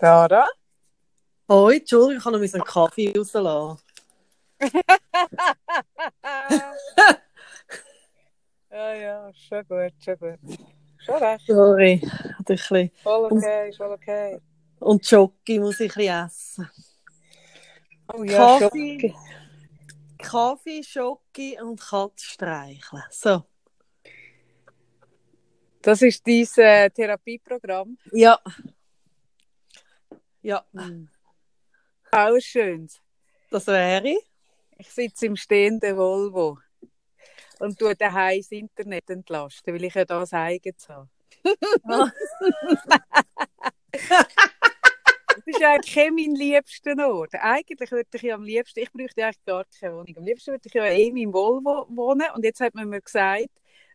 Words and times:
Sarah? 0.00 0.46
Oh, 1.48 1.68
Entschuldigung, 1.68 2.18
ich 2.18 2.24
habe 2.24 2.38
noch 2.38 2.54
einen 2.54 2.64
Kaffee 2.64 3.12
rauslassen. 3.16 3.78
ja, 8.70 8.94
ja, 8.94 9.30
schon 9.34 9.66
gut, 9.68 9.92
schon 10.02 10.18
gut. 10.18 10.38
Schon 10.98 11.14
recht. 11.16 11.46
Sorry, 11.46 11.98
hatte 11.98 12.54
ich 12.54 12.70
ein 12.70 12.80
bisschen. 12.80 12.90
Voll 13.02 13.24
okay, 13.30 13.72
voll 13.76 13.92
okay. 13.92 14.40
Und 14.80 15.08
Jockey 15.10 15.58
muss 15.60 15.80
ich 15.80 15.94
ein 15.96 15.98
bisschen 15.98 16.26
essen. 16.26 16.70
Oh 18.12 18.22
ja, 18.24 18.58
Kaffee, 18.58 18.98
Schoki. 19.00 19.14
Kaffee, 20.18 20.80
Jockey 20.80 21.58
und 21.60 21.80
Katze 21.80 22.24
streicheln. 22.26 23.02
So. 23.10 23.44
Das 25.82 26.00
ist 26.00 26.26
dein 26.26 26.46
äh, 26.56 26.90
Therapieprogramm. 26.90 27.98
Ja. 28.12 28.38
Ja, 30.44 30.62
Auch 32.10 32.38
schön. 32.38 32.88
das 33.50 33.66
wäre. 33.66 34.14
Ich 34.76 34.90
sitze 34.90 35.24
im 35.24 35.36
stehenden 35.36 35.96
Volvo 35.96 36.58
und 37.60 37.78
tue 37.78 37.96
daheim 37.96 38.40
das 38.40 38.52
Internet 38.52 39.08
entlasten, 39.08 39.72
weil 39.74 39.84
ich 39.84 39.94
ja 39.94 40.04
das 40.04 40.34
eigenes 40.34 40.86
habe. 40.86 41.08
Das 45.28 45.46
ist 45.46 45.62
eigentlich 45.62 45.94
kein 45.94 46.14
mein 46.14 46.34
liebster 46.34 46.94
Ort. 47.10 47.34
Eigentlich 47.34 47.90
würde 47.90 48.08
ich 48.12 48.22
ja 48.22 48.34
am 48.34 48.42
liebsten, 48.44 48.80
ich 48.80 48.92
bräuchte 48.92 49.24
eigentlich 49.24 49.44
gar 49.46 49.64
keine 49.80 49.94
Wohnung. 49.94 50.14
Am 50.18 50.24
liebsten 50.24 50.50
würde 50.52 50.66
ich 50.68 50.74
ja 50.74 50.84
eh 50.84 51.08
in 51.08 51.14
meinem 51.14 51.32
Volvo 51.32 51.86
wohnen. 51.88 52.26
Und 52.34 52.44
jetzt 52.44 52.60
hat 52.60 52.74
man 52.74 52.88
mir 52.90 53.00
gesagt, 53.00 53.48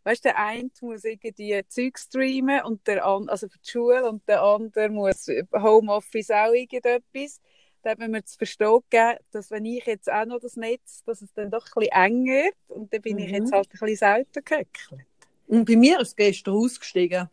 weißt 0.09 0.25
der 0.25 0.39
eine 0.39 0.69
muss 0.81 1.03
irgendwie 1.03 1.61
Zeug 1.67 1.99
streamen 1.99 2.63
und 2.63 2.85
der 2.87 3.05
andere, 3.05 3.31
also 3.31 3.47
für 3.47 3.59
die 3.59 3.69
Schule 3.69 4.09
und 4.09 4.27
der 4.27 4.41
andere 4.41 4.89
muss 4.89 5.27
Homeoffice 5.53 6.31
auch 6.31 6.51
irgendetwas. 6.51 7.39
Da 7.83 7.91
hat 7.91 7.99
man 7.99 8.11
mir 8.11 8.25
zu 8.25 8.35
verstehen 8.37 8.79
gegeben, 8.89 9.17
dass 9.31 9.51
wenn 9.51 9.65
ich 9.65 9.85
jetzt 9.85 10.11
auch 10.11 10.25
noch 10.25 10.39
das 10.39 10.55
Netz, 10.55 11.03
dass 11.05 11.21
es 11.21 11.31
dann 11.33 11.51
doch 11.51 11.65
ein 11.67 11.71
bisschen 11.75 11.93
eng 11.93 12.25
wird. 12.25 12.55
Und 12.67 12.91
dann 12.91 13.01
bin 13.01 13.19
ich 13.19 13.27
Mhm. 13.29 13.35
jetzt 13.35 13.51
halt 13.51 13.67
ein 13.67 13.79
bisschen 13.79 13.95
selten 13.95 14.43
gehöckelt. 14.43 15.05
Und 15.47 15.65
bei 15.65 15.75
mir 15.75 15.99
ist 16.01 16.09
es 16.09 16.15
gestern 16.15 16.55
ausgestiegen. 16.55 17.29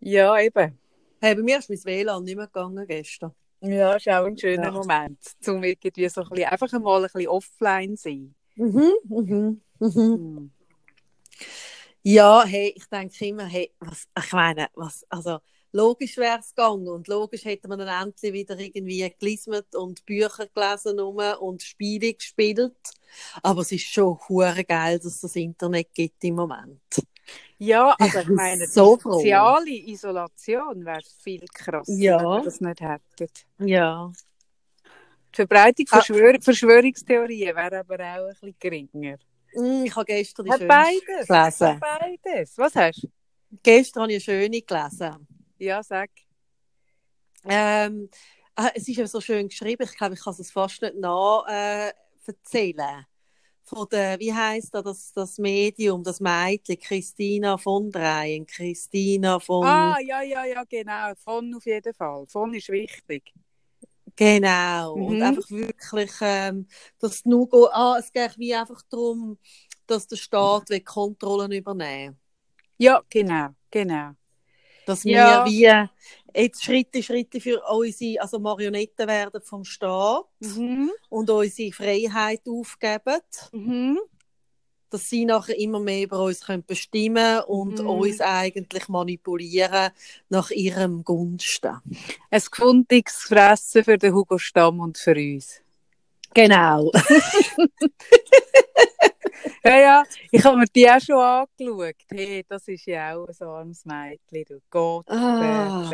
Ja, 0.00 0.38
eben. 0.40 0.78
Hey, 1.20 1.34
bei 1.36 1.42
mir 1.42 1.58
ist 1.58 1.70
mein 1.70 1.84
WLAN 1.84 2.24
nicht 2.24 2.36
mehr 2.36 2.46
gegangen 2.46 2.86
gestern. 2.86 3.32
Ja, 3.60 3.94
ist 3.94 4.08
auch 4.08 4.26
ein 4.26 4.36
schöner 4.36 4.64
Ja. 4.64 4.70
Moment, 4.72 5.18
um 5.46 5.62
irgendwie 5.62 6.08
so 6.08 6.22
ein 6.22 6.28
bisschen, 6.28 6.48
einfach 6.48 6.72
einmal 6.72 6.96
ein 7.04 7.10
bisschen 7.10 7.28
offline 7.28 7.96
sein. 7.96 8.34
Mhm, 8.56 8.92
mhm, 9.04 9.60
mhm. 9.78 9.90
Hm. 9.94 10.50
Ja, 12.08 12.44
hey, 12.44 12.72
ich 12.76 12.86
denke 12.86 13.26
immer, 13.26 13.46
hey, 13.46 13.72
was, 13.80 14.06
ich 14.16 14.32
meine, 14.32 14.68
was, 14.74 15.04
also, 15.08 15.40
logisch 15.72 16.16
wäre 16.18 16.38
es 16.38 16.54
gegangen 16.54 16.86
und 16.86 17.08
logisch 17.08 17.44
hätte 17.44 17.66
man 17.66 17.80
dann 17.80 18.06
endlich 18.08 18.32
wieder 18.32 18.56
irgendwie 18.56 19.12
gelismet 19.18 19.74
und 19.74 20.06
Bücher 20.06 20.46
gelesen 20.54 21.00
rum 21.00 21.18
und 21.40 21.64
Spiele 21.64 22.14
gespielt. 22.14 22.76
Aber 23.42 23.62
es 23.62 23.72
ist 23.72 23.92
schon 23.92 24.16
hure 24.28 24.62
geil, 24.62 24.98
dass 24.98 25.06
es 25.14 25.20
das 25.20 25.34
Internet 25.34 25.92
gibt 25.94 26.22
im 26.22 26.36
Moment. 26.36 26.80
Ja, 27.58 27.96
also 27.98 28.20
Ich 28.20 28.28
meine, 28.28 28.68
so 28.68 28.94
die 28.96 29.02
soziale 29.02 29.70
Isolation 29.70 30.84
wäre 30.84 31.00
viel 31.24 31.44
krasser, 31.52 31.92
Ja. 31.92 32.20
wenn 32.20 32.26
wir 32.26 32.42
das 32.44 32.60
nicht 32.60 32.80
hätten. 32.80 33.28
Ja. 33.58 34.12
Die 35.32 35.34
Verbreitung 35.34 35.86
von 35.88 35.98
Ah. 35.98 36.02
Schwör 36.04 36.40
Verschwörungstheorien 36.40 37.56
wäre 37.56 37.80
aber 37.80 37.96
auch 37.96 38.28
ein 38.28 38.30
bisschen 38.30 38.56
geringer. 38.60 39.18
Mm, 39.54 39.84
Ich 39.84 39.94
habe 39.96 40.04
gestern 40.04 40.44
die 40.46 40.52
Hat 40.52 40.58
schöne 40.58 40.68
beides. 40.68 41.26
gelesen. 41.26 41.68
Hat 41.68 41.80
beides. 41.80 42.58
Was 42.58 42.74
hast 42.76 43.02
du? 43.04 43.08
Gestern 43.62 44.02
habe 44.02 44.12
ich 44.12 44.28
eine 44.28 44.38
schöne 44.40 44.62
gelesen. 44.62 45.26
Ja, 45.58 45.82
sag. 45.82 46.10
Ähm, 47.44 48.10
ah, 48.56 48.70
es 48.74 48.88
ist 48.88 48.96
ja 48.96 49.06
so 49.06 49.20
schön 49.20 49.48
geschrieben, 49.48 49.84
ich 49.84 49.96
glaube, 49.96 50.14
ich 50.14 50.20
kann 50.22 50.34
es 50.38 50.50
fast 50.50 50.82
nicht 50.82 50.96
nach 50.96 51.44
äh, 51.48 51.92
erzählen. 52.26 53.06
Von 53.62 53.88
der, 53.90 54.18
wie 54.20 54.32
heißt 54.32 54.74
da 54.74 54.82
das, 54.82 55.12
das 55.12 55.38
Medium, 55.38 56.02
das 56.04 56.20
Mädchen, 56.20 56.78
Christina 56.78 57.56
von 57.58 57.90
Dreien, 57.90 58.46
Christina 58.46 59.40
von, 59.40 59.64
Ah, 59.66 59.98
ja, 60.00 60.22
ja, 60.22 60.44
ja, 60.44 60.62
genau. 60.64 61.12
Von 61.16 61.52
auf 61.54 61.66
jeden 61.66 61.92
Fall. 61.94 62.26
Von 62.28 62.54
ist 62.54 62.68
wichtig. 62.68 63.32
Genau. 64.16 64.94
Und 64.94 65.20
Mhm. 65.20 65.22
einfach 65.22 65.48
wirklich, 65.50 66.12
ähm, 66.20 66.66
dass 66.98 67.24
nur 67.24 67.48
go, 67.48 67.66
ah, 67.72 67.96
es 67.98 68.12
geht 68.12 68.38
wie 68.38 68.54
einfach 68.54 68.82
darum, 68.90 69.38
dass 69.86 70.06
der 70.08 70.16
Staat 70.16 70.70
will 70.70 70.80
Kontrollen 70.80 71.52
übernehmen. 71.52 72.18
Ja, 72.78 73.02
genau, 73.10 73.48
genau. 73.70 74.12
Dass 74.84 75.04
Ja. 75.04 75.44
wir 75.44 75.44
wie 75.44 76.40
jetzt 76.40 76.64
Schritte, 76.64 77.02
Schritte 77.02 77.40
für 77.40 77.62
unsere, 77.70 78.20
also 78.22 78.38
Marionetten 78.38 79.08
werden 79.08 79.42
vom 79.42 79.64
Staat 79.64 80.26
Mhm. 80.40 80.90
und 81.08 81.30
unsere 81.30 81.72
Freiheit 81.72 82.42
aufgeben. 82.48 83.20
Mhm. 83.52 83.98
Dass 84.90 85.08
sie 85.08 85.24
nachher 85.24 85.58
immer 85.58 85.80
mehr 85.80 86.04
über 86.04 86.22
uns 86.22 86.40
können 86.46 86.64
bestimmen 86.64 87.40
und 87.42 87.80
Mhm. 87.80 87.86
uns 87.86 88.20
eigentlich 88.20 88.88
manipulieren 88.88 89.90
nach 90.28 90.50
ihrem 90.50 91.02
Gunsten. 91.04 91.76
Ein 92.30 92.42
gefundiges 92.50 93.14
Fressen 93.16 93.84
für 93.84 93.98
den 93.98 94.14
Hugo 94.14 94.38
Stamm 94.38 94.80
und 94.80 94.98
für 94.98 95.14
uns. 95.16 95.60
Genau. 96.34 96.90
Ja, 99.62 99.78
ja, 99.80 100.04
ich 100.30 100.44
habe 100.44 100.58
mir 100.58 100.66
die 100.66 100.88
auch 100.88 101.00
schon 101.00 101.16
angeschaut. 101.16 101.96
Hey, 102.08 102.44
das 102.48 102.68
ist 102.68 102.86
ja 102.86 103.16
auch 103.16 103.26
ein 103.26 103.46
armes 103.48 103.84
Mädchen. 103.84 104.44
Du 104.48 104.60
Gott, 104.70 105.08
Ah. 105.08 105.90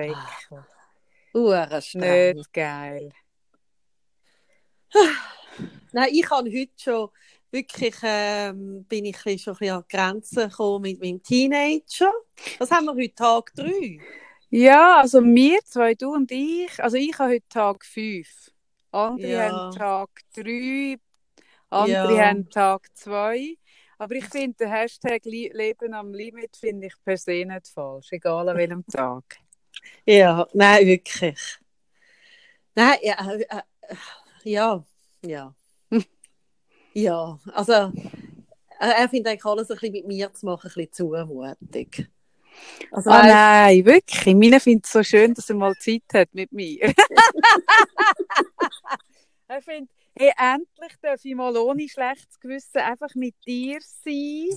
Uhrenstreng. 1.32 2.36
Nicht 2.36 2.52
geil. 2.52 3.12
Nein, 5.92 6.08
ich 6.12 6.31
habe 6.31 6.50
heute 6.50 6.72
schon 6.76 7.08
wirklich, 7.52 7.94
ähm, 8.02 8.84
bin 8.84 9.04
ich 9.04 9.24
ein 9.26 9.38
schon 9.38 9.54
ein 9.54 9.58
bisschen 9.58 9.76
an 9.76 9.84
die 9.88 9.96
Grenzen 9.96 10.48
gekommen 10.48 10.82
mit 10.82 11.00
meinem 11.00 11.22
Teenager. 11.22 12.12
Was 12.58 12.70
haben 12.70 12.86
wir 12.86 12.94
heute? 12.94 13.14
Tag 13.14 13.54
3? 13.54 14.00
Ja, 14.50 15.00
also 15.00 15.22
wir 15.22 15.60
zwei, 15.64 15.94
du 15.94 16.12
und 16.14 16.30
ich. 16.30 16.82
Also 16.82 16.96
ich 16.96 17.18
habe 17.18 17.34
heute 17.34 17.48
Tag 17.48 17.84
5. 17.84 18.28
Andere 18.90 19.32
Ja. 19.32 19.48
haben 19.48 19.70
Tag 19.70 20.10
3. 20.34 20.98
Andere 21.70 22.16
Ja. 22.16 22.28
haben 22.28 22.50
Tag 22.50 22.88
2. 22.94 23.56
Aber 23.98 24.14
ich 24.14 24.24
finde, 24.26 24.56
den 24.58 24.70
Hashtag 24.70 25.24
Leben 25.24 25.94
am 25.94 26.12
Limit 26.12 26.56
finde 26.56 26.88
ich 26.88 26.94
per 27.04 27.16
se 27.16 27.44
nicht 27.44 27.69
falsch. 27.69 28.12
Egal 28.12 28.48
an 28.48 28.56
welchem 28.56 28.84
Tag. 28.90 29.38
Ja, 30.04 30.46
nein, 30.52 30.86
wirklich. 30.86 31.58
Nein, 32.74 32.98
ja, 33.02 33.32
äh, 33.32 33.42
äh, 33.42 33.62
ja, 34.44 34.84
ja. 35.24 35.54
Ja, 36.94 37.38
also, 37.53 37.72
äh, 37.72 37.91
er 38.78 39.08
findet 39.08 39.28
eigentlich 39.32 39.44
alles 39.44 39.70
ein 39.70 39.76
bisschen 39.76 39.92
mit 39.92 40.06
mir 40.06 40.32
zu 40.32 40.47
machen, 40.47 40.70
ein 40.70 40.75
bisschen 40.75 40.92
zumutig. 40.92 42.08
Also, 42.91 43.10
weißt- 43.10 43.26
nein, 43.26 43.84
wirklich. 43.84 44.34
Meine 44.34 44.60
findet 44.60 44.86
es 44.86 44.92
so 44.92 45.02
schön, 45.02 45.32
dass 45.34 45.48
er 45.48 45.56
mal 45.56 45.75
Zeit 45.76 46.02
hat 46.12 46.28
mit 46.34 46.52
mir. 46.52 46.92
er 49.48 49.62
findet, 49.62 49.91
hey, 50.19 50.32
endlich 50.36 50.92
darf 51.00 51.25
ich 51.25 51.34
mal 51.34 51.56
ohne 51.56 51.88
schlechtes 51.88 52.38
Gewissen 52.41 52.78
einfach 52.78 53.14
mit 53.14 53.34
dir 53.47 53.78
sein. 53.81 54.48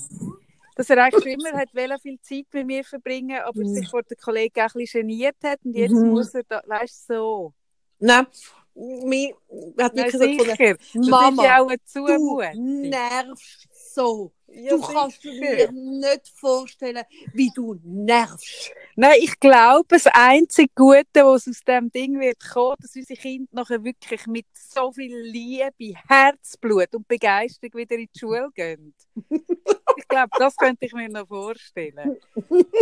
Dass 0.76 0.90
er 0.90 1.04
eigentlich 1.04 1.24
schon 1.24 1.32
immer 1.32 1.58
hat 1.58 1.74
wollen, 1.74 2.00
viel 2.02 2.20
Zeit 2.20 2.48
mit 2.52 2.68
mir 2.68 2.84
verbringen, 2.84 3.40
aber 3.42 3.60
Mhm. 3.62 3.68
sich 3.74 3.88
vor 3.88 4.04
den 4.04 4.18
Kollegen 4.18 4.60
auch 4.60 4.76
ein 4.76 4.80
bisschen 4.80 5.02
geniert 5.08 5.38
hat 5.44 5.60
und 5.64 5.74
jetzt 5.74 5.94
Mhm. 5.94 6.10
muss 6.10 6.34
er 6.34 6.44
da, 6.44 6.62
weißt 6.66 7.10
du, 7.10 7.14
so. 7.14 7.54
Nein, 8.00 8.28
mir 8.76 9.34
hat 9.80 9.96
so 9.96 10.04
gefunden, 10.04 10.40
sicher. 10.40 10.72
Ist 10.72 10.96
Mama, 11.10 11.44
ja 11.44 11.64
auch 11.64 11.72
du 11.94 12.42
nervst 12.56 13.68
so. 13.94 14.32
Ja, 14.48 14.70
du 14.70 14.82
kannst 14.82 15.24
dir 15.24 15.34
sicher. 15.34 15.72
nicht 15.72 16.30
vorstellen, 16.36 17.04
wie 17.34 17.50
du 17.56 17.80
nervst. 17.84 18.72
Nein, 18.96 19.18
ich 19.20 19.40
glaube, 19.40 19.86
das 19.90 20.06
einzige 20.08 20.72
Gute, 20.76 21.26
was 21.26 21.48
aus 21.48 21.62
dem 21.68 21.92
Ding 21.92 22.20
wird 22.20 22.38
kommen, 22.40 22.76
dass 22.80 22.96
unsere 22.96 23.20
Kinder 23.20 23.50
nachher 23.52 23.84
wirklich 23.84 24.28
mit 24.28 24.46
so 24.54 24.92
viel 24.92 25.18
Liebe, 25.22 25.98
Herzblut 26.08 26.94
und 26.94 27.08
Begeisterung 27.08 27.74
wieder 27.74 27.96
in 27.96 28.10
die 28.14 28.20
Schule 28.20 28.50
gehen. 28.54 28.94
Ich 29.98 30.08
glaube, 30.10 30.30
das 30.38 30.58
könnte 30.58 30.86
ich 30.86 30.94
mir 30.94 31.08
noch 31.08 31.28
vorstellen. 31.28 32.18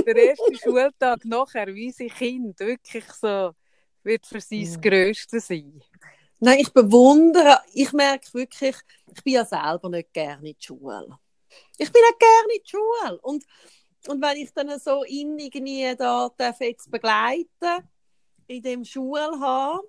Der 0.05 0.15
erste 0.15 0.55
Schultag 0.55 1.23
nachher, 1.25 1.67
wie 1.67 1.87
unsere 1.87 2.09
Kinder 2.09 2.65
wirklich 2.65 3.05
so, 3.05 3.51
wird 4.03 4.25
für 4.25 4.41
sie 4.41 4.65
das. 4.65 4.79
Grösste 4.81 5.39
sein. 5.39 5.81
Nein, 6.39 6.59
ich 6.59 6.73
bewundere, 6.73 7.59
ich 7.73 7.93
merke 7.93 8.33
wirklich, 8.33 8.75
ich 9.15 9.23
bin 9.23 9.33
ja 9.33 9.45
selber 9.45 9.89
nicht 9.89 10.11
gerne 10.11 10.49
in 10.49 10.55
die 10.59 10.65
Schule. 10.65 11.07
Ich 11.77 11.91
bin 11.91 12.01
nicht 12.01 12.19
gerne 12.19 12.53
in 12.53 12.61
die 12.63 12.69
Schule. 12.69 13.21
Und, 13.21 13.45
und 14.07 14.21
wenn 14.21 14.37
ich 14.37 14.53
dann 14.53 14.77
so 14.79 15.05
ihn 15.05 15.37
irgendwie 15.37 15.95
da 15.95 16.29
darf 16.37 16.59
jetzt 16.59 16.91
begleiten 16.91 17.89
in 18.47 18.61
dem 18.61 18.83
Schulhaben, 18.83 19.87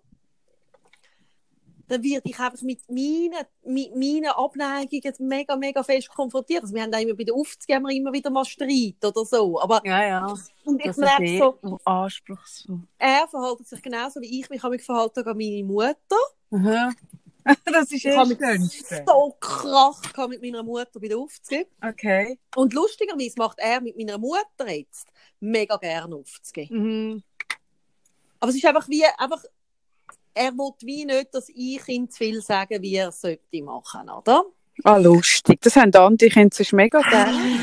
dann 1.89 2.03
werde 2.03 2.29
ich 2.29 2.39
einfach 2.39 2.63
mit 2.63 2.81
meinen, 2.89 3.45
mit 3.65 3.95
meinen 3.95 4.27
Abneigungen 4.29 5.15
mega, 5.19 5.57
mega 5.57 5.83
fest 5.83 6.09
konfrontiert. 6.09 6.63
Also 6.63 6.75
wir 6.75 6.83
haben 6.83 6.91
da 6.93 6.99
immer 6.99 7.15
bei 7.15 7.25
den 7.25 7.35
Aufzügen 7.35 7.77
haben 7.77 7.83
wir 7.85 7.95
immer 7.97 8.13
wieder 8.13 8.31
mal 8.31 8.45
Streit 8.45 9.05
oder 9.05 9.25
so. 9.25 9.61
Aber 9.61 9.81
Ja, 9.85 10.05
ja. 10.07 10.35
und 10.65 10.79
ich 10.81 10.87
Das 10.87 10.97
merke 10.97 11.25
ist 11.25 11.39
so, 11.39 11.59
eh 11.63 11.77
anspruchsvoll. 11.85 12.79
er 12.99 13.29
verhält 13.29 13.67
sich 13.67 13.83
genauso 13.83 14.21
wie 14.21 14.41
ich 14.41 14.49
mich 14.51 14.63
habe 14.63 14.75
mich 14.77 14.85
verhalten 14.85 15.27
an 15.27 15.37
meine 15.37 15.65
Mutter. 15.65 15.97
Aha. 16.51 16.91
Das 17.67 17.85
ist 17.93 17.93
Ich 17.93 18.07
eh 18.07 18.13
Schönste. 18.15 19.05
so 19.07 19.37
Krach 19.39 20.01
gehabt 20.15 20.31
mit 20.31 20.41
meiner 20.41 20.63
Mutter 20.63 20.99
bei 20.99 21.09
den 21.09 21.19
Aufzügen. 21.19 21.67
Okay. 21.87 22.39
Und 22.57 22.73
lustigerweise 22.73 23.35
macht 23.37 23.59
er 23.59 23.83
mit 23.83 23.99
meiner 23.99 24.17
Mutter 24.17 24.67
jetzt 24.71 25.09
mega 25.41 25.77
gerne 25.77 26.17
Aufzüge. 26.17 26.73
Mhm. 26.75 27.23
Aber 28.41 28.49
es 28.51 28.57
ist 28.57 28.65
einfach 28.65 28.89
wie, 28.89 29.05
einfach, 29.19 29.43
er 30.35 30.53
will 30.53 30.73
wie 30.83 31.05
nicht, 31.05 31.35
dass 31.35 31.49
ich 31.49 31.87
ihm 31.89 32.11
zu 32.11 32.19
viel 32.19 32.41
sage, 32.43 32.81
wie 32.83 32.97
er 32.97 33.13
sollte 33.13 33.63
machen, 33.63 34.11
oder? 34.11 34.45
Ah, 34.83 34.97
lustig. 34.97 35.61
Das 35.61 35.77
haben 35.77 35.95
andere 35.95 36.29
Kinder 36.29 36.55
sonst 36.55 36.73
mega 36.73 37.01
gerne. 37.01 37.61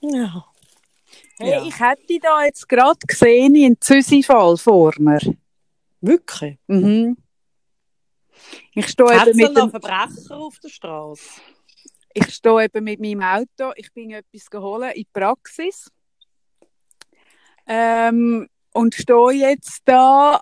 Ja. 0.00 0.44
Hey, 1.38 1.50
Ja. 1.50 1.64
ich 1.64 1.80
hätte 1.80 2.18
da 2.20 2.44
jetzt 2.44 2.68
gerade 2.68 2.98
gesehen, 3.06 3.54
in 3.54 3.76
Züsi-Fall 3.80 4.56
vor 4.56 4.92
mir. 4.98 5.20
Wirklich? 6.00 6.58
Mhm. 6.66 7.16
Ich 8.74 8.88
stehe 8.88 9.10
eben 9.12 9.30
es 9.30 9.36
mit 9.36 9.56
dem, 9.56 9.70
Verbrecher 9.70 10.36
auf 10.36 10.58
der 10.58 10.68
Straße? 10.68 11.40
ich 12.12 12.32
stehe 12.34 12.64
eben 12.64 12.84
mit 12.84 13.00
meinem 13.00 13.22
Auto. 13.22 13.72
Ich 13.76 13.92
bin 13.92 14.10
etwas 14.12 14.48
geholt 14.50 14.94
in 14.94 15.02
die 15.02 15.08
Praxis. 15.12 15.90
Ähm, 17.66 18.48
und 18.72 18.94
stehe 18.94 19.32
jetzt 19.32 19.82
da 19.84 20.40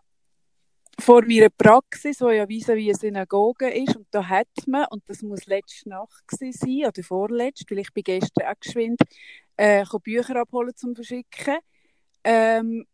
vor 1.03 1.23
meiner 1.27 1.51
Praxis, 1.51 2.21
wo 2.21 2.31
ja 2.31 2.49
vis 2.49 2.69
wie 2.69 2.89
eine 2.89 2.95
Synagoge 2.95 3.71
ist. 3.71 3.97
Und 3.97 4.07
da 4.11 4.27
hat 4.29 4.49
man, 4.67 4.87
und 4.91 5.03
das 5.09 5.23
muss 5.23 5.47
letzte 5.47 5.89
Nacht 5.91 6.25
sein, 6.31 6.87
oder 6.87 7.03
vorletzt, 7.03 7.71
weil 7.71 7.79
ich 7.81 7.93
bin 7.93 8.05
gestern 8.05 8.47
auch 8.47 8.61
geschwind, 8.61 9.01
äh, 9.57 9.85
Bücher 10.03 10.37
abholen 10.37 10.75
zum 10.77 10.95
Verschicken. 10.95 11.59
Ähm, 12.25 12.87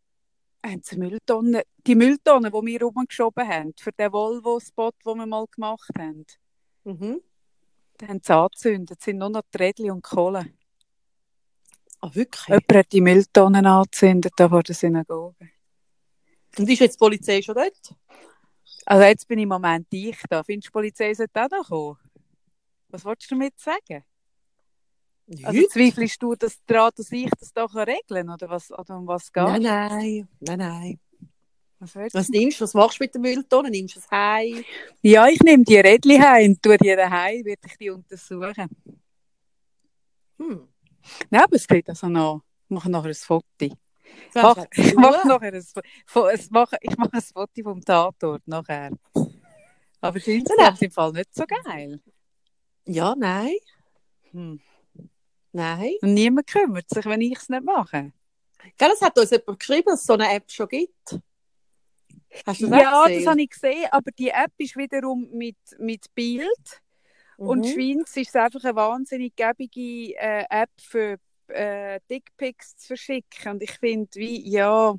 haben 0.65 0.81
sie 0.83 0.97
Mülltonnen, 0.97 1.61
die 1.87 1.95
Mülltonnen, 1.95 2.51
die 2.51 2.65
wir 2.65 2.81
rumgeschoben 2.81 3.47
haben, 3.47 3.73
für 3.79 3.91
den 3.91 4.11
Volvo-Spot, 4.11 4.91
den 5.05 5.17
wir 5.17 5.25
mal 5.25 5.45
gemacht 5.51 5.91
haben, 5.97 6.25
Mhm. 6.83 7.21
die 8.01 8.07
haben 8.07 8.21
sie 8.23 8.33
angezündet. 8.33 9.01
Sind 9.01 9.17
nur 9.19 9.29
noch 9.29 9.43
die 9.53 9.57
Rädchen 9.57 9.91
und 9.91 10.01
Kohle. 10.03 10.47
Ah, 12.01 12.09
wirklich? 12.13 12.47
Jemand 12.47 12.73
hat 12.73 12.91
die 12.91 13.01
Mülltonnen 13.01 13.65
angezündet, 13.65 14.33
da 14.37 14.49
vor 14.49 14.63
der 14.63 14.75
Synagoge. 14.75 15.49
Und 16.57 16.69
ist 16.69 16.79
jetzt 16.79 16.95
die 16.95 16.99
Polizei 16.99 17.41
schon 17.41 17.55
dort? 17.55 17.95
Also 18.85 19.03
jetzt 19.03 19.27
bin 19.27 19.39
ich 19.39 19.43
im 19.43 19.49
Moment 19.49 19.87
ich 19.91 20.17
da. 20.29 20.43
Findest 20.43 20.67
du, 20.67 20.69
die 20.69 20.73
Polizei 20.73 21.13
sollte 21.13 21.43
auch 21.43 21.49
noch 21.49 21.67
kommen? 21.69 21.97
Was 22.89 23.05
wolltest 23.05 23.29
du 23.29 23.35
damit 23.35 23.59
sagen? 23.59 24.03
Also 25.43 25.67
zweifelst 25.67 26.21
du 26.23 26.33
dass 26.33 26.57
daran, 26.65 26.91
dass 26.95 27.11
ich 27.11 27.29
das 27.39 27.53
da 27.53 27.65
regeln 27.65 27.97
kann? 28.07 28.29
Oder, 28.29 28.49
was, 28.49 28.71
oder 28.71 28.97
um 28.97 29.05
was 29.05 29.31
geht 29.31 29.43
Nein, 29.43 29.61
nein, 29.61 30.27
nein, 30.39 30.57
nein. 30.57 30.99
Was 31.79 31.95
Was 31.95 32.29
nimmst 32.29 32.59
du? 32.59 32.63
Was 32.63 32.73
machst 32.73 32.99
du 32.99 33.03
mit 33.03 33.15
den 33.15 33.21
Mülltonnen? 33.21 33.71
Nimmst 33.71 33.95
du 33.95 33.99
es 33.99 34.11
heim? 34.11 34.65
Ja, 35.01 35.27
ich 35.27 35.39
nehme 35.41 35.63
die 35.63 35.77
Rädchen 35.77 36.21
heim 36.21 36.51
und 36.51 36.61
tue 36.61 36.77
die 36.77 36.95
daheim, 36.95 37.45
werde 37.45 37.61
ich 37.65 37.77
die 37.77 37.89
untersuchen. 37.89 38.67
Hm. 40.39 40.67
Nein, 41.29 41.41
aber 41.41 41.55
es 41.55 41.67
geht 41.67 41.87
also 41.87 42.09
noch. 42.09 42.41
Ich 42.65 42.69
mache 42.71 42.89
nachher 42.89 43.09
ein 43.09 43.15
Foto. 43.15 43.77
Mach, 44.35 44.55
zu 44.69 45.27
nachher 45.27 45.53
ein, 45.53 45.55
es 45.55 46.49
mache, 46.51 46.77
ich 46.81 46.97
mache 46.97 47.13
ein 47.13 47.21
Foto 47.21 47.63
vom 47.63 47.81
Tatort 47.83 48.47
nachher. 48.47 48.91
Aber 50.01 50.19
sonst 50.19 50.49
Genau. 50.49 50.69
ist 50.69 50.75
es 50.75 50.81
im 50.83 50.91
Fall 50.91 51.11
nicht 51.11 51.33
so 51.35 51.43
geil. 51.45 51.99
Ja, 52.85 53.15
nein, 53.17 53.55
Hm. 54.31 54.59
nein. 55.51 55.93
Und 56.01 56.13
niemand 56.13 56.47
kümmert 56.47 56.89
sich, 56.89 57.05
wenn 57.05 57.21
ich 57.21 57.37
es 57.37 57.49
nicht 57.49 57.63
mache. 57.63 58.11
Gell, 58.77 58.91
es 58.93 59.01
hat 59.01 59.17
uns 59.17 59.31
jemand 59.31 59.59
geschrieben, 59.59 59.85
dass 59.87 60.01
es 60.01 60.05
so 60.05 60.13
eine 60.13 60.31
App 60.33 60.49
schon 60.51 60.67
gibt. 60.67 61.19
Hast 62.45 62.61
du 62.61 62.67
das 62.67 62.79
Ja, 62.79 62.89
auch 63.01 63.05
das 63.05 63.13
gesehen? 63.13 63.29
habe 63.29 63.41
ich 63.41 63.49
gesehen, 63.49 63.87
aber 63.91 64.11
die 64.11 64.29
App 64.29 64.51
ist 64.57 64.77
wiederum 64.77 65.29
mit, 65.31 65.57
mit 65.79 66.13
Bild. 66.13 66.81
Und 67.37 67.65
Mhm. 67.65 67.69
Schweiz 67.71 68.17
ist 68.17 68.35
einfach 68.35 68.63
eine 68.65 68.75
wahnsinnig 68.75 69.35
gäbige 69.35 70.13
äh, 70.17 70.45
App 70.49 70.69
für 70.77 71.17
äh, 71.49 71.99
Dickpics 72.09 72.77
zu 72.77 72.87
verschicken. 72.87 73.53
Und 73.53 73.63
ich 73.63 73.71
finde, 73.71 74.09
wie, 74.15 74.49
ja, 74.49 74.95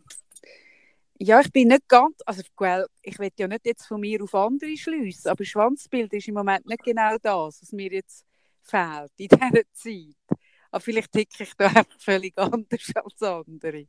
ja, 1.18 1.40
ich 1.40 1.52
bin 1.52 1.68
nicht 1.68 1.86
ganz, 1.86 2.16
also 2.24 2.42
well, 2.58 2.86
ich 3.02 3.18
will 3.18 3.30
ja 3.38 3.46
nicht 3.46 3.66
jetzt 3.66 3.86
von 3.86 4.00
mir 4.00 4.22
auf 4.22 4.34
andere 4.34 4.74
schliessen, 4.76 5.28
aber 5.28 5.44
Schwanzbild 5.44 6.12
ist 6.14 6.28
im 6.28 6.34
Moment 6.34 6.66
nicht 6.66 6.82
genau 6.82 7.16
das, 7.20 7.60
was 7.60 7.72
mir 7.72 7.92
jetzt 7.92 8.24
fehlt 8.62 9.12
in 9.18 9.28
dieser 9.28 9.62
Zeit. 9.72 10.38
Aber 10.70 10.80
vielleicht 10.80 11.12
ticke 11.12 11.42
ich 11.42 11.52
da 11.58 11.66
einfach 11.66 11.86
völlig 11.98 12.36
anders 12.38 12.92
als 12.94 13.22
andere. 13.22 13.86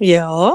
Ja. 0.00 0.54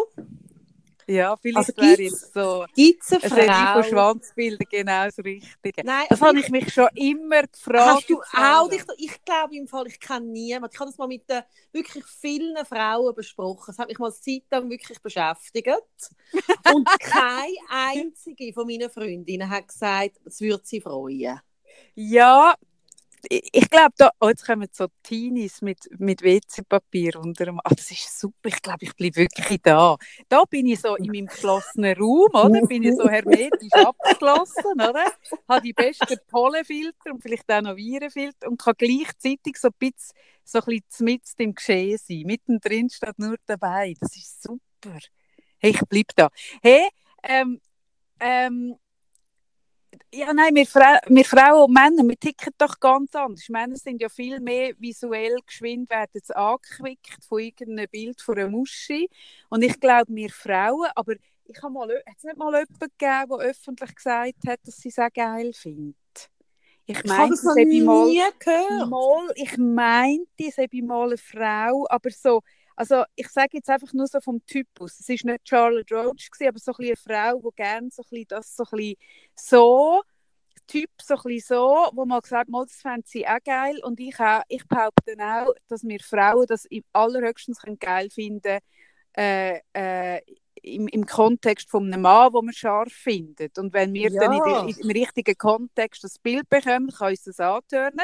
Ja, 1.09 1.37
vielleicht 1.37 1.69
Also 1.69 1.81
wäre 1.81 1.95
gibt's- 1.95 2.21
jetzt 2.21 2.33
so 2.33 2.65
Gibt 2.75 3.03
es 3.03 3.11
eine 3.13 3.23
eine 3.23 3.29
Serie 3.35 3.67
von 3.73 3.83
Frau? 3.83 3.83
Schwanzbildern 3.83 4.67
genau 4.69 5.05
das 5.05 5.17
Richtige. 5.19 5.81
Nein, 5.85 6.05
Das 6.09 6.21
habe 6.21 6.39
ich 6.39 6.49
mich 6.49 6.73
schon 6.73 6.89
immer 6.95 7.43
gefragt. 7.43 7.87
Hast 7.89 8.09
du 8.09 8.21
auch 8.21 8.67
dich, 8.69 8.83
ich 8.97 9.23
glaube 9.23 9.55
im 9.55 9.67
Fall, 9.67 9.87
ich 9.87 9.99
kenne 9.99 10.25
niemanden. 10.25 10.69
Ich 10.73 10.79
habe 10.79 10.89
das 10.89 10.97
mal 10.97 11.07
mit 11.07 11.29
den 11.29 11.43
wirklich 11.71 12.03
vielen 12.05 12.65
Frauen 12.65 13.15
besprochen. 13.15 13.63
Das 13.67 13.77
hat 13.79 13.87
mich 13.87 13.99
mal 13.99 14.07
eine 14.07 14.15
Zeit 14.15 14.43
lang 14.51 14.69
wirklich 14.69 14.99
beschäftigt. 15.01 15.67
Und 16.73 16.87
keine 16.99 17.55
einzige 17.69 18.51
von 18.53 18.67
meinen 18.67 18.89
Freundinnen 18.89 19.49
hat 19.49 19.67
gesagt, 19.69 20.17
es 20.25 20.41
würde 20.41 20.63
sie 20.65 20.81
freuen. 20.81 21.39
Ja, 21.95 22.55
ich, 23.29 23.69
glaube, 23.69 23.93
da, 23.97 24.11
oh, 24.19 24.29
jetzt 24.29 24.45
kommen 24.45 24.67
so 24.71 24.87
Teenies 25.03 25.61
mit, 25.61 25.79
mit 25.97 26.21
WC-Papier 26.21 27.17
unter 27.17 27.45
dem. 27.45 27.59
Ah, 27.63 27.69
das 27.69 27.91
ist 27.91 28.19
super. 28.19 28.47
Ich 28.49 28.61
glaube, 28.61 28.79
ich 28.81 28.95
bleibe 28.95 29.17
wirklich 29.17 29.61
da. 29.61 29.97
Da 30.29 30.43
bin 30.45 30.67
ich 30.67 30.81
so 30.81 30.95
in 30.95 31.07
meinem 31.07 31.27
geschlossenen 31.27 31.97
Raum, 31.97 32.29
oder? 32.33 32.65
Bin 32.67 32.83
ich 32.83 32.95
so 32.95 33.07
hermetisch 33.09 33.71
abgeschlossen, 33.73 34.73
oder? 34.73 35.11
Habe 35.47 35.61
die 35.61 35.73
besten 35.73 36.17
Pollenfilter 36.29 37.11
und 37.13 37.21
vielleicht 37.21 37.51
auch 37.51 37.61
noch 37.61 37.75
Virenfilter 37.75 38.47
und 38.47 38.61
kann 38.61 38.75
gleichzeitig 38.77 39.57
so 39.57 39.69
ein 39.69 39.73
bisschen, 39.79 40.15
so 40.43 40.59
ein 40.59 40.65
bisschen 40.65 41.05
mitten 41.05 41.41
im 41.41 41.55
Geschehen 41.55 41.97
sein. 41.97 42.23
Mittendrin 42.25 42.89
steht 42.89 43.19
nur 43.19 43.35
dabei. 43.45 43.93
Das 43.99 44.15
ist 44.15 44.43
super. 44.43 44.97
Hey, 45.59 45.71
ich 45.71 45.81
bleibe 45.87 46.13
da. 46.15 46.29
Hey, 46.61 46.87
ähm, 47.23 47.59
ähm, 48.19 48.77
ja, 50.13 50.33
nein, 50.33 50.55
wir, 50.55 50.65
Fra 50.65 50.99
wir 51.07 51.25
Frauen 51.25 51.65
und 51.65 51.73
Männer, 51.73 52.07
wir 52.07 52.17
ticken 52.17 52.53
doch 52.57 52.79
ganz 52.79 53.13
anders. 53.15 53.49
Männer 53.49 53.75
sind 53.75 54.01
ja 54.01 54.09
viel 54.09 54.39
mehr 54.39 54.73
visuell 54.79 55.37
geschwind, 55.45 55.89
werden 55.89 56.21
sie 56.23 56.35
angeklickt 56.35 57.23
von 57.27 57.39
irgendeinem 57.39 57.89
Bild 57.89 58.21
von 58.21 58.37
einer 58.37 58.49
Muschi. 58.49 59.09
Und 59.49 59.63
ich 59.63 59.79
glaube, 59.79 60.13
wir 60.15 60.29
Frauen, 60.29 60.87
aber 60.95 61.15
ich 61.45 61.61
habe 61.61 61.73
mal, 61.73 61.89
hat 61.89 62.17
es 62.17 62.23
nicht 62.23 62.37
mal 62.37 62.53
jemanden 62.53 62.79
gegeben, 62.79 63.29
der 63.29 63.49
öffentlich 63.49 63.95
gesagt 63.95 64.35
hat, 64.47 64.59
dass 64.65 64.77
sie 64.77 64.89
es 64.89 64.99
auch 64.99 65.13
geil 65.13 65.53
findet? 65.53 65.95
Ich 66.85 67.03
Ich 67.03 67.11
habe 67.13 67.27
meinte, 67.27 67.43
das 67.43 67.43
noch 67.43 67.57
habe 67.57 67.81
mal, 67.81 68.05
nie 68.07 68.21
gehört. 68.39 68.89
mal, 68.89 69.31
ich 69.35 69.57
meinte, 69.57 70.27
es 70.47 70.57
habe 70.57 70.81
mal 70.83 71.07
eine 71.07 71.17
Frau, 71.17 71.85
aber 71.89 72.09
so, 72.11 72.41
also 72.77 73.03
ich 73.15 73.27
sage 73.29 73.49
jetzt 73.53 73.69
einfach 73.69 73.91
nur 73.93 74.07
so 74.07 74.21
vom 74.21 74.45
Typus. 74.45 74.99
Es 74.99 75.09
war 75.09 75.31
nicht 75.33 75.49
Charlotte 75.49 75.93
Roach, 75.95 76.29
aber 76.47 76.59
so 76.59 76.71
ein 76.73 76.85
eine 76.85 76.95
Frau, 76.95 77.39
die 77.39 77.55
gerne 77.55 77.89
so 77.91 78.03
ein 78.11 78.25
das 78.27 78.55
so 78.55 78.63
ein 78.71 78.95
so, 79.35 80.03
Typ 80.67 80.89
so 81.01 81.15
ein 81.15 81.21
bisschen 81.23 81.57
so, 81.57 81.89
wo 81.93 82.05
man 82.05 82.21
gesagt 82.21 82.49
hat, 82.53 82.69
das 82.69 82.75
fände 82.81 83.03
sie 83.07 83.27
auch 83.27 83.43
geil 83.43 83.79
und 83.83 83.99
ich, 83.99 84.19
auch, 84.19 84.41
ich 84.47 84.65
behaupte 84.67 85.15
auch, 85.19 85.53
dass 85.67 85.83
wir 85.83 85.99
Frauen 85.99 86.45
das 86.47 86.65
im 86.65 86.83
allerhöchstens 86.93 87.59
können 87.59 87.79
geil 87.79 88.09
finden 88.11 88.59
äh, 89.17 89.59
äh, 89.73 90.21
im, 90.63 90.87
im 90.87 91.05
Kontext 91.05 91.69
von 91.69 91.85
einem 91.91 92.01
Mann, 92.01 92.33
wo 92.33 92.41
man 92.41 92.53
scharf 92.53 92.91
findet. 92.91 93.57
Und 93.57 93.73
wenn 93.73 93.93
wir 93.93 94.09
Ja. 94.11 94.21
dann 94.21 94.33
in 94.33 94.41
der, 94.43 94.83
im 94.85 94.89
richtigen 94.91 95.37
Kontext 95.37 96.03
das 96.03 96.19
Bild 96.19 96.49
bekommen, 96.49 96.89
kann 96.91 97.09
uns 97.09 97.23
das 97.23 97.39
antören. 97.39 97.99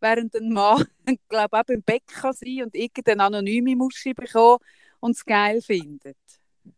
Während 0.00 0.34
ein 0.36 0.50
Mann, 0.52 0.84
glaube 1.28 1.56
ich, 1.56 1.60
auch 1.60 1.68
im 1.74 1.82
Bett 1.82 2.06
kann 2.06 2.32
sein 2.32 2.62
und 2.64 2.74
irgendeine 2.74 3.24
anonyme 3.24 3.76
Muschi 3.76 4.14
bekommen 4.14 4.58
und 5.00 5.12
es 5.16 5.24
geil 5.24 5.60
findet. 5.62 6.16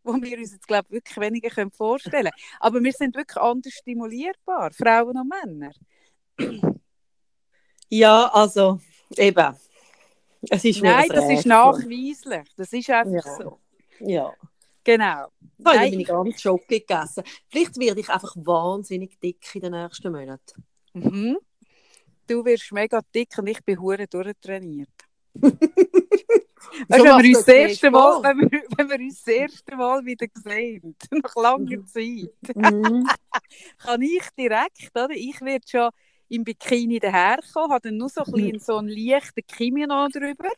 Wo 0.05 0.15
wir 0.15 0.39
uns 0.39 0.53
jetzt, 0.53 0.69
glaube 0.69 0.87
ich, 0.91 0.95
wirklich 0.95 1.17
weniger 1.19 1.51
können 1.51 1.73
vorstellen 1.73 2.31
können. 2.31 2.45
Aber 2.61 2.83
wir 2.83 2.93
sind 2.93 3.17
wirklich 3.17 3.37
anders 3.39 3.73
stimulierbar, 3.73 4.71
Frauen 4.73 5.17
und 5.19 5.29
Männer. 5.29 5.73
Ja, 7.89 8.27
also 8.33 8.79
eben. 9.17 9.57
Es 10.49 10.65
ist 10.65 10.81
Nein, 10.81 11.11
ein 11.11 11.17
das 11.17 11.29
ist 11.31 11.47
nachweislich. 11.47 12.49
Das 12.57 12.73
ist 12.73 12.89
einfach 12.91 13.27
Ja. 13.27 13.37
so. 13.37 13.61
Ja. 14.01 14.33
Genau. 14.85 15.29
Ich 15.59 15.67
habe 15.67 15.77
Nein, 15.77 15.91
meine 15.91 16.05
ganze 16.05 16.39
Schoki 16.39 16.81
gegessen. 16.81 17.23
Vielleicht 17.49 17.79
werde 17.79 18.01
ich 18.01 18.09
einfach 18.09 18.35
wahnsinnig 18.37 19.19
dick 19.21 19.55
in 19.55 19.61
den 19.63 19.73
nächsten 19.73 20.11
Monaten. 20.13 20.65
Mhm. 20.95 21.39
Du 22.27 22.45
wirst 22.45 22.73
mega 22.73 23.01
dick 23.15 23.37
und 23.39 23.49
ich 23.49 23.63
bin 23.65 23.81
hure 23.81 24.07
durchtrainiert. 24.07 24.89
Weißt, 26.89 27.01
So 27.01 27.05
wenn, 27.05 27.17
wir 27.19 27.29
uns 27.37 27.45
das 27.45 27.55
erste 27.55 27.91
Mal, 27.91 28.23
wenn, 28.23 28.39
wir, 28.51 28.63
wenn 28.77 28.89
wir 28.91 28.99
uns 29.01 29.23
das 29.23 29.35
erste 29.35 29.77
Mal 29.77 30.05
wieder 30.05 30.27
sehen, 30.35 30.97
nach 31.11 31.35
langer 31.37 31.85
Zeit, 31.87 32.31
Mhm. 32.55 33.07
kann 33.79 34.03
ich 34.03 34.23
direkt, 34.39 34.91
oder? 34.95 35.11
Ich 35.11 35.41
werde 35.41 35.67
schon 35.69 35.91
im 36.29 36.45
Bikini 36.45 37.01
daherkommen, 37.01 37.73
habe 37.73 37.89
dann 37.89 37.97
nur 37.97 38.09
so 38.09 38.23
ein 38.23 38.33
bisschen 38.33 38.61
so 38.61 38.77
einen 38.77 38.89
leichten 38.89 39.43
Kimono 39.47 40.09
drüber, 40.09 40.49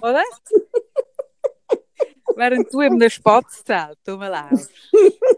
oder? 0.00 0.22
Während 2.36 2.72
du 2.72 2.80
in 2.80 2.94
einem 2.94 3.10
Spatzzelt 3.10 3.98
rumlaufst. 4.08 4.70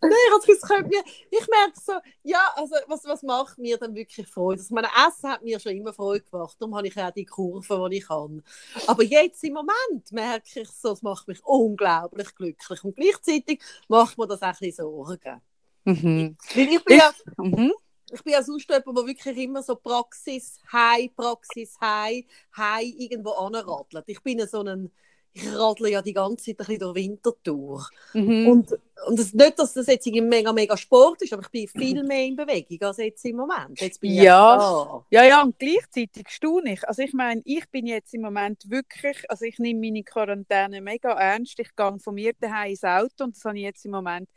Nein, 0.00 0.12
also 0.32 0.52
es 0.52 0.60
könnte 0.62 0.88
mir, 0.88 1.02
ich 1.30 1.46
merke 1.48 1.80
so, 1.80 1.92
ja, 2.22 2.40
also 2.56 2.76
was, 2.86 3.04
was 3.04 3.22
macht 3.22 3.58
mir 3.58 3.78
dann 3.78 3.94
wirklich 3.94 4.26
Freude? 4.26 4.60
Also, 4.60 4.74
meine 4.74 4.88
Essen 4.88 5.30
hat 5.30 5.42
mir 5.42 5.58
schon 5.60 5.76
immer 5.76 5.92
Freude 5.92 6.24
gemacht, 6.24 6.56
darum 6.58 6.76
habe 6.76 6.88
ich 6.88 6.96
auch 6.96 7.10
die 7.10 7.24
Kurven, 7.24 7.90
die 7.90 7.98
ich 7.98 8.06
kann. 8.06 8.42
Aber 8.86 9.02
jetzt 9.02 9.42
im 9.44 9.54
Moment 9.54 10.12
merke 10.12 10.60
ich 10.60 10.70
so, 10.70 10.92
es 10.92 11.02
macht 11.02 11.28
mich 11.28 11.44
unglaublich 11.44 12.34
glücklich 12.34 12.84
und 12.84 12.96
gleichzeitig 12.96 13.62
macht 13.88 14.18
mir 14.18 14.26
das 14.26 14.42
auch 14.42 14.48
ein 14.48 14.56
bisschen 14.60 14.86
Sorgen. 14.86 15.40
Mhm. 15.84 16.36
Weil 16.54 16.68
ich 16.68 16.84
bin 16.84 16.98
ja, 16.98 17.12
Mhm. 17.36 17.72
Ich 18.12 18.22
bin 18.24 18.32
ja 18.32 18.42
sonst 18.42 18.68
jemand, 18.68 18.86
der 18.98 19.06
wirklich 19.06 19.36
immer 19.38 19.62
so 19.62 19.76
Praxis, 19.76 20.58
High, 20.72 21.14
Praxis, 21.14 21.76
High, 21.80 22.24
High 22.56 22.94
irgendwo 22.98 23.30
anradelt. 23.32 24.04
Ich 24.08 24.22
bin 24.22 24.38
ja 24.38 24.46
so 24.46 24.62
ein, 24.62 24.90
ich 25.32 25.46
radle 25.54 25.90
ja 25.90 26.02
die 26.02 26.12
ganze 26.12 26.44
Zeit 26.46 26.54
ein 26.60 26.66
bisschen 26.66 26.80
durch 26.80 26.94
Winter 26.96 27.32
durch. 27.42 27.88
Mhm. 28.12 28.46
Und, 28.48 28.72
und 29.06 29.18
das, 29.18 29.32
nicht, 29.32 29.58
dass 29.58 29.74
das 29.74 29.86
jetzt 29.86 30.06
irgendwie 30.06 30.22
mega, 30.26 30.52
mega 30.52 30.76
Sport 30.76 31.22
ist, 31.22 31.32
aber 31.32 31.42
ich 31.42 31.50
bin 31.50 31.68
viel 31.68 32.02
mehr 32.04 32.24
in 32.26 32.36
Bewegung 32.36 32.80
als 32.88 32.98
jetzt 32.98 33.24
im 33.24 33.36
Moment. 33.36 33.80
Jetzt 33.80 34.00
bin 34.00 34.18
ich 34.18 34.18
Ja. 34.24 34.56
da. 34.56 35.06
Ja, 35.10 35.24
ja, 35.24 35.42
und 35.42 35.58
gleichzeitig 35.58 36.28
staune 36.28 36.74
ich. 36.74 36.86
Also 36.88 37.02
ich 37.02 37.12
meine, 37.12 37.42
ich 37.44 37.68
bin 37.70 37.86
jetzt 37.86 38.12
im 38.14 38.22
Moment 38.22 38.68
wirklich, 38.70 39.28
also 39.30 39.44
ich 39.44 39.58
nehme 39.58 39.80
meine 39.80 40.02
Quarantäne 40.04 40.80
mega 40.80 41.12
ernst. 41.12 41.58
Ich 41.60 41.74
gehe 41.76 41.98
von 41.98 42.14
mir 42.14 42.32
daheim 42.40 42.70
ins 42.70 42.84
Auto 42.84 43.24
und 43.24 43.36
das 43.36 43.44
habe 43.44 43.56
ich 43.58 43.64
jetzt 43.64 43.84
im 43.84 43.92
Moment 43.92 44.28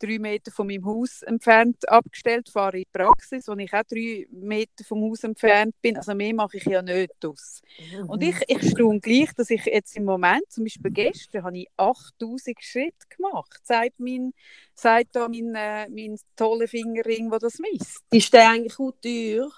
drei 0.00 0.18
Meter 0.18 0.50
von 0.50 0.66
meinem 0.66 0.84
Haus 0.86 1.22
entfernt 1.22 1.88
abgestellt, 1.88 2.48
fahre 2.48 2.78
in 2.78 2.84
die 2.84 2.88
Praxis, 2.98 3.46
wo 3.48 3.54
ich 3.54 3.72
auch 3.72 3.82
drei 3.84 4.26
Meter 4.30 4.84
vom 4.84 5.02
Haus 5.02 5.24
entfernt 5.24 5.74
bin. 5.82 5.96
Also 5.96 6.14
mehr 6.14 6.34
mache 6.34 6.56
ich 6.56 6.64
ja 6.64 6.82
nicht 6.82 7.24
aus. 7.24 7.62
Und 8.06 8.22
ich, 8.22 8.36
ich 8.48 8.70
staune 8.70 9.00
gleich, 9.00 9.32
dass 9.34 9.50
ich 9.50 9.64
jetzt 9.66 9.96
im 9.96 10.04
Moment, 10.04 10.42
zum 10.50 10.64
Beispiel 10.64 10.90
gestern, 10.90 11.44
habe 11.44 11.58
ich 11.58 11.68
8000 11.76 12.56
Schritte 12.62 13.06
gemacht, 13.16 13.60
sagt, 13.64 14.00
mein, 14.00 14.32
sagt 14.74 15.14
da 15.16 15.28
mein, 15.28 15.54
äh, 15.54 15.88
mein 15.88 16.18
toller 16.36 16.68
Fingerring, 16.68 17.30
der 17.30 17.38
das 17.38 17.58
misst. 17.58 18.02
Ist 18.10 18.32
der 18.32 18.50
eigentlich 18.50 18.78
auch 18.78 18.92
teuer? 19.02 19.50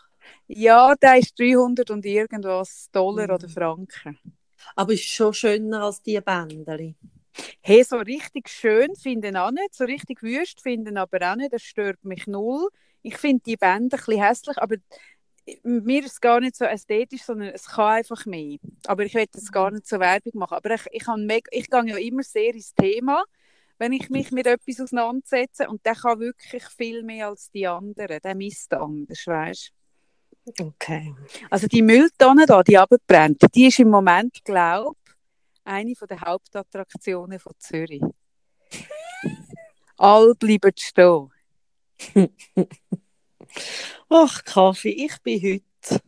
Ja, 0.46 0.94
der 0.96 1.18
ist 1.18 1.38
300 1.38 1.90
und 1.90 2.04
irgendwas 2.06 2.88
Dollar 2.92 3.28
Mhm. 3.28 3.34
oder 3.34 3.48
Franken. 3.48 4.18
Aber 4.76 4.92
ist 4.92 5.04
schon 5.04 5.34
schöner 5.34 5.84
als 5.84 6.02
die 6.02 6.20
Bändeli. 6.20 6.94
Hey, 7.60 7.82
so 7.84 7.96
richtig 7.96 8.48
schön 8.48 8.94
finden 8.94 9.36
auch 9.36 9.50
nicht, 9.50 9.74
so 9.74 9.84
richtig 9.84 10.22
wüst 10.22 10.60
finden 10.60 10.96
aber 10.96 11.32
auch 11.32 11.36
nicht, 11.36 11.52
das 11.52 11.62
stört 11.62 12.04
mich 12.04 12.26
null. 12.26 12.68
Ich 13.02 13.16
finde 13.16 13.42
die 13.44 13.56
Bänder 13.56 13.96
ein 13.96 14.04
bisschen 14.04 14.22
hässlich, 14.22 14.58
aber 14.58 14.76
mir 15.62 16.04
ist 16.04 16.12
es 16.12 16.20
gar 16.20 16.40
nicht 16.40 16.56
so 16.56 16.64
ästhetisch, 16.64 17.22
sondern 17.22 17.48
es 17.48 17.66
kann 17.66 17.96
einfach 17.96 18.26
mehr. 18.26 18.58
Aber 18.86 19.04
ich 19.04 19.14
will 19.14 19.22
jetzt 19.22 19.52
gar 19.52 19.70
nicht 19.70 19.86
so 19.86 19.98
Werbung 19.98 20.32
machen. 20.34 20.54
Aber 20.54 20.74
ich, 20.74 20.86
ich, 20.90 21.06
mega, 21.16 21.48
ich 21.50 21.68
gehe 21.68 21.86
ja 21.86 21.96
immer 21.96 22.22
sehr 22.22 22.54
ins 22.54 22.74
Thema, 22.74 23.24
wenn 23.78 23.92
ich 23.92 24.08
mich 24.08 24.30
mit 24.30 24.46
etwas 24.46 24.80
auseinandersetze 24.80 25.68
und 25.68 25.84
der 25.84 25.96
kann 25.96 26.20
wirklich 26.20 26.64
viel 26.76 27.02
mehr 27.02 27.28
als 27.28 27.50
die 27.50 27.66
anderen. 27.66 28.20
Der 28.22 28.34
misst 28.34 28.72
anders, 28.72 29.26
weißt 29.26 29.72
Okay. 30.60 31.14
Also 31.50 31.68
die 31.68 31.82
Mülltonne 31.82 32.46
da, 32.46 32.62
die 32.62 32.76
abbrennt, 32.76 33.42
die 33.54 33.68
ist 33.68 33.78
im 33.78 33.90
Moment, 33.90 34.44
glaube 34.44 34.96
eine 35.64 35.94
der 35.94 36.20
Hauptattraktionen 36.20 37.38
von 37.38 37.52
Zürich. 37.58 38.02
All 39.96 40.34
bleiben 40.34 40.72
stehen. 40.76 41.30
Ach, 44.08 44.44
Kaffee, 44.44 44.90
ich 45.06 45.20
bin 45.22 45.42
heute. 45.42 46.02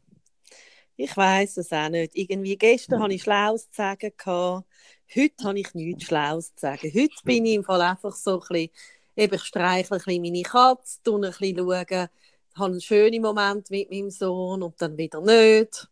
Ich 0.96 1.16
weiß 1.16 1.56
es 1.58 1.72
auch 1.72 1.88
nicht. 1.88 2.14
Irgendwie 2.14 2.56
gestern 2.56 3.02
hatte 3.02 3.14
ich 3.14 3.22
Schlaues 3.22 3.70
zu 3.70 3.76
sagen. 3.76 4.12
gehabt. 4.16 4.66
Heute 5.14 5.44
habe 5.44 5.58
ich 5.58 5.74
nichts 5.74 6.04
Schlaues 6.04 6.54
zu 6.54 6.60
sagen. 6.60 6.90
Heute 6.94 7.14
bin 7.24 7.46
ich 7.46 7.54
im 7.54 7.64
Fall 7.64 7.82
einfach 7.82 8.14
so 8.14 8.40
ein 8.40 8.48
bisschen, 8.48 8.70
eben, 9.16 9.34
ich 9.34 9.44
streichle 9.44 9.96
ein 9.96 10.02
bisschen 10.04 10.22
meine 10.22 10.42
Katze, 10.42 11.02
tue 11.02 11.16
ein 11.16 11.30
bisschen 11.30 11.56
schauen, 11.58 12.08
habe 12.56 12.70
einen 12.72 12.80
schönen 12.80 13.22
Moment 13.22 13.70
mit 13.70 13.90
meinem 13.90 14.10
Sohn 14.10 14.62
und 14.62 14.80
dann 14.80 14.96
wieder 14.96 15.20
nicht. 15.20 15.88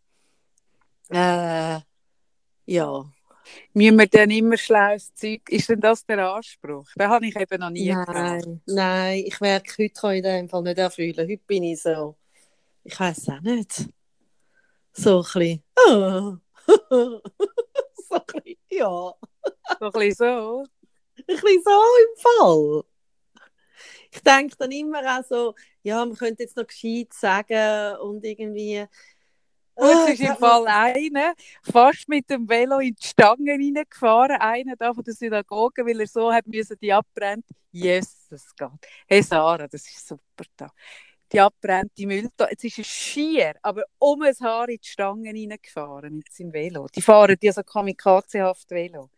Äh, 1.10 1.80
ja. 2.66 3.12
Müssen 3.74 3.98
wir 3.98 4.06
dann 4.06 4.30
immer 4.30 4.56
schlaues 4.56 5.14
Zeug? 5.14 5.48
Ist 5.48 5.68
denn 5.68 5.80
das 5.80 6.04
der 6.04 6.32
Anspruch? 6.32 6.88
Den 6.98 7.08
habe 7.08 7.26
ich 7.26 7.36
eben 7.36 7.60
noch 7.60 7.70
nie 7.70 7.86
gehabt. 7.86 8.08
Nein, 8.12 8.62
nein, 8.66 9.24
ich 9.26 9.40
merke, 9.40 9.72
heute 9.78 9.92
kann 9.94 10.14
ich 10.14 10.22
den 10.22 10.48
Fall 10.48 10.62
nicht 10.62 10.78
erfüllen. 10.78 11.16
Heute 11.16 11.42
bin 11.46 11.62
ich 11.64 11.82
so, 11.82 12.16
ich 12.84 12.98
weiß 12.98 13.28
auch 13.30 13.40
nicht, 13.40 13.88
so 14.92 15.18
ein 15.18 15.22
bisschen, 15.22 15.62
ah. 15.76 16.38
so 16.90 17.22
ein 18.14 18.22
bisschen, 18.26 18.58
ja, 18.70 19.14
So 19.78 19.86
ein 19.86 19.92
bisschen 19.92 20.14
so. 20.14 20.64
ein 21.18 21.26
bisschen 21.26 21.62
so 21.64 21.70
im 21.70 22.16
Fall. 22.18 22.84
Ich 24.10 24.20
denke 24.22 24.56
dann 24.58 24.70
immer 24.72 25.00
auch 25.18 25.24
so, 25.24 25.54
ja, 25.82 26.04
man 26.04 26.16
könnte 26.16 26.42
jetzt 26.42 26.56
noch 26.56 26.66
gescheit 26.66 27.12
sagen 27.14 27.96
und 28.00 28.24
irgendwie. 28.24 28.86
Und 29.74 29.88
jetzt 29.88 30.06
Ah, 30.08 30.12
ist 30.12 30.20
im 30.20 30.36
Fall 30.36 30.66
einer 30.68 31.34
fast 31.62 32.08
mit 32.08 32.28
dem 32.30 32.48
Velo 32.48 32.78
in 32.80 32.94
die 32.94 33.06
Stangen 33.06 33.48
reingefahren, 33.48 34.36
einer 34.40 34.76
da 34.76 34.92
von 34.92 35.04
der 35.04 35.14
Synagoge, 35.14 35.86
weil 35.86 36.00
er 36.00 36.06
so 36.06 36.32
hat 36.32 36.46
müssen, 36.46 36.76
die 36.80 36.92
abbrennt. 36.92 37.46
Jesus 37.70 38.54
Gott. 38.56 38.86
Hey 39.06 39.22
Sarah, 39.22 39.66
das 39.68 39.88
ist 39.88 40.06
super 40.06 40.44
da. 40.56 40.70
Die 41.32 41.40
abbrennte 41.40 42.06
Mülltonne. 42.06 42.50
Jetzt 42.50 42.64
ist 42.64 42.78
er 42.78 42.84
schier, 42.84 43.54
aber 43.62 43.84
um 43.98 44.22
ein 44.22 44.34
Haar 44.40 44.68
in 44.68 44.78
die 44.82 44.88
Stangen 44.88 45.34
reingefahren 45.34 46.16
mit 46.16 46.30
seinem 46.32 46.52
Velo. 46.52 46.86
Die 46.94 47.00
fahren 47.00 47.36
ja 47.40 47.52
so 47.52 47.62
kamikazehaft 47.62 48.70
Velo. 48.70 49.08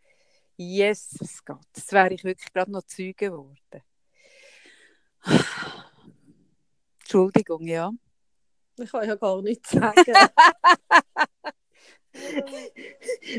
Jesus 0.57 1.43
Gott, 1.43 1.65
das 1.73 1.91
wäre 1.91 2.13
ich 2.13 2.23
wirklich 2.23 2.53
gerade 2.53 2.71
noch 2.71 2.83
Zeuge 2.83 3.13
geworden. 3.13 3.81
Entschuldigung, 7.01 7.67
ja. 7.67 7.91
Ich 8.77 8.91
kann 8.91 9.07
ja 9.07 9.15
gar 9.15 9.41
nichts 9.41 9.69
sagen. 9.71 10.13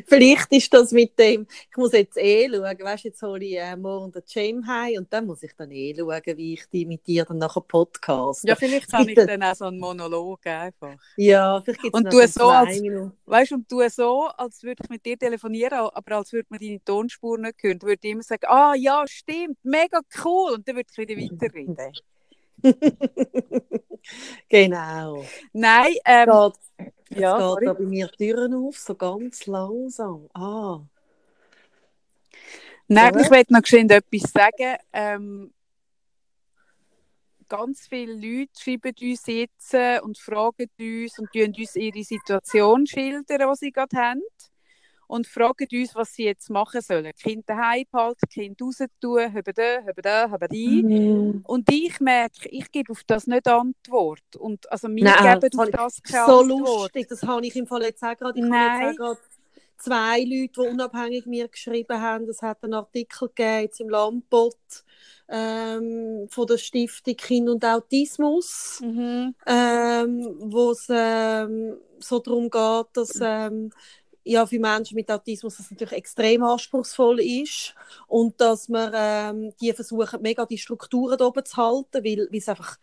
Vielleicht 0.06 0.52
ist 0.52 0.72
das 0.72 0.92
mit 0.92 1.18
dem, 1.18 1.46
ich 1.70 1.76
muss 1.76 1.92
jetzt 1.92 2.18
eh 2.18 2.48
schauen, 2.48 2.62
weißt 2.62 3.04
du, 3.04 3.08
jetzt 3.08 3.22
hole 3.22 3.44
ich 3.44 3.56
äh, 3.56 3.76
morgen 3.76 4.12
den 4.12 4.22
Jam 4.26 4.66
heim 4.66 4.98
und 4.98 5.12
dann 5.12 5.26
muss 5.26 5.42
ich 5.42 5.52
dann 5.56 5.70
eh 5.70 5.94
schauen, 5.96 6.22
wie 6.36 6.54
ich 6.54 6.66
die 6.68 6.84
mit 6.84 7.06
dir 7.06 7.24
dann 7.24 7.38
nachher 7.38 7.62
podcast. 7.62 8.44
Ja, 8.44 8.54
vielleicht 8.54 8.92
habe 8.92 9.10
ich 9.10 9.16
dann 9.16 9.42
auch 9.42 9.54
so 9.54 9.66
einen 9.66 9.78
Monolog 9.78 10.46
einfach. 10.46 10.96
ja 11.16 11.60
vielleicht 11.62 11.82
gibt 11.82 11.96
es 11.96 12.02
du 12.02 12.20
so 12.20 12.26
so, 12.26 12.48
als-. 12.48 12.82
Weißt 13.24 13.50
du, 13.52 13.54
und 13.56 13.68
tu 13.68 13.88
so, 13.88 14.28
als 14.36 14.62
würde 14.62 14.82
ich 14.84 14.90
mit 14.90 15.06
dir 15.06 15.18
telefonieren, 15.18 15.78
aber 15.92 16.16
als 16.16 16.32
würde 16.32 16.48
man 16.50 16.60
deine 16.60 16.84
Tonspur 16.84 17.38
nicht 17.38 17.62
hören. 17.62 17.78
Du 17.78 17.86
würdest 17.86 18.04
immer 18.04 18.22
sagen, 18.22 18.46
ah 18.46 18.74
ja, 18.74 19.04
stimmt, 19.06 19.58
mega 19.62 20.00
cool. 20.24 20.52
Und 20.52 20.68
dann 20.68 20.76
würde 20.76 20.88
ich 20.90 20.98
wieder 20.98 21.16
weiterreden. 21.16 21.92
genau. 24.48 25.24
Nein, 25.52 25.94
ähm, 26.04 26.26
Geht, 26.26 26.54
jetzt 26.78 27.20
ja, 27.20 27.38
geht 27.38 27.40
sorry. 27.40 27.64
da 27.66 27.72
bei 27.74 27.84
mir 27.84 28.08
Türen 28.10 28.54
auf, 28.54 28.78
so 28.78 28.94
ganz 28.94 29.46
langsam. 29.46 30.28
Ah. 30.34 30.80
Nein, 32.88 33.14
Ja. 33.14 33.20
ich 33.20 33.30
möchte 33.30 33.52
noch 33.52 33.62
geschwind 33.62 33.90
etwas 33.92 34.30
sagen. 34.32 34.76
Ähm, 34.92 35.52
ganz 37.48 37.86
viele 37.88 38.12
Leute 38.14 38.50
schreiben 38.58 38.94
uns 39.00 39.26
jetzt 39.26 39.74
äh, 39.74 40.00
und 40.00 40.18
fragen 40.18 40.68
uns 40.78 41.18
und 41.18 41.32
tun 41.32 41.54
uns 41.56 41.76
ihre 41.76 42.02
Situation 42.02 42.86
schildern, 42.86 43.24
die 43.28 43.56
sie 43.56 43.70
gerade 43.72 43.96
haben. 43.96 44.22
Und 45.08 45.26
fragen 45.26 45.68
uns, 45.72 45.94
was 45.94 46.12
sie 46.14 46.24
jetzt 46.24 46.50
machen 46.50 46.80
sollen. 46.80 47.12
Kind 47.22 47.48
daheim 47.48 47.84
behalten, 47.90 48.28
Kind 48.28 48.60
raus 48.60 48.78
tun, 49.00 49.20
haben 49.22 49.52
da, 49.54 49.76
haben 49.82 50.02
da, 50.02 50.30
haben 50.30 50.48
die. 50.50 50.82
Mhm. 50.82 51.40
Und 51.44 51.70
ich 51.70 52.00
merke, 52.00 52.48
ich 52.48 52.70
gebe 52.72 52.90
auf 52.92 53.02
das 53.06 53.26
nicht 53.26 53.46
Antwort. 53.46 54.36
Und 54.38 54.70
also 54.70 54.88
Nein, 54.88 55.40
geben 55.40 55.50
das 55.52 55.58
auf 55.60 55.70
das 55.70 56.02
keine 56.02 56.26
so 56.26 56.40
Antwort. 56.40 56.92
lustig, 56.92 57.06
das 57.08 57.22
habe 57.22 57.46
ich 57.46 57.56
im 57.56 57.66
Fall 57.66 57.82
jetzt 57.82 58.02
auch 58.02 58.16
gerade. 58.16 58.38
Ich 58.38 58.44
Nein. 58.44 58.52
habe 58.60 58.84
jetzt 58.90 59.00
auch 59.00 59.04
gerade 59.04 59.20
zwei 59.78 60.20
Leute, 60.20 60.52
die 60.62 60.68
unabhängig 60.72 61.26
mir 61.26 61.48
geschrieben 61.48 62.00
haben. 62.00 62.28
Es 62.28 62.42
hat 62.42 62.62
einen 62.64 62.74
Artikel 62.74 63.28
gegeben 63.28 63.60
jetzt 63.62 63.80
im 63.80 63.88
Lampot 63.90 64.56
ähm, 65.28 66.26
von 66.30 66.46
der 66.46 66.58
Stiftung 66.58 67.16
Kind 67.16 67.48
und 67.48 67.64
Autismus, 67.64 68.80
Mhm. 68.82 69.34
ähm, 69.46 70.36
wo 70.40 70.70
es 70.70 70.86
ähm, 70.90 71.76
so 71.98 72.18
darum 72.20 72.48
geht, 72.50 72.86
dass 72.94 73.18
ähm, 73.20 73.70
ja, 74.26 74.44
für 74.44 74.58
Menschen 74.58 74.96
mit 74.96 75.10
Autismus 75.10 75.56
das 75.56 75.70
natürlich 75.70 75.94
extrem 75.94 76.42
anspruchsvoll 76.42 77.20
ist 77.20 77.74
und 78.08 78.40
dass 78.40 78.68
man 78.68 78.92
ähm, 78.94 79.52
die 79.60 79.72
versuchen, 79.72 80.20
mega 80.20 80.44
die 80.44 80.58
Strukturen 80.58 81.16
da 81.16 81.26
oben 81.26 81.44
zu 81.44 81.56
halten, 81.56 82.04
weil 82.04 82.28
es 82.32 82.48
einfach, 82.48 82.76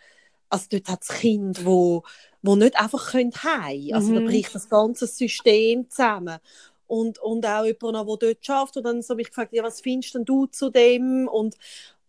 also 0.50 0.68
dort 0.72 0.88
hat 0.88 1.02
das 1.02 1.20
Kind, 1.20 1.66
wo 1.66 2.04
wo 2.44 2.56
nicht 2.56 2.80
einfach 2.80 3.12
können 3.12 3.32
heim. 3.32 3.90
Also 3.94 4.12
mhm. 4.12 4.16
da 4.16 4.22
bricht 4.22 4.54
das 4.54 4.70
ganze 4.70 5.08
System 5.08 5.90
zusammen. 5.90 6.40
Und, 6.86 7.18
und 7.20 7.46
auch 7.46 7.66
jemand, 7.66 7.82
der 7.82 8.04
dort 8.04 8.46
schafft 8.46 8.78
und 8.78 8.84
dann 8.84 9.02
so 9.02 9.16
mich 9.16 9.30
gefragt, 9.30 9.54
ja, 9.54 9.64
was 9.64 9.82
findest 9.82 10.14
denn 10.14 10.26
du 10.26 10.46
zu 10.46 10.70
dem? 10.70 11.28
Und, 11.28 11.56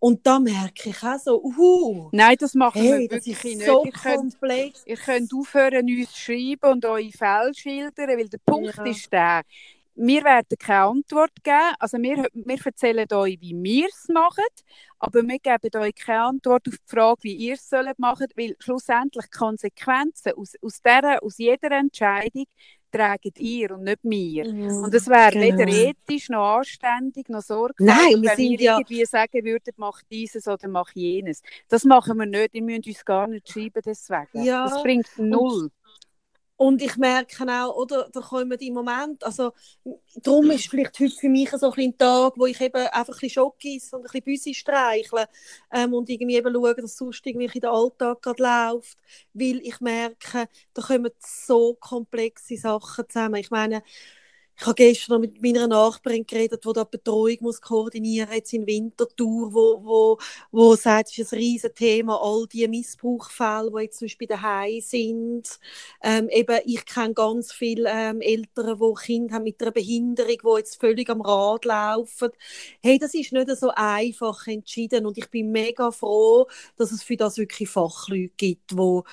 und 0.05 0.27
da 0.27 0.39
merke 0.39 0.91
ich 0.91 1.03
auch 1.03 1.19
so, 1.19 1.43
uh, 1.43 2.11
Nein, 2.13 2.37
das 2.39 2.53
machen 2.53 2.83
hey, 2.83 3.09
wir 3.09 3.11
wirklich 3.11 3.43
nicht. 3.43 3.65
So 3.65 3.87
ihr, 3.87 3.91
könnt, 3.93 4.37
ihr 4.85 4.97
könnt 4.99 5.33
aufhören, 5.33 5.87
uns 5.87 6.13
zu 6.13 6.21
schreiben 6.21 6.73
und 6.73 6.85
eure 6.85 7.11
Fälle 7.11 7.55
schildern, 7.55 8.09
weil 8.19 8.29
der 8.29 8.39
Punkt 8.45 8.77
ja. 8.77 8.85
ist 8.85 9.11
der, 9.11 9.41
wir 9.95 10.23
werden 10.25 10.59
keine 10.59 10.89
Antwort 10.89 11.33
geben. 11.43 11.75
Also 11.79 11.97
wir, 11.97 12.29
wir 12.35 12.67
erzählen 12.67 13.11
euch, 13.15 13.39
wie 13.41 13.55
wir 13.55 13.89
es 13.89 14.07
machen, 14.13 14.45
aber 14.99 15.23
wir 15.23 15.39
geben 15.39 15.83
euch 15.83 15.95
keine 15.95 16.25
Antwort 16.25 16.69
auf 16.69 16.75
die 16.75 16.95
Frage, 16.95 17.23
wie 17.23 17.37
ihr 17.37 17.55
es 17.55 17.71
machen 17.97 18.19
sollt, 18.19 18.37
weil 18.37 18.57
schlussendlich 18.59 19.25
die 19.25 19.39
Konsequenzen 19.39 20.33
aus, 20.37 20.53
aus, 20.61 20.83
der, 20.83 21.23
aus 21.23 21.39
jeder 21.39 21.71
Entscheidung 21.71 22.45
tragen 22.95 23.33
ihr 23.39 23.73
und 23.73 23.85
nicht 23.85 24.01
wir. 24.03 24.53
Mhm, 24.53 24.85
und 24.85 24.95
es 24.95 25.09
wäre 25.09 25.33
genau. 25.33 25.59
weder 25.59 25.69
ethisch, 25.69 26.29
noch 26.29 26.59
anständig, 26.59 27.29
noch 27.29 27.43
sorgfältig, 27.43 27.97
Nein, 27.97 28.23
wir 28.23 28.31
wenn 28.31 28.39
wir 28.39 28.61
ja... 28.61 28.79
irgendwie 28.79 29.05
sagen 29.05 29.45
würden, 29.45 29.75
mach 29.77 30.01
dieses 30.11 30.47
oder 30.47 30.69
mach 30.69 30.91
jenes. 30.95 31.43
Das 31.69 31.85
machen 31.85 32.19
wir 32.19 32.27
nicht, 32.27 32.55
ihr 32.55 32.63
müsst 32.63 32.87
uns 32.87 33.05
gar 33.05 33.27
nicht 33.27 33.49
schreiben 33.49 33.83
deswegen. 33.85 34.45
Ja. 34.45 34.69
Das 34.69 34.83
bringt 34.83 35.09
null. 35.17 35.65
Und 35.65 35.73
und 36.57 36.83
ich 36.83 36.97
merke 36.97 37.45
auch, 37.49 37.75
oder, 37.77 38.09
da 38.13 38.21
kommen 38.21 38.57
die 38.59 38.71
Momente, 38.71 39.27
also 39.27 39.53
darum 40.23 40.51
ist 40.51 40.69
vielleicht 40.69 40.99
heute 41.01 41.15
für 41.15 41.29
mich 41.29 41.51
so 41.51 41.73
ein, 41.73 41.99
Tag, 41.99 42.35
wo 42.37 42.47
ich 42.47 42.61
eben 42.61 42.77
einfach 42.77 43.15
ein 43.15 43.21
bisschen 43.21 43.31
Schockis 43.31 43.93
und 43.93 44.01
ein 44.01 44.03
bisschen 44.05 44.23
Büsi 44.23 44.55
streichle 44.55 45.29
ähm, 45.73 45.95
und 45.95 46.09
irgendwie 46.09 46.37
eben 46.37 46.55
schaue, 46.55 46.75
dass 46.77 46.97
sonst 46.97 47.27
irgendwie 47.27 47.51
in 47.53 47.61
der 47.61 47.73
Alltag 47.73 48.23
gerade 48.23 48.43
läuft, 48.43 48.99
weil 49.33 49.61
ich 49.63 49.81
merke, 49.81 50.49
da 50.75 50.83
kommen 50.83 51.11
so 51.19 51.75
komplexe 51.75 52.57
Sachen 52.57 53.09
zusammen. 53.09 53.37
Ich 53.37 53.51
meine, 53.51 53.83
ich 54.57 54.67
habe 54.67 54.75
gestern 54.75 55.15
noch 55.15 55.21
mit 55.21 55.43
meiner 55.43 55.67
Nachbarin 55.67 56.27
geredet, 56.27 56.65
die 56.65 56.73
da 56.73 56.85
Betreuung 56.85 57.37
muss 57.41 57.61
koordinieren 57.61 58.33
jetzt 58.33 58.53
in 58.53 58.67
Winterthur, 58.67 59.53
wo, 59.53 59.81
wo, 59.85 60.19
wo 60.53 60.77
sagt, 60.77 61.11
es 61.11 61.19
ist 61.19 61.33
ein 61.33 61.39
riesiges 61.39 61.75
Thema, 61.75 62.21
all 62.23 62.47
die 62.47 62.67
Missbrauchsfälle, 62.69 63.71
die 63.77 63.83
jetzt 63.83 63.99
zum 63.99 64.07
Beispiel 64.07 64.29
daheim 64.29 64.81
sind. 64.81 65.59
Ähm, 66.03 66.29
eben, 66.31 66.61
ich 66.65 66.85
kenne 66.87 67.15
ganz 67.15 67.53
viele 67.53 67.91
ähm, 67.91 68.21
Eltern, 68.21 68.79
die 68.79 68.95
Kinder 69.05 69.35
haben 69.35 69.45
mit 69.45 69.61
einer 69.61 69.73
Behinderung, 69.73 70.37
die 70.45 70.59
jetzt 70.59 70.81
völlig 70.81 71.11
am 71.11 71.21
Rad 71.21 71.65
laufen. 71.65 72.31
Hey, 72.83 72.99
das 72.99 73.15
ist 73.15 73.33
nicht 73.33 73.51
so 73.57 73.71
einfach 73.75 74.47
entschieden 74.47 75.07
und 75.07 75.19
ich 75.19 75.29
bin 75.31 75.51
mega 75.51 75.91
froh, 75.91 76.47
dass 76.77 76.93
es 76.93 77.03
für 77.03 77.17
das 77.17 77.39
wirklich 77.39 77.69
Fachleute 77.69 78.33
gibt, 78.37 78.77
wo 78.77 79.05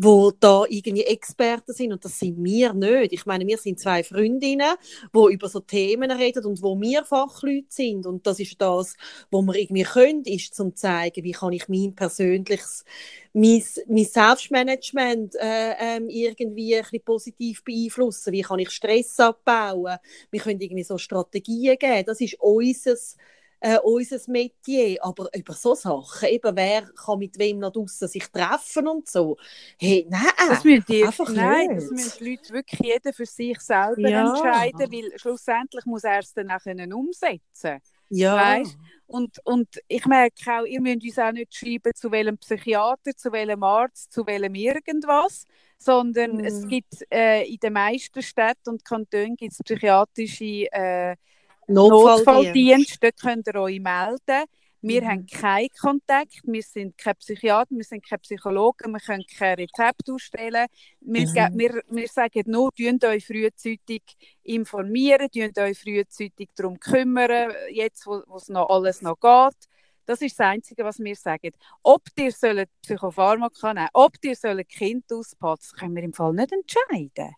wo 0.00 0.30
da 0.30 0.64
irgendwie 0.68 1.02
Experten 1.04 1.72
sind 1.72 1.92
und 1.92 2.04
das 2.04 2.18
sind 2.20 2.42
wir 2.42 2.72
nicht. 2.72 3.12
Ich 3.12 3.26
meine, 3.26 3.44
wir 3.46 3.58
sind 3.58 3.80
zwei 3.80 4.04
Freundinnen, 4.04 4.76
wo 5.12 5.28
über 5.28 5.48
so 5.48 5.60
Themen 5.60 6.10
reden 6.10 6.44
und 6.44 6.62
wo 6.62 6.78
wir 6.80 7.04
Fachleute 7.04 7.66
sind. 7.68 8.06
Und 8.06 8.26
das 8.26 8.40
ist 8.40 8.60
das, 8.60 8.96
wo 9.30 9.42
wir 9.42 9.54
irgendwie 9.54 9.84
können, 9.84 10.22
ist 10.24 10.54
zum 10.54 10.74
zeigen, 10.74 11.24
wie 11.24 11.32
kann 11.32 11.52
ich 11.52 11.68
mein 11.68 11.94
persönliches, 11.94 12.84
mein, 13.32 13.62
mein 13.88 14.04
Selbstmanagement 14.04 15.34
äh, 15.36 15.96
ähm, 15.96 16.08
irgendwie 16.08 16.76
ein 16.76 16.82
bisschen 16.82 17.04
positiv 17.04 17.64
beeinflussen, 17.64 18.32
wie 18.32 18.42
kann 18.42 18.58
ich 18.58 18.70
Stress 18.70 19.18
abbauen, 19.20 19.98
wir 20.30 20.40
können 20.40 20.60
irgendwie 20.60 20.84
so 20.84 20.98
Strategien 20.98 21.78
geben, 21.78 22.04
das 22.06 22.20
ist 22.20 22.40
unseres 22.40 23.16
äh, 23.60 23.78
unser 23.78 24.18
Metier. 24.28 25.04
Aber 25.04 25.28
über 25.34 25.54
so 25.54 25.74
Sachen, 25.74 26.28
eben 26.28 26.56
wer 26.56 26.82
kann 26.82 27.18
mit 27.18 27.38
wem 27.38 27.58
nach 27.58 27.72
draußen 27.72 28.08
sich 28.08 28.26
treffen 28.28 28.88
und 28.88 29.08
so. 29.08 29.36
Hey, 29.78 30.06
nein, 30.08 30.22
das 30.48 30.64
müssen 30.64 30.84
die, 30.88 31.04
einfach 31.04 31.28
nein, 31.30 31.68
nicht. 31.68 31.82
das 31.82 31.90
müssen 31.90 32.24
die 32.24 32.30
Leute 32.30 32.52
wirklich 32.52 32.80
jeder 32.80 33.12
für 33.12 33.26
sich 33.26 33.60
selber 33.60 34.08
ja. 34.08 34.30
entscheiden, 34.30 34.92
weil 34.92 35.18
schlussendlich 35.18 35.84
muss 35.86 36.04
er 36.04 36.20
es 36.20 36.32
dann 36.32 36.46
nachher 36.46 36.76
umsetzen. 36.94 37.80
Ja. 38.10 38.36
Weißt? 38.36 38.76
Und, 39.06 39.38
und 39.44 39.68
ich 39.88 40.04
merke 40.06 40.34
auch, 40.46 40.64
ihr 40.64 40.80
müsst 40.80 41.02
uns 41.02 41.18
auch 41.18 41.32
nicht 41.32 41.54
schreiben, 41.54 41.94
zu 41.94 42.10
welchem 42.10 42.36
Psychiater, 42.38 43.16
zu 43.16 43.32
welchem 43.32 43.62
Arzt, 43.62 44.12
zu 44.12 44.26
welchem 44.26 44.54
irgendwas, 44.54 45.44
sondern 45.78 46.36
mm. 46.36 46.44
es 46.44 46.66
gibt 46.66 47.06
äh, 47.10 47.44
in 47.44 47.56
den 47.56 47.72
meisten 47.72 48.22
Städten 48.22 48.68
und 48.68 48.84
Kantonen 48.84 49.36
gibt 49.36 49.52
es 49.52 49.58
psychiatrische 49.64 50.70
äh, 50.72 51.16
Notfalldienst. 51.68 53.02
Dort 53.02 53.20
könnt 53.20 53.46
ihr 53.46 53.54
euch 53.56 53.80
melden. 53.80 54.44
Wir 54.80 55.02
mhm. 55.02 55.08
haben 55.08 55.26
keinen 55.26 55.68
Kontakt, 55.80 56.40
wir 56.44 56.62
sind 56.62 56.96
keine 56.96 57.16
Psychiater, 57.16 57.74
wir 57.74 57.84
sind 57.84 58.08
keine 58.08 58.20
Psychologen, 58.20 58.92
wir 58.92 59.00
können 59.00 59.24
kein 59.36 59.56
Rezept 59.56 60.08
ausstellen. 60.08 60.66
Wir, 61.00 61.26
mhm. 61.26 61.58
wir, 61.58 61.82
wir 61.88 62.08
sagen 62.08 62.44
nur, 62.46 62.72
tünt 62.72 63.04
euch 63.04 63.26
frühzeitig 63.26 64.02
informieren, 64.44 65.28
tünt 65.30 65.58
euch 65.58 65.78
frühzeitig 65.78 66.50
darum 66.54 66.78
kümmern, 66.78 67.52
jetzt 67.72 68.06
wo 68.06 68.22
es 68.36 68.48
noch 68.48 68.70
alles 68.70 69.02
noch 69.02 69.18
geht. 69.18 69.68
Das 70.06 70.22
ist 70.22 70.38
das 70.38 70.46
Einzige, 70.46 70.84
was 70.84 70.98
wir 71.00 71.16
sagen. 71.16 71.50
Ob 71.82 72.02
ihr 72.16 72.32
Psychopharmaka 72.82 73.74
nehmen 73.74 73.88
ob 73.92 74.12
ihr 74.22 74.64
Kind 74.64 75.12
auspassen 75.12 75.76
können 75.76 75.96
wir 75.96 76.04
im 76.04 76.14
Fall 76.14 76.32
nicht 76.32 76.52
entscheiden. 76.52 77.34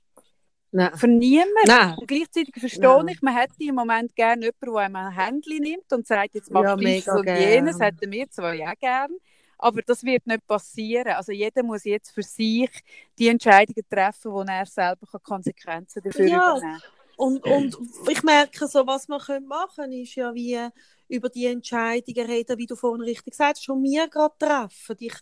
Nein. 0.73 0.97
Für 0.97 1.09
niemanden. 1.09 1.67
Nein. 1.67 1.95
Und 1.99 2.07
gleichzeitig 2.07 2.55
verstehe 2.57 3.05
ich, 3.09 3.23
man 3.23 3.37
hätte 3.37 3.55
im 3.59 3.75
Moment 3.75 4.15
gerne 4.15 4.43
jemanden, 4.47 4.73
der 4.73 4.83
einem 4.83 4.97
ein 4.97 5.13
Handy 5.13 5.61
nimmt 5.61 5.93
und 5.93 6.07
sagt, 6.07 6.35
jetzt 6.35 6.51
mach 6.51 6.63
ja, 6.63 6.77
dies 6.77 7.09
und 7.09 7.25
gern. 7.25 7.41
jenes, 7.41 7.81
hätten 7.81 8.11
wir 8.11 8.31
zwar 8.31 8.55
ja 8.55 8.73
gerne. 8.75 9.17
Aber 9.59 9.83
das 9.83 10.03
wird 10.05 10.27
nicht 10.27 10.47
passieren. 10.47 11.13
Also 11.13 11.33
jeder 11.33 11.63
muss 11.63 11.85
jetzt 11.85 12.13
für 12.13 12.23
sich 12.23 12.71
die 13.19 13.29
Entscheidungen 13.29 13.85
treffen, 13.91 14.33
wo 14.33 14.43
er 14.43 14.65
selber 14.65 15.07
Konsequenzen 15.23 16.03
dafür 16.03 16.27
ja. 16.27 16.57
übernehmen 16.57 16.81
kann. 16.81 16.83
Und, 17.21 17.45
und 17.45 17.77
ich 18.09 18.23
merke 18.23 18.67
so, 18.67 18.87
was 18.87 19.07
man 19.07 19.21
machen 19.47 19.75
können, 19.77 19.93
ist 19.93 20.15
ja 20.15 20.35
wie 20.35 20.59
über 21.07 21.29
die 21.29 21.45
Entscheidungen 21.45 22.27
reden, 22.27 22.57
wie 22.57 22.67
du 22.67 22.77
vorhin 22.77 23.03
richtig 23.03 23.33
gesagt 23.33 23.59
hast, 23.59 23.65
schon 23.65 23.83
mir 23.83 24.09
gerade 24.09 24.35
treffen. 24.39 24.97
Ich, 25.01 25.13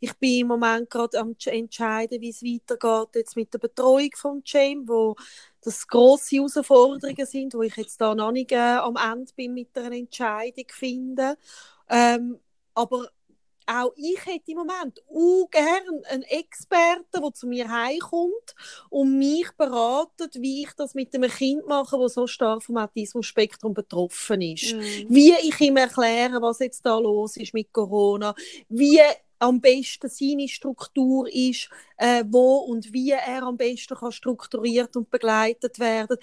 ich 0.00 0.12
bin 0.14 0.40
im 0.40 0.46
Moment 0.48 0.90
gerade 0.90 1.20
am 1.20 1.36
entscheiden, 1.46 2.20
wie 2.20 2.30
es 2.30 2.42
weitergeht 2.42 3.14
jetzt 3.14 3.36
mit 3.36 3.54
der 3.54 3.60
Betreuung 3.60 4.10
von 4.16 4.42
James, 4.44 4.88
wo 4.88 5.14
das 5.62 5.86
grosse 5.86 6.36
Herausforderungen 6.36 7.26
sind, 7.26 7.54
wo 7.54 7.62
ich 7.62 7.76
jetzt 7.76 8.00
da 8.00 8.16
noch 8.16 8.32
nicht 8.32 8.50
äh, 8.50 8.56
am 8.56 8.96
Ende 8.96 9.32
bin 9.36 9.54
mit 9.54 9.78
einer 9.78 9.94
Entscheidung 9.94 10.66
finde. 10.70 11.36
Ähm, 11.88 12.40
aber 12.74 13.08
auch 13.66 13.92
ich 13.96 14.24
hätte 14.26 14.50
im 14.50 14.58
Moment 14.58 15.02
auch 15.08 15.48
gerne 15.50 16.02
einen 16.10 16.22
Experten, 16.24 17.22
der 17.22 17.32
zu 17.32 17.46
mir 17.46 17.70
heimkommt 17.70 18.54
und 18.90 19.18
mich 19.18 19.50
beratet, 19.56 20.36
wie 20.40 20.62
ich 20.62 20.72
das 20.76 20.94
mit 20.94 21.14
einem 21.14 21.30
Kind 21.30 21.66
mache, 21.66 21.98
das 21.98 22.14
so 22.14 22.26
stark 22.26 22.62
vom 22.62 22.76
Autismus-Spektrum 22.76 23.74
betroffen 23.74 24.42
ist. 24.42 24.74
Mm. 24.74 24.80
Wie 25.08 25.32
ich 25.32 25.60
ihm 25.60 25.76
erkläre, 25.76 26.42
was 26.42 26.58
jetzt 26.58 26.84
da 26.84 26.98
los 26.98 27.36
ist 27.36 27.54
mit 27.54 27.72
Corona, 27.72 28.34
wie 28.68 29.00
am 29.38 29.60
besten 29.60 30.08
seine 30.08 30.48
Struktur 30.48 31.28
ist, 31.32 31.68
äh, 31.96 32.24
wo 32.26 32.56
und 32.56 32.92
wie 32.92 33.10
er 33.10 33.42
am 33.42 33.56
besten 33.56 33.96
kann 33.96 34.12
strukturiert 34.12 34.96
und 34.96 35.10
begleitet 35.10 35.78
werden. 35.78 36.16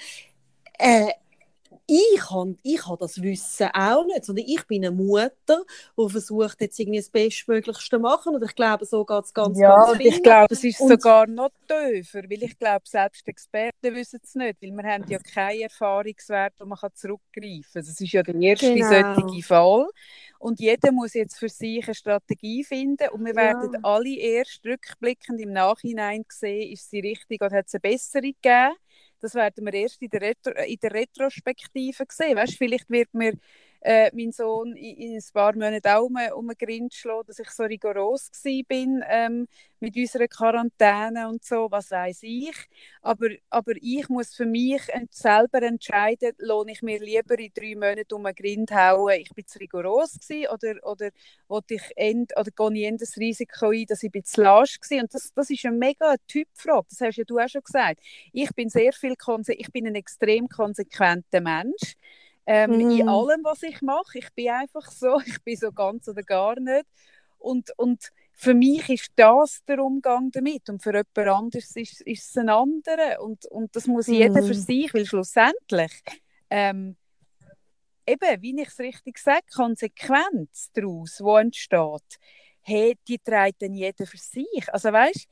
Äh, 0.77 1.11
ich 1.87 2.29
habe 2.29 2.55
ich 2.63 2.85
hab 2.87 2.99
das 2.99 3.21
Wissen 3.21 3.69
auch 3.73 4.05
nicht, 4.05 4.25
sondern 4.25 4.45
ich 4.47 4.65
bin 4.67 4.85
eine 4.85 4.95
Mutter, 4.95 5.63
die 5.97 6.09
versucht, 6.09 6.61
jetzt 6.61 6.79
irgendwie 6.79 6.99
das 6.99 7.09
Bestmöglichste 7.09 7.97
zu 7.97 7.99
machen. 7.99 8.35
Und 8.35 8.43
ich 8.43 8.55
glaube, 8.55 8.85
so 8.85 9.05
geht 9.05 9.23
es 9.25 9.33
ganz, 9.33 9.59
ja, 9.59 9.75
ganz 9.75 9.97
viel. 9.97 10.07
ich 10.07 10.23
glaube, 10.23 10.53
es 10.53 10.63
ist 10.63 10.79
und 10.81 10.89
sogar 10.89 11.27
noch 11.27 11.51
tiefer, 11.67 12.23
weil 12.23 12.43
ich 12.43 12.57
glaube, 12.57 12.83
selbst 12.85 13.27
Experten 13.27 13.95
wissen 13.95 14.19
es 14.23 14.35
nicht, 14.35 14.61
weil 14.61 14.71
wir 14.71 14.83
haben 14.83 15.05
ja 15.07 15.19
keinen 15.19 15.61
Erfahrungswert, 15.61 16.53
wo 16.59 16.65
man 16.65 16.77
zurückgreifen 16.93 17.63
kann. 17.73 17.81
Das 17.81 17.87
ist 17.87 18.11
ja 18.11 18.23
der 18.23 18.35
erste 18.35 18.73
genau. 18.73 19.15
solche 19.15 19.43
Fall. 19.43 19.87
Und 20.39 20.59
jeder 20.59 20.91
muss 20.91 21.13
jetzt 21.13 21.37
für 21.37 21.49
sich 21.49 21.85
eine 21.85 21.93
Strategie 21.93 22.63
finden 22.63 23.09
und 23.09 23.23
wir 23.23 23.35
ja. 23.35 23.41
werden 23.41 23.83
alle 23.83 24.17
erst 24.17 24.65
rückblickend 24.65 25.39
im 25.39 25.53
Nachhinein 25.53 26.25
sehen, 26.29 26.71
ist 26.71 26.89
sie 26.89 26.99
richtig 26.99 27.41
oder 27.41 27.57
hat 27.57 27.67
es 27.67 27.75
eine 27.75 27.81
bessere 27.81 28.21
gegeben 28.21 28.75
das 29.21 29.35
werden 29.35 29.65
wir 29.65 29.73
erst 29.73 30.01
in 30.01 30.09
der, 30.09 30.21
Retro 30.21 30.51
in 30.51 30.77
der 30.81 30.93
Retrospektive 30.93 32.05
sehen. 32.09 32.37
Weißt, 32.37 32.57
vielleicht 32.57 32.89
wird 32.89 33.13
mir 33.13 33.33
äh, 33.81 34.11
mein 34.13 34.31
Sohn 34.31 34.75
in, 34.75 34.97
in, 34.97 35.15
ein 35.15 35.23
paar 35.33 35.53
Monaten 35.53 35.87
auch 35.87 36.03
um, 36.03 36.15
um 36.35 36.47
den 36.47 36.57
Grind 36.57 36.93
schlagen, 36.93 37.25
dass 37.27 37.39
ich 37.39 37.49
so 37.49 37.63
rigoros 37.63 38.29
bin 38.67 39.03
ähm, 39.09 39.47
mit 39.79 39.95
unserer 39.95 40.27
Quarantäne 40.27 41.27
und 41.27 41.43
so, 41.43 41.67
was 41.71 41.89
weiß 41.89 42.19
ich. 42.21 42.55
Aber, 43.01 43.29
aber 43.49 43.73
ich 43.81 44.07
muss 44.07 44.35
für 44.35 44.45
mich 44.45 44.83
selber 45.09 45.63
entscheiden, 45.63 46.33
lohne 46.37 46.73
ich 46.73 46.83
mir 46.83 46.99
lieber 46.99 47.37
in 47.39 47.51
drei 47.53 47.73
Monaten 47.73 48.13
um 48.13 48.23
den 48.23 48.35
Grind 48.35 48.71
hauen, 48.71 49.19
ich 49.19 49.29
bin 49.33 49.47
zu 49.47 49.57
rigoros 49.57 50.19
gewesen, 50.19 50.47
oder, 50.83 51.09
oder, 51.47 51.65
ich 51.69 51.91
end, 51.95 52.33
oder 52.37 52.51
gehe 52.51 52.91
ich 52.91 52.97
das 52.99 53.17
Risiko 53.17 53.69
ein, 53.69 53.85
dass 53.87 54.03
ich 54.03 54.11
bisschen 54.11 54.43
lasch 54.43 54.77
war. 54.89 54.99
Und 54.99 55.13
das, 55.13 55.33
das 55.33 55.49
ist 55.49 55.65
eine 55.65 55.75
mega 55.75 56.15
Typfrage, 56.27 56.87
das 56.89 57.01
hast 57.01 57.17
ja 57.17 57.23
du 57.23 57.39
auch 57.39 57.49
schon 57.49 57.63
gesagt. 57.63 57.99
Ich 58.31 58.53
bin 58.53 58.69
sehr 58.69 58.93
viel, 58.93 59.15
ich 59.47 59.71
bin 59.71 59.87
ein 59.87 59.95
extrem 59.95 60.47
konsequenter 60.47 61.41
Mensch 61.41 61.95
ähm, 62.45 62.77
mm. 62.77 62.91
in 62.91 63.09
allem, 63.09 63.43
was 63.43 63.63
ich 63.63 63.81
mache. 63.81 64.19
Ich 64.19 64.31
bin 64.33 64.49
einfach 64.49 64.89
so, 64.89 65.19
ich 65.25 65.41
bin 65.43 65.55
so 65.55 65.71
ganz 65.71 66.07
oder 66.07 66.23
gar 66.23 66.59
nicht. 66.59 66.85
Und, 67.37 67.71
und 67.77 68.11
für 68.33 68.53
mich 68.53 68.87
ist 68.89 69.11
das 69.15 69.63
der 69.67 69.79
Umgang 69.79 70.31
damit 70.31 70.69
und 70.69 70.81
für 70.81 70.91
jemand 70.91 71.17
anderes 71.17 71.75
ist, 71.75 72.01
ist 72.01 72.29
es 72.29 72.37
ein 72.37 72.49
anderer 72.49 73.19
und, 73.19 73.45
und 73.47 73.75
das 73.75 73.87
muss 73.87 74.07
jeder 74.07 74.43
für 74.43 74.53
mhm. 74.53 74.53
sich, 74.53 74.93
weil 74.93 75.05
schlussendlich 75.05 75.91
ähm, 76.51 76.95
eben, 78.05 78.41
wie 78.41 78.61
ich 78.61 78.67
es 78.67 78.79
richtig 78.79 79.17
sage, 79.17 79.45
Konsequenz 79.53 80.71
daraus, 80.73 81.17
die 81.17 81.39
entsteht, 81.39 82.19
hey, 82.61 82.97
die 83.07 83.17
trägt 83.19 83.61
dann 83.61 83.73
jeder 83.73 84.05
für 84.05 84.17
sich. 84.17 84.71
Also 84.71 84.91
weißt 84.91 85.27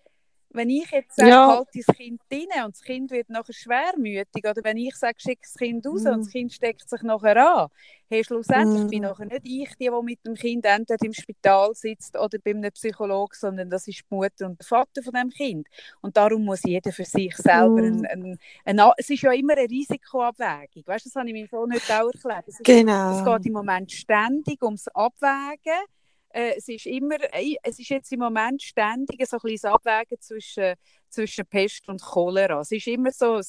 wenn 0.51 0.69
ich 0.69 0.89
jetzt 0.91 1.15
sage, 1.15 1.29
ja. 1.29 1.47
halt 1.47 1.67
dein 1.73 1.95
Kind 1.95 2.21
drin 2.29 2.47
und 2.65 2.75
das 2.75 2.81
Kind 2.81 3.11
wird 3.11 3.29
nachher 3.29 3.53
schwermütig, 3.53 4.45
oder 4.45 4.61
wenn 4.63 4.77
ich 4.77 4.95
sage, 4.95 5.15
schick 5.19 5.41
das 5.41 5.53
Kind 5.53 5.85
raus 5.85 6.03
mm. 6.03 6.07
und 6.07 6.19
das 6.19 6.27
mhm. 6.27 6.31
Kind 6.31 6.53
steckt 6.53 6.89
sich 6.89 7.01
nachher 7.03 7.37
an, 7.37 7.67
hey, 8.09 8.23
schlussendlich 8.23 8.85
mm. 8.85 8.87
bin 8.87 9.01
nachher 9.03 9.25
nicht 9.25 9.41
ich 9.45 9.69
die, 9.75 9.89
die 9.89 10.03
mit 10.03 10.25
dem 10.25 10.33
Kind 10.33 10.65
entweder 10.65 11.05
im 11.05 11.13
Spital 11.13 11.73
sitzt 11.75 12.17
oder 12.17 12.39
bei 12.43 12.51
einem 12.51 12.71
Psychologen, 12.71 13.35
sondern 13.35 13.69
das 13.69 13.87
ist 13.87 13.99
die 13.99 14.15
Mutter 14.15 14.47
und 14.47 14.59
der 14.59 14.65
Vater 14.65 15.03
von 15.03 15.13
dem 15.13 15.29
Kind. 15.29 15.67
Und 16.01 16.17
darum 16.17 16.45
muss 16.45 16.63
jeder 16.63 16.91
für 16.91 17.05
sich 17.05 17.35
selber 17.35 17.81
mm. 17.81 18.05
ein, 18.05 18.05
ein, 18.05 18.39
ein, 18.79 18.91
es 18.97 19.09
ist 19.09 19.21
ja 19.21 19.31
immer 19.31 19.53
eine 19.53 19.69
Risikoabwägung, 19.69 20.83
weißt 20.85 21.05
du, 21.05 21.09
das 21.09 21.15
habe 21.15 21.27
ich 21.27 21.33
mir 21.33 21.47
vorhin 21.47 21.73
nicht 21.75 21.91
auch 21.91 22.11
erklärt. 22.11 22.47
Es, 22.47 22.57
genau. 22.63 23.19
es 23.19 23.25
geht 23.25 23.45
im 23.45 23.53
Moment 23.53 23.91
ständig 23.91 24.63
ums 24.63 24.87
Abwägen 24.89 25.85
äh, 26.29 26.53
es 26.57 26.67
ist 26.67 26.85
immer, 26.85 27.17
äh, 27.33 27.55
es 27.63 27.79
ist 27.79 27.89
jetzt 27.89 28.11
im 28.11 28.19
Moment 28.19 28.61
ständig 28.61 29.25
so 29.27 29.37
ein 29.37 29.41
bisschen 29.43 29.71
Abwägen 29.71 30.19
zwischen, 30.19 30.75
zwischen 31.09 31.45
Pest 31.45 31.87
und 31.89 32.01
Cholera. 32.01 32.61
Es 32.61 32.71
ist 32.71 32.87
immer 32.87 33.11
so, 33.11 33.39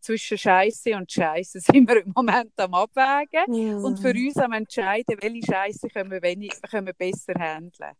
zwischen 0.00 0.38
Scheiße 0.38 0.94
und 0.94 1.10
Scheiße 1.10 1.60
sind 1.72 1.88
wir 1.88 2.04
im 2.04 2.12
Moment 2.14 2.52
am 2.56 2.74
Abwägen 2.74 3.54
ja. 3.54 3.76
und 3.76 3.98
für 3.98 4.10
uns 4.10 4.36
am 4.36 4.52
entscheiden, 4.52 5.16
welche 5.20 5.46
Scheiße 5.46 5.88
können 5.88 6.10
wir, 6.10 6.22
wenig, 6.22 6.52
können 6.70 6.86
wir 6.86 6.94
besser 6.94 7.34
handeln. 7.38 7.92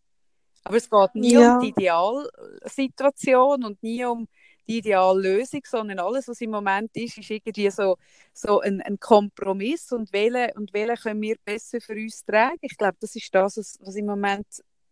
Aber 0.65 0.77
es 0.77 0.91
geht 0.91 1.15
nie 1.15 1.35
ja. 1.35 1.55
um 1.55 1.61
die 1.61 1.69
Idealsituation 1.69 3.65
und 3.65 3.83
nie 3.83 4.05
um 4.05 4.27
die 4.69 4.79
ideale 4.79 5.21
Lösung, 5.21 5.63
sondern 5.65 5.99
alles, 5.99 6.29
was 6.29 6.41
im 6.41 6.51
Moment 6.51 6.91
ist, 6.97 7.19
ist 7.19 7.31
irgendwie 7.31 7.71
so, 7.71 7.97
so 8.33 8.61
ein, 8.61 8.81
ein 8.83 8.99
Kompromiss 8.99 9.93
und 9.93 10.13
welche, 10.13 10.53
und 10.55 10.73
welche 10.73 11.03
können 11.03 11.23
wir 11.23 11.37
besser 11.45 11.81
für 11.81 11.95
uns 11.95 12.25
tragen. 12.25 12.59
Ich 12.63 12.77
glaube, 12.77 12.97
das 13.01 13.15
ist 13.17 13.35
das, 13.35 13.57
was, 13.57 13.79
was 13.81 13.97
im 13.97 14.07
Moment 14.07 14.47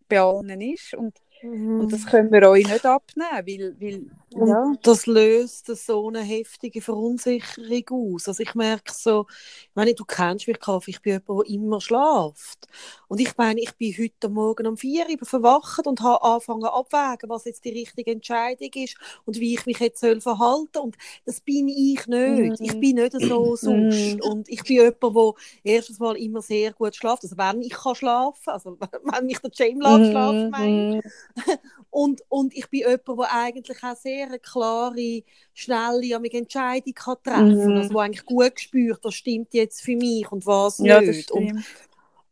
bei 0.08 0.20
allen 0.20 0.60
ist 0.60 0.94
und 0.94 1.18
Mhm. 1.44 1.80
Und 1.80 1.92
das 1.92 2.06
können 2.06 2.32
wir 2.32 2.48
euch 2.48 2.66
nicht 2.66 2.86
abnehmen, 2.86 3.76
weil, 3.78 4.06
weil 4.34 4.48
ja. 4.48 4.72
das 4.82 5.06
löst 5.06 5.66
so 5.66 6.08
eine 6.08 6.22
heftige 6.22 6.80
Verunsicherung 6.80 8.14
aus. 8.14 8.28
Also 8.28 8.42
ich 8.42 8.54
merke 8.54 8.92
so, 8.94 9.26
ich 9.28 9.74
meine, 9.74 9.94
du 9.94 10.04
kennst 10.04 10.48
mich, 10.48 10.58
Kaffee, 10.58 10.92
ich 10.92 11.02
bin 11.02 11.12
jemand, 11.12 11.46
der 11.46 11.54
immer 11.54 11.80
schläft. 11.80 12.66
Und 13.08 13.20
ich 13.20 13.36
meine, 13.36 13.60
ich 13.60 13.74
bin 13.76 13.94
heute 13.98 14.28
Morgen 14.30 14.66
um 14.66 14.76
vier 14.78 15.04
Uhr 15.08 15.26
verwacht 15.26 15.86
und 15.86 16.00
habe 16.00 16.22
angefangen 16.22 16.64
abwägen, 16.64 17.28
was 17.28 17.44
jetzt 17.44 17.64
die 17.64 17.78
richtige 17.78 18.12
Entscheidung 18.12 18.70
ist 18.74 18.96
und 19.26 19.38
wie 19.38 19.54
ich 19.54 19.66
mich 19.66 19.80
jetzt 19.80 20.00
soll 20.00 20.20
verhalten 20.22 20.78
Und 20.78 20.96
das 21.26 21.42
bin 21.42 21.68
ich 21.68 22.06
nicht. 22.06 22.08
Mhm. 22.08 22.56
Ich 22.58 22.80
bin 22.80 22.96
nicht 22.96 23.12
so 23.20 23.50
mhm. 23.50 23.56
sonst. 23.56 24.22
Und 24.22 24.48
ich 24.48 24.62
bin 24.62 24.76
jemand, 24.76 25.02
der 25.02 25.34
erstens 25.74 25.98
mal 25.98 26.16
immer 26.16 26.40
sehr 26.40 26.72
gut 26.72 26.96
schläft. 26.96 27.22
Also 27.22 27.36
wenn 27.36 27.60
ich 27.60 27.74
kann 27.74 27.94
schlafen, 27.94 28.48
also 28.50 28.78
wenn 29.02 29.26
mich 29.26 29.38
der 29.40 29.50
James 29.52 29.84
lässt 29.84 30.10
schlafen, 30.10 30.50
meine 30.50 31.02
und, 31.90 32.22
und 32.28 32.54
ich 32.54 32.68
bin 32.68 32.80
jemand, 32.80 33.06
der 33.06 33.32
eigentlich 33.32 33.82
auch 33.82 33.96
sehr 33.96 34.26
eine 34.26 34.38
klare, 34.38 35.22
schnelle 35.52 36.14
Entscheidung 36.14 36.94
kann 36.94 37.16
treffen 37.22 37.58
kann. 37.58 37.72
Mhm. 37.72 37.76
Also, 37.76 37.94
wo 37.94 37.98
eigentlich 37.98 38.24
gut 38.24 38.60
spürt, 38.60 39.02
was 39.02 39.14
stimmt 39.14 39.54
jetzt 39.54 39.82
für 39.82 39.96
mich 39.96 40.30
und 40.30 40.46
was 40.46 40.78
ja, 40.78 41.00
nicht. 41.00 41.30
Und, 41.30 41.64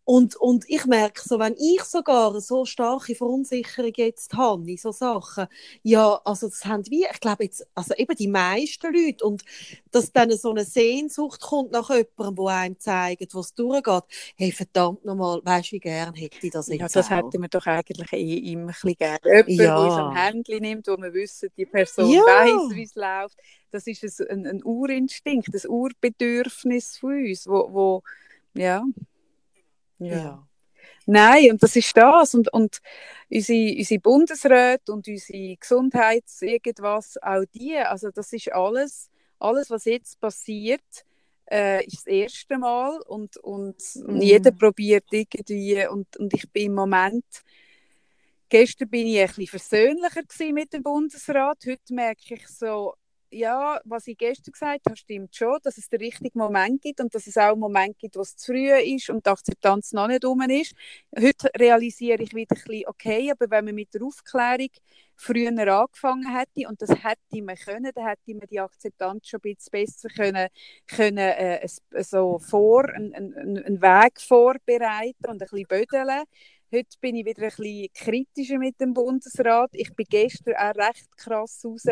und, 0.05 0.35
und 0.37 0.69
ich 0.69 0.85
merke 0.87 1.21
so, 1.25 1.38
wenn 1.38 1.55
ich 1.57 1.83
sogar 1.85 2.41
so 2.41 2.65
starke 2.65 3.15
Verunsicherung 3.15 3.93
jetzt 3.97 4.35
habe 4.35 4.69
in 4.69 4.77
so 4.77 4.91
Sachen, 4.91 5.47
ja, 5.83 6.21
also 6.25 6.49
das 6.49 6.65
haben 6.65 6.85
wir, 6.91 7.09
ich 7.12 7.21
glaube 7.21 7.45
jetzt, 7.45 7.65
also 7.75 7.95
eben 7.95 8.17
die 8.17 8.27
meisten 8.27 8.93
Leute 8.93 9.25
und 9.25 9.45
dass 9.93 10.12
dann 10.12 10.31
so 10.33 10.51
eine 10.51 10.65
Sehnsucht 10.65 11.41
kommt 11.41 11.71
nach 11.71 11.91
jemandem, 11.91 12.45
der 12.45 12.55
einem 12.55 12.79
zeigt, 12.81 13.35
was 13.35 13.55
durchgeht, 13.55 14.03
hey, 14.37 14.51
verdammt 14.51 15.05
nochmal, 15.05 15.41
weißt 15.45 15.69
du, 15.69 15.77
wie 15.77 15.81
gern 15.81 16.15
hätte 16.15 16.47
ich 16.47 16.53
das 16.53 16.67
jetzt 16.67 16.81
Ja, 16.81 16.88
das 16.88 17.07
auch. 17.07 17.11
hätten 17.11 17.41
wir 17.41 17.49
doch 17.49 17.67
eigentlich 17.67 18.12
eh 18.12 18.53
immer 18.53 18.62
ein 18.62 18.67
bisschen 18.69 18.95
gerne. 18.97 19.21
Jemand, 19.25 19.49
ja. 19.49 19.57
der 19.57 19.79
uns 19.79 19.95
am 19.95 20.17
Handy 20.17 20.61
nimmt, 20.61 20.88
wo 20.88 20.97
wir 20.97 21.15
wissen, 21.15 21.49
die 21.57 21.67
Person 21.67 22.11
ja. 22.11 22.23
weiß, 22.23 22.75
wie 22.75 22.83
es 22.83 22.95
läuft, 22.97 23.37
das 23.71 23.87
ist 23.87 24.21
ein, 24.21 24.47
ein 24.47 24.65
Urinstinkt, 24.65 25.55
ein 25.55 25.71
Urbedürfnis 25.71 26.99
von 26.99 27.25
uns, 27.25 27.47
wo, 27.47 27.73
wo 27.73 28.03
ja, 28.55 28.85
ja. 30.07 30.47
Nein, 31.07 31.53
und 31.53 31.62
das 31.62 31.77
ist 31.77 31.97
das. 31.97 32.35
Und, 32.35 32.53
und 32.53 32.81
unsere, 33.31 33.77
unsere 33.77 34.01
Bundesräte 34.01 34.93
und 34.93 35.09
unsere 35.09 35.57
Gesundheits-, 35.57 36.43
irgendwas, 36.43 37.17
auch 37.21 37.45
die, 37.55 37.77
also 37.77 38.11
das 38.11 38.33
ist 38.33 38.53
alles, 38.53 39.11
alles 39.38 39.71
was 39.71 39.85
jetzt 39.85 40.21
passiert, 40.21 40.83
äh, 41.51 41.85
ist 41.85 41.99
das 41.99 42.07
erste 42.07 42.59
Mal 42.59 43.01
und, 43.03 43.37
und, 43.38 43.77
und 43.97 44.15
mm. 44.19 44.21
jeder 44.21 44.53
probiert 44.53 45.05
irgendwie 45.11 45.87
und, 45.87 46.17
und 46.17 46.33
ich 46.33 46.49
bin 46.51 46.67
im 46.67 46.75
Moment, 46.75 47.25
gestern 48.49 48.88
bin 48.88 49.07
ich 49.07 49.21
ein 49.21 49.27
bisschen 49.27 49.47
versöhnlicher 49.49 50.53
mit 50.53 50.73
dem 50.73 50.83
Bundesrat, 50.83 51.59
heute 51.67 51.95
merke 51.95 52.35
ich 52.35 52.49
so, 52.49 52.95
ja, 53.33 53.81
was 53.85 54.07
ich 54.07 54.18
gestern 54.18 54.53
gesagt 54.53 54.87
habe, 54.87 54.97
stimmt 54.97 55.35
schon, 55.35 55.59
dass 55.62 55.79
es 55.79 55.88
den 55.88 56.01
richtigen 56.01 56.38
Moment 56.38 56.83
gibt 56.83 57.01
und 57.01 57.14
dass 57.14 57.27
es 57.27 57.37
auch 57.37 57.53
einen 57.53 57.61
Moment 57.61 57.99
gibt, 57.99 58.16
wo 58.16 58.21
es 58.21 58.37
zu 58.37 58.53
früh 58.53 58.71
ist 58.71 59.11
und 59.11 59.27
die 59.27 59.31
Akzeptanz 59.31 59.92
noch 59.92 60.09
nicht 60.09 60.25
um 60.25 60.40
ist. 60.42 60.75
Heute 61.18 61.51
realisiere 61.59 62.23
ich 62.23 62.35
wieder 62.35 62.55
ein 62.55 62.62
bisschen, 62.64 62.87
okay, 62.87 63.31
aber 63.31 63.51
wenn 63.51 63.64
man 63.64 63.75
mit 63.75 63.95
der 63.95 64.03
Aufklärung 64.03 64.68
früher 65.16 65.51
angefangen 65.51 66.37
hätte 66.37 66.68
und 66.68 66.83
das 66.83 66.90
hätte 66.90 67.42
man 67.42 67.57
können, 67.57 67.90
dann 67.95 68.07
hätte 68.07 68.35
man 68.35 68.47
die 68.51 68.61
Akzeptanz 68.61 69.29
schon 69.29 69.40
ein 69.42 69.55
bisschen 69.55 69.71
besser 69.71 70.09
können, 70.09 70.49
können 70.87 71.18
äh, 71.18 71.66
so 72.03 72.38
vor, 72.38 72.88
einen, 72.88 73.14
einen 73.14 73.81
Weg 73.81 74.21
vorbereiten 74.21 75.27
und 75.27 75.42
ein 75.42 75.49
bisschen 75.49 75.66
bödeln. 75.66 76.25
Heute 76.75 76.97
bin 77.03 77.16
ich 77.16 77.27
wieder 77.27 77.42
ein 77.42 77.49
bisschen 77.51 77.88
kritischer 77.92 78.59
mit 78.59 78.81
dem 78.81 78.95
Bundesrat. 78.95 79.71
Ich 79.75 79.95
bin 79.95 80.07
gestern 80.09 80.55
auch 80.55 80.75
recht 80.75 81.16
krass 81.18 81.62
raus 81.66 81.85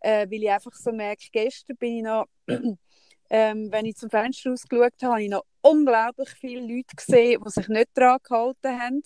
äh, 0.00 0.26
weil 0.30 0.42
ich 0.42 0.50
einfach 0.50 0.72
so 0.74 0.92
merke, 0.92 1.26
gestern 1.32 1.76
bin 1.76 1.96
ich 1.98 2.02
noch, 2.02 2.26
ähm, 3.30 3.68
wenn 3.72 3.86
ich 3.86 3.96
zum 3.96 4.10
Fenster 4.10 4.50
rausgeschaut 4.50 4.92
habe, 5.02 5.12
habe 5.12 5.22
ich 5.22 5.30
noch 5.30 5.44
unglaublich 5.62 6.30
viele 6.30 6.60
Leute 6.60 6.94
gesehen, 6.94 7.42
die 7.44 7.50
sich 7.50 7.68
nicht 7.68 7.88
daran 7.94 8.18
gehalten 8.22 8.80
haben. 8.80 9.02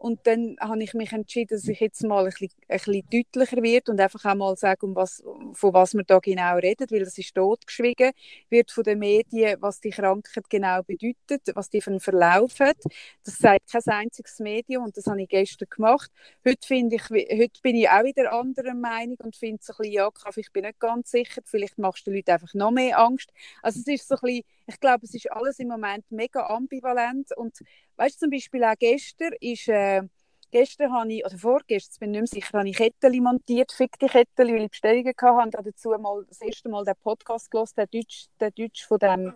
Und 0.00 0.26
dann 0.26 0.56
habe 0.60 0.82
ich 0.82 0.94
mich 0.94 1.12
entschieden, 1.12 1.58
dass 1.58 1.68
ich 1.68 1.78
jetzt 1.78 2.02
mal 2.04 2.24
ein 2.24 2.30
bisschen, 2.30 2.48
ein 2.68 2.78
bisschen 2.78 3.04
deutlicher 3.12 3.62
werde 3.62 3.92
und 3.92 4.00
einfach 4.00 4.24
auch 4.24 4.34
mal 4.34 4.56
sage, 4.56 4.86
um 4.86 4.96
was, 4.96 5.22
von 5.52 5.74
was 5.74 5.92
wir 5.92 6.04
da 6.04 6.18
genau 6.20 6.56
reden, 6.56 6.86
weil 6.90 7.02
es 7.02 7.18
ist 7.18 7.34
totgeschwiegen 7.34 8.12
wird 8.48 8.70
von 8.70 8.82
den 8.82 8.98
Medien, 8.98 9.60
was 9.60 9.78
die 9.78 9.90
Krankheit 9.90 10.48
genau 10.48 10.82
bedeutet, 10.82 11.54
was 11.54 11.68
die 11.68 11.82
für 11.82 11.90
einen 11.90 12.00
Verlauf 12.00 12.60
hat. 12.60 12.78
Das 13.24 13.36
sagt 13.36 13.70
kein 13.70 13.82
einziges 13.94 14.38
Medium 14.38 14.84
und 14.84 14.96
das 14.96 15.04
habe 15.04 15.20
ich 15.20 15.28
gestern 15.28 15.68
gemacht. 15.68 16.10
Heute, 16.48 16.66
finde 16.66 16.96
ich, 16.96 17.10
heute 17.10 17.60
bin 17.62 17.76
ich 17.76 17.90
auch 17.90 18.02
wieder 18.02 18.32
anderer 18.32 18.72
Meinung 18.72 19.18
und 19.22 19.36
finde 19.36 19.58
so 19.62 19.74
ein 19.74 19.76
bisschen, 19.80 19.92
ja, 19.92 20.08
ich 20.34 20.50
bin 20.50 20.64
nicht 20.64 20.80
ganz 20.80 21.10
sicher, 21.10 21.42
vielleicht 21.44 21.76
machst 21.76 22.06
du 22.06 22.10
den 22.10 22.16
Leuten 22.16 22.30
einfach 22.30 22.54
noch 22.54 22.70
mehr 22.70 22.98
Angst. 22.98 23.30
Also 23.60 23.80
es 23.80 23.86
ist 23.86 24.08
so 24.08 24.14
ein 24.14 24.20
bisschen, 24.22 24.44
ich 24.66 24.80
glaube, 24.80 25.04
es 25.04 25.14
ist 25.14 25.30
alles 25.30 25.58
im 25.58 25.68
Moment 25.68 26.10
mega 26.10 26.46
ambivalent 26.46 27.36
und 27.36 27.58
weißt 28.00 28.16
du, 28.16 28.26
zum 28.26 28.30
Beispiel 28.30 28.64
auch 28.64 28.74
gestern 28.78 29.32
ist, 29.40 29.68
äh, 29.68 30.02
gestern 30.50 30.92
habe 30.92 31.12
ich, 31.12 31.24
oder 31.24 31.36
vorgestern, 31.36 31.98
bin 32.00 32.14
ich 32.14 32.32
nicht 32.32 32.32
mehr 32.32 32.42
sicher, 32.42 32.58
habe 32.58 32.68
ich 32.68 32.76
Kettchen 32.76 33.22
montiert, 33.22 33.72
fickte 33.72 34.06
Kettchen, 34.06 34.48
weil 34.48 34.62
ich 34.62 34.70
Bestellungen 34.70 35.14
hatte 35.14 35.58
und 35.58 35.66
dazu 35.66 35.90
mal 35.90 36.24
das 36.26 36.40
erste 36.40 36.68
Mal 36.70 36.84
den 36.84 36.94
Podcast 37.02 37.50
gelesen, 37.50 37.74
der 37.76 37.86
Deutsch, 37.86 38.26
der 38.40 38.50
Deutsch 38.52 38.86
von 38.86 38.98
dem 38.98 39.34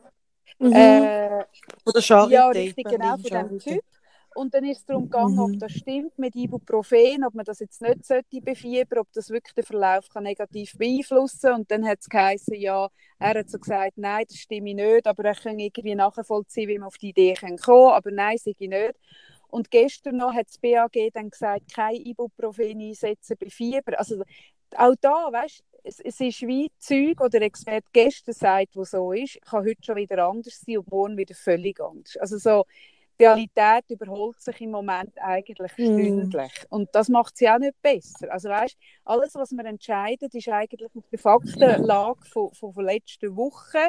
mhm. 0.58 0.72
äh, 0.72 1.44
von 1.84 1.92
der 1.92 2.02
Charité. 2.02 2.30
Ja, 2.30 2.48
richtig, 2.48 2.86
genau, 2.86 3.16
von 3.18 3.48
dem 3.48 3.58
Typ. 3.58 3.82
Und 4.34 4.52
dann 4.52 4.64
ist 4.64 4.78
es 4.78 4.84
darum 4.84 5.04
gegangen, 5.04 5.34
mhm. 5.34 5.40
ob 5.40 5.58
das 5.58 5.72
stimmt 5.72 6.18
mit 6.18 6.34
Ibuprofen, 6.34 7.24
ob 7.24 7.34
man 7.34 7.44
das 7.44 7.60
jetzt 7.60 7.80
nicht 7.80 8.04
sollte 8.04 8.40
befiebern, 8.40 9.00
ob 9.00 9.12
das 9.12 9.30
wirklich 9.30 9.54
den 9.54 9.64
Verlauf 9.64 10.08
kann 10.08 10.24
negativ 10.24 10.76
beeinflussen 10.76 11.52
Und 11.52 11.70
dann 11.70 11.86
hat 11.86 12.00
es 12.00 12.08
geheißen, 12.08 12.54
ja, 12.54 12.88
er 13.18 13.38
hat 13.38 13.48
so 13.48 13.58
gesagt, 13.58 13.92
nein, 13.96 14.24
das 14.28 14.38
stimmt 14.38 14.64
nicht, 14.64 15.06
aber 15.06 15.24
er 15.24 15.34
kann 15.34 15.58
irgendwie 15.58 15.94
nachvollziehen, 15.94 16.68
wie 16.68 16.78
man 16.78 16.88
auf 16.88 16.98
die 16.98 17.10
Idee 17.10 17.34
kommen 17.34 17.56
kann, 17.56 17.92
aber 17.92 18.10
nein, 18.10 18.36
sage 18.38 18.56
ich 18.58 18.68
nicht. 18.68 18.94
Und 19.48 19.70
gestern 19.70 20.16
noch 20.16 20.34
hat 20.34 20.48
das 20.48 20.58
BAG 20.58 21.12
dann 21.12 21.30
gesagt, 21.30 21.72
kein 21.72 21.94
Ibuprofen 21.94 22.80
einsetzen 22.80 23.36
bei 23.38 23.48
Fieber. 23.48 23.96
Also 23.96 24.24
auch 24.76 24.94
da, 25.00 25.28
weißt 25.30 25.62
es, 25.84 26.00
es 26.00 26.20
ist 26.20 26.42
wie 26.42 26.72
Zeug 26.78 27.20
oder 27.20 27.40
Experte 27.42 27.86
gestern 27.92 28.34
sagt, 28.34 28.74
wo 28.74 28.84
so 28.84 29.12
ist, 29.12 29.40
kann 29.42 29.64
heute 29.64 29.84
schon 29.84 29.96
wieder 29.96 30.26
anders 30.26 30.60
sein 30.66 30.78
und 30.78 30.90
morgen 30.90 31.16
wieder 31.16 31.34
völlig 31.34 31.80
anders. 31.80 32.16
Also 32.16 32.38
so, 32.38 32.64
die 33.18 33.24
Realität 33.24 33.84
überholt 33.88 34.40
sich 34.40 34.60
im 34.60 34.70
Moment 34.70 35.12
eigentlich 35.18 35.72
mm. 35.72 35.82
stündlich. 35.82 36.52
Und 36.70 36.88
das 36.92 37.08
macht 37.08 37.36
sie 37.36 37.48
auch 37.48 37.58
nicht 37.58 37.80
besser. 37.80 38.32
Also 38.32 38.48
weißt, 38.48 38.76
alles, 39.04 39.34
was 39.34 39.50
man 39.52 39.66
entscheidet, 39.66 40.34
ist 40.34 40.48
eigentlich 40.48 40.90
auf 40.94 41.04
der 41.10 41.18
Faktenlage 41.18 42.24
von, 42.26 42.52
von, 42.52 42.72
von 42.72 42.84
letzter 42.84 43.34
Woche. 43.36 43.88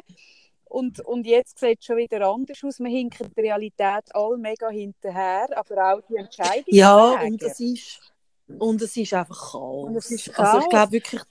Und, 0.65 0.99
und 1.01 1.25
jetzt 1.25 1.59
sieht 1.59 1.79
es 1.79 1.85
schon 1.85 1.97
wieder 1.97 2.27
anders 2.27 2.63
aus. 2.63 2.79
Man 2.79 2.91
hinkt 2.91 3.19
der 3.19 3.43
Realität 3.43 4.03
all 4.13 4.37
mega 4.37 4.69
hinterher, 4.69 5.47
aber 5.55 5.93
auch 5.93 6.01
die 6.09 6.17
Entscheidung. 6.17 6.65
Ja, 6.67 7.21
und 7.21 7.41
das 7.41 7.59
ist 7.59 7.99
und 8.47 8.81
es 8.81 8.95
ist 8.95 9.13
einfach 9.13 9.51
Chaos. 9.51 9.87
Und 9.87 9.95
es 9.95 10.11
ist 10.11 10.39
Also 10.39 10.57
ich 10.57 10.63
Chaos. 10.63 10.69
glaube 10.69 10.91
wirklich, 10.91 11.21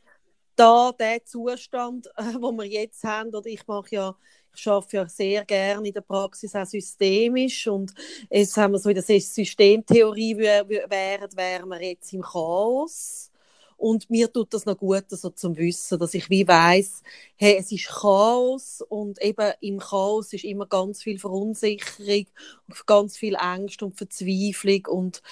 da 0.57 0.93
der 0.93 1.25
Zustand, 1.25 2.07
äh, 2.17 2.35
wo 2.41 2.53
wir 2.53 2.67
jetzt 2.67 3.03
haben, 3.05 3.35
oder 3.35 3.47
ich 3.47 3.67
mache 3.67 3.89
ja, 3.91 4.17
ich 4.55 4.69
arbeite 4.69 4.97
ja 4.97 5.09
sehr 5.09 5.45
gerne 5.45 5.89
in 5.89 5.95
der 5.95 6.01
Praxis 6.01 6.55
auch 6.55 6.67
systemisch 6.67 7.67
und 7.67 7.93
jetzt 8.31 8.57
haben 8.57 8.73
wir 8.73 8.79
so 8.79 8.89
in 8.89 8.95
der 8.95 9.05
Systemtheorie 9.05 10.37
wär- 10.37 10.69
wär- 10.69 10.91
wären, 10.91 11.37
wären 11.37 11.69
wir 11.69 11.83
jetzt 11.83 12.13
im 12.13 12.23
Chaos. 12.23 13.31
Und 13.77 14.09
mir 14.09 14.33
tut 14.33 14.55
das 14.55 14.67
noch 14.67 14.79
gut, 14.79 15.05
so 15.11 15.31
zum 15.31 15.57
Wissen, 15.57 15.99
dass 15.99 16.15
ich 16.15 16.31
wie 16.31 16.47
weiß, 16.47 17.03
hey, 17.37 17.57
es 17.59 17.73
ist 17.73 17.89
Chaos 17.89 18.83
und 18.89 19.21
eben 19.21 19.53
im 19.61 19.79
Chaos 19.79 20.33
ist 20.33 20.45
immer 20.45 20.67
ganz 20.67 21.03
viel 21.03 21.19
Verunsicherung, 21.19 22.27
und 22.69 22.87
ganz 22.87 23.17
viel 23.19 23.37
Angst 23.37 23.83
und 23.83 23.97
Verzweiflung 23.97 24.87
und 24.87 25.23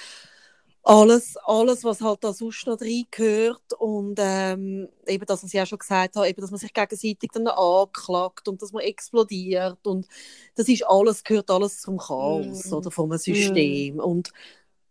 alles, 0.85 1.37
alles, 1.45 1.85
was 1.85 2.01
halt 2.01 2.25
da 2.25 2.33
sonst 2.33 2.67
noch 2.67 2.81
reingehört 2.81 3.73
und 3.79 4.19
ähm, 4.21 4.89
eben 5.07 5.27
das, 5.27 5.45
was 5.45 5.55
ich 5.55 5.61
auch 5.61 5.67
schon 5.67 5.79
gesagt 5.79 6.17
habe, 6.17 6.29
eben, 6.29 6.41
dass 6.41 6.51
man 6.51 6.59
sich 6.59 6.73
gegenseitig 6.75 7.31
dann 7.33 7.47
anklagt 7.47 8.49
und 8.49 8.61
dass 8.63 8.73
man 8.73 8.83
explodiert 8.83 9.87
und 9.87 10.09
das 10.57 10.69
ist 10.69 10.85
alles, 10.87 11.23
gehört 11.23 11.51
alles 11.51 11.81
zum 11.81 11.99
Chaos 11.99 12.71
Mm. 12.71 12.75
oder 12.75 12.91
vom 12.91 13.17
System 13.17 14.01
und, 14.01 14.33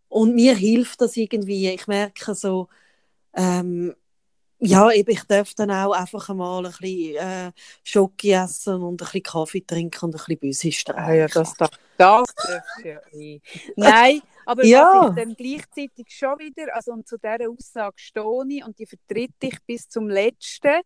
und 0.08 0.34
mir 0.34 0.54
hilft 0.56 1.00
das 1.02 1.16
irgendwie, 1.16 1.68
ich 1.70 1.86
merke 1.86 2.34
so, 2.34 2.68
ähm, 3.34 3.94
ja, 4.58 4.90
eben, 4.92 5.10
ich 5.10 5.24
darf 5.24 5.54
dann 5.54 5.70
auch 5.72 5.92
einfach 5.92 6.28
mal 6.34 6.64
ein 6.64 6.72
bisschen 6.72 7.16
äh, 7.16 7.52
Schoki 7.84 8.32
essen 8.32 8.82
und 8.82 9.02
ein 9.02 9.06
bisschen 9.06 9.22
Kaffee 9.24 9.60
trinken 9.66 10.04
und 10.06 10.14
ein 10.14 10.18
bisschen 10.18 10.38
Büsi 10.38 10.72
streichen. 10.72 11.02
Ah 11.02 11.12
ja, 11.14 11.28
das 11.28 11.56
darf 11.56 11.70
das 11.70 12.34
darfst 12.34 12.38
du 12.82 12.88
ja 12.88 13.00
eh. 13.12 13.40
Nein, 13.76 14.22
aber 14.44 14.64
Ja. 14.64 14.82
was 14.84 15.10
ich 15.10 15.14
dann 15.24 15.34
gleichzeitig 15.34 16.06
schon 16.08 16.38
wieder, 16.38 16.74
also 16.74 16.92
und 16.92 17.06
zu 17.08 17.16
dieser 17.18 17.48
Aussage 17.50 17.94
stehe 17.98 18.42
ich 18.48 18.64
und 18.64 18.78
die 18.78 18.86
vertrete 18.86 19.46
ich 19.48 19.58
bis 19.66 19.88
zum 19.88 20.08
Letzten. 20.08 20.80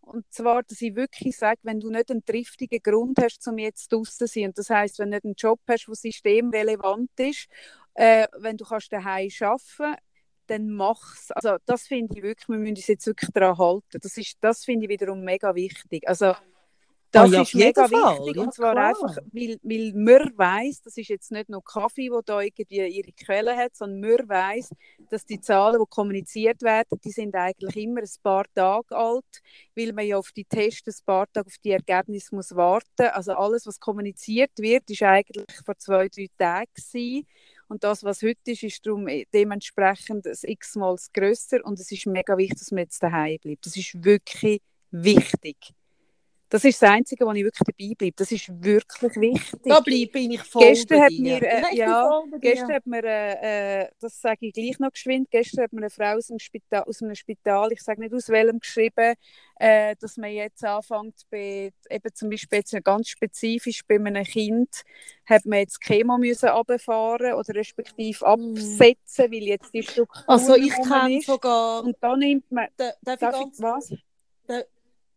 Und 0.00 0.24
zwar, 0.32 0.62
dass 0.62 0.80
ich 0.80 0.94
wirklich 0.94 1.36
sage, 1.36 1.58
wenn 1.64 1.80
du 1.80 1.90
nicht 1.90 2.10
einen 2.10 2.24
triftigen 2.24 2.80
Grund 2.80 3.18
hast, 3.20 3.46
um 3.48 3.58
jetzt 3.58 3.92
draußen 3.92 4.26
zu 4.28 4.32
sein, 4.32 4.46
und 4.48 4.58
das 4.58 4.70
heisst, 4.70 4.98
wenn 5.00 5.10
du 5.10 5.16
nicht 5.16 5.24
einen 5.24 5.34
Job 5.36 5.60
hast, 5.68 5.86
der 5.88 5.94
systemrelevant 5.96 7.10
ist, 7.18 7.48
äh, 7.94 8.26
wenn 8.38 8.56
du 8.56 8.64
kannst 8.64 8.92
daheim 8.92 9.30
arbeiten 9.40 9.96
dann 10.48 10.70
mach's. 10.70 11.32
Also 11.32 11.56
das 11.66 11.88
finde 11.88 12.16
ich 12.16 12.22
wirklich, 12.22 12.48
wir 12.48 12.58
müssen 12.58 12.76
uns 12.76 12.86
jetzt 12.86 13.06
wirklich 13.06 13.30
daran 13.32 13.58
halten. 13.58 13.98
Das, 14.00 14.16
ist, 14.16 14.36
das 14.40 14.64
finde 14.64 14.84
ich 14.86 14.90
wiederum 14.90 15.22
mega 15.22 15.54
wichtig. 15.56 16.08
Also 16.08 16.34
das 17.22 17.32
ja, 17.32 17.42
ist 17.42 17.54
mega 17.54 17.88
Fall. 17.88 18.18
wichtig 18.18 18.36
Ja, 18.36 18.42
und 18.42 18.54
zwar 18.54 18.72
klar. 18.72 18.88
einfach, 18.88 19.16
weil, 19.32 19.58
weil 19.62 19.92
man 19.94 20.32
weiss, 20.36 20.82
das 20.82 20.96
ist 20.96 21.08
jetzt 21.08 21.32
nicht 21.32 21.48
nur 21.48 21.62
Kaffee, 21.64 22.10
wo 22.10 22.20
da 22.20 22.40
irgendwie 22.40 22.86
ihre 22.86 23.12
Quelle 23.12 23.56
hat, 23.56 23.76
sondern 23.76 24.00
man 24.00 24.28
weiss, 24.28 24.70
dass 25.10 25.24
die 25.24 25.40
Zahlen, 25.40 25.80
die 25.80 25.86
kommuniziert 25.88 26.62
werden, 26.62 26.98
die 27.04 27.10
sind 27.10 27.34
eigentlich 27.34 27.76
immer 27.76 28.00
ein 28.00 28.22
paar 28.22 28.44
Tage 28.54 28.96
alt, 28.96 29.42
weil 29.74 29.92
man 29.92 30.06
ja 30.06 30.16
auf 30.16 30.32
die 30.32 30.44
Tests 30.44 31.00
ein 31.00 31.04
paar 31.04 31.30
Tage 31.32 31.46
auf 31.46 31.56
die 31.64 31.70
Ergebnisse 31.70 32.34
muss 32.34 32.54
warten. 32.54 33.08
Also 33.12 33.32
alles, 33.32 33.66
was 33.66 33.80
kommuniziert 33.80 34.52
wird, 34.58 34.88
ist 34.90 35.02
eigentlich 35.02 35.46
vor 35.64 35.76
zwei, 35.78 36.08
drei 36.08 36.26
Tagen 36.38 36.70
gewesen. 36.74 37.26
Und 37.68 37.82
das, 37.82 38.04
was 38.04 38.22
heute 38.22 38.52
ist, 38.52 38.62
ist 38.62 38.86
darum 38.86 39.08
dementsprechend 39.34 40.26
ein 40.26 40.36
x-mal 40.42 40.96
grösser 41.12 41.64
und 41.64 41.80
es 41.80 41.90
ist 41.90 42.06
mega 42.06 42.36
wichtig, 42.36 42.58
dass 42.58 42.70
man 42.70 42.84
jetzt 42.84 43.02
daheim 43.02 43.38
bleibt. 43.42 43.66
Das 43.66 43.76
ist 43.76 44.04
wirklich 44.04 44.62
wichtig. 44.90 45.56
Das 46.48 46.64
ist 46.64 46.80
das 46.80 46.90
Einzige, 46.90 47.26
wo 47.26 47.32
ich 47.32 47.42
wirklich 47.42 47.66
dabei 47.66 47.94
bleibe. 47.96 48.14
Das 48.16 48.30
ist 48.30 48.48
wirklich 48.62 49.16
wichtig. 49.16 49.60
Da 49.64 49.80
bleib, 49.80 50.12
bin 50.12 50.30
ich 50.30 50.42
voll 50.42 50.62
Gestern 50.62 50.98
bei 50.98 51.04
hat 51.04 51.12
mir, 51.12 51.42
äh, 51.42 51.60
Nein, 51.60 51.76
ja. 51.76 52.22
Gestern 52.40 52.72
hat 52.72 52.86
mir, 52.86 53.04
äh, 53.04 53.82
äh, 53.82 53.88
das 54.00 54.20
sage 54.20 54.46
ich 54.46 54.52
gleich 54.52 54.78
noch 54.78 54.92
geschwind, 54.92 55.28
gestern 55.30 55.64
hat 55.64 55.72
mir 55.72 55.80
eine 55.80 55.90
Frau 55.90 56.16
aus, 56.16 56.28
dem 56.28 56.38
Spital, 56.38 56.84
aus 56.84 57.02
einem 57.02 57.16
Spital, 57.16 57.72
ich 57.72 57.82
sage 57.82 58.00
nicht 58.00 58.14
aus 58.14 58.28
welchem, 58.28 58.60
geschrieben, 58.60 59.14
äh, 59.58 59.96
dass 59.98 60.16
man 60.16 60.30
jetzt 60.30 60.64
anfängt, 60.64 61.22
bei, 61.30 61.72
eben 61.90 62.14
zum 62.14 62.30
Beispiel 62.30 62.58
jetzt 62.58 62.76
ganz 62.84 63.08
spezifisch 63.08 63.82
bei 63.86 63.96
einem 63.96 64.24
Kind, 64.24 64.82
hat 65.24 65.46
man 65.46 65.58
jetzt 65.58 65.80
Chemo 65.80 66.16
müssen 66.16 66.48
runterfahren 66.48 67.32
oder 67.32 67.54
respektive 67.54 68.24
absetzen, 68.24 69.32
weil 69.32 69.42
jetzt 69.42 69.74
die 69.74 69.82
Struktur 69.82 70.06
Hm. 70.16 70.24
Also 70.26 70.54
ich 70.54 70.72
ist. 70.72 71.26
sogar... 71.26 71.82
Und 71.84 71.96
da 72.00 72.16
nimmt 72.16 72.50
man, 72.50 72.68
Da, 72.76 72.92
darf 73.02 73.20
darf 73.20 73.34
ich, 73.34 73.40
ganz, 73.40 73.60
was? 73.60 73.94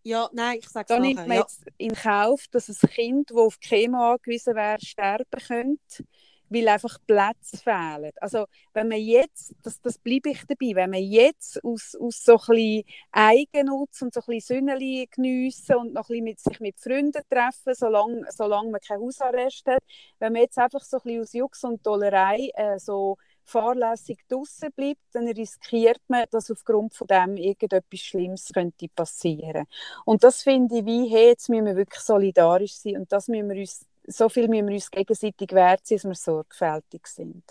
Ja, 0.04 0.30
nein, 0.34 0.60
ich 0.60 0.70
sage 0.70 0.88
es 0.90 0.98
nimmt 1.00 1.16
nachher. 1.16 1.28
man 1.28 1.38
Ja. 1.38 1.40
jetzt 1.40 1.64
in 1.78 1.94
Kauf, 1.94 2.46
dass 2.52 2.70
ein 2.70 2.90
Kind, 2.90 3.30
das 3.32 3.38
auf 3.38 3.60
Chemo 3.60 4.14
angewiesen 4.14 4.56
wäre, 4.56 4.80
sterben 4.82 5.26
könnte, 5.48 6.04
weil 6.50 6.68
einfach 6.68 6.98
Plätze 7.06 7.58
fehlen. 7.58 8.12
Also 8.22 8.46
wenn 8.74 8.88
man 8.88 9.00
jetzt, 9.00 9.54
das, 9.62 9.80
das 9.82 10.00
bleibe 10.00 10.30
ich 10.32 10.42
dabei, 10.48 10.74
wenn 10.76 10.90
man 10.92 11.04
jetzt 11.04 11.64
aus, 11.64 11.96
aus 12.00 12.24
so 12.24 12.40
ein 12.48 12.84
Eigennutz 13.12 14.02
und 14.02 14.14
so 14.14 14.22
ein 14.28 14.40
Sünneli 14.40 15.08
geniessen 15.12 15.76
und 15.76 15.94
noch 15.94 16.10
ein 16.10 16.24
mit, 16.24 16.40
sich 16.40 16.60
mit 16.60 16.80
Freunden 16.80 17.22
treffen, 17.30 17.76
solange, 17.76 18.26
solange 18.32 18.72
man 18.72 18.82
keinen 18.82 19.02
Hausarrest 19.04 19.68
hat, 19.68 19.84
wenn 20.20 20.34
man 20.34 20.42
jetzt 20.44 20.58
einfach 20.58 20.82
so 20.84 21.00
ein 21.06 21.22
aus 21.22 21.34
Jux 21.34 21.64
und 21.64 21.84
Tollerei 21.84 22.50
äh, 22.56 22.80
so 22.80 23.18
fahrlässig 23.50 24.20
draußen 24.30 24.72
bleibt, 24.76 25.02
dann 25.14 25.28
riskiert 25.28 26.02
man, 26.08 26.26
dass 26.32 26.52
aufgrund 26.52 26.94
von 26.94 27.08
dem 27.08 27.38
irgendetwas 27.38 28.00
Schlimmes 28.00 28.52
könnte 28.54 28.88
passieren. 28.90 29.66
Und 30.06 30.24
das 30.24 30.44
finde 30.44 30.80
ich 30.80 30.86
wie, 30.86 31.08
hey, 31.10 31.28
jetzt 31.30 31.50
müssen 31.50 31.66
wir 31.66 31.76
wirklich 31.76 32.02
solidarisch 32.02 32.76
sein 32.76 32.98
und 32.98 33.12
das 33.12 33.28
müssen 33.28 33.50
wir 33.50 33.60
uns, 33.62 33.86
so 34.08 34.30
viel 34.30 34.48
müssen 34.48 34.68
wir 34.68 34.76
uns 34.76 34.92
gegenseitig 34.92 35.52
wert 35.52 35.82
sein, 35.86 35.98
dass 35.98 36.06
wir 36.06 36.16
sorgfältig 36.16 37.08
sind. 37.08 37.44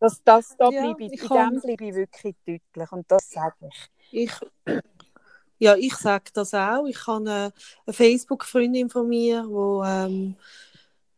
Das, 0.00 0.22
das, 0.24 0.56
da 0.56 0.70
Ja, 0.70 0.82
bleibe 0.82 1.04
ich, 1.04 1.12
ich 1.14 1.20
kann- 1.28 1.54
dem 1.54 1.60
bleibe 1.60 1.84
ich 1.86 1.94
wirklich 1.94 2.36
deutlich 2.46 2.92
und 2.92 3.10
das 3.10 3.30
sage 3.30 3.54
ich. 3.68 3.90
Ich, 4.10 4.32
ja, 5.58 5.76
ich 5.76 5.94
sage 5.96 6.30
das 6.32 6.52
auch. 6.54 6.86
Ich 6.86 7.06
habe 7.06 7.18
eine, 7.30 7.52
eine 7.86 7.94
Facebook-Freundin 7.94 8.90
von 8.90 9.08
mir, 9.08 9.42
die 9.42 9.88
ähm, 9.88 10.36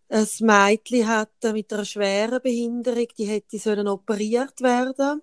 ein 0.09 0.27
Mädchen 0.41 1.09
hat 1.09 1.31
mit 1.53 1.73
einer 1.73 1.85
schweren 1.85 2.41
Behinderung, 2.43 3.07
die 3.19 3.27
hätte 3.27 3.59
sollen 3.59 3.89
operiert 3.89 4.61
werden. 4.61 5.23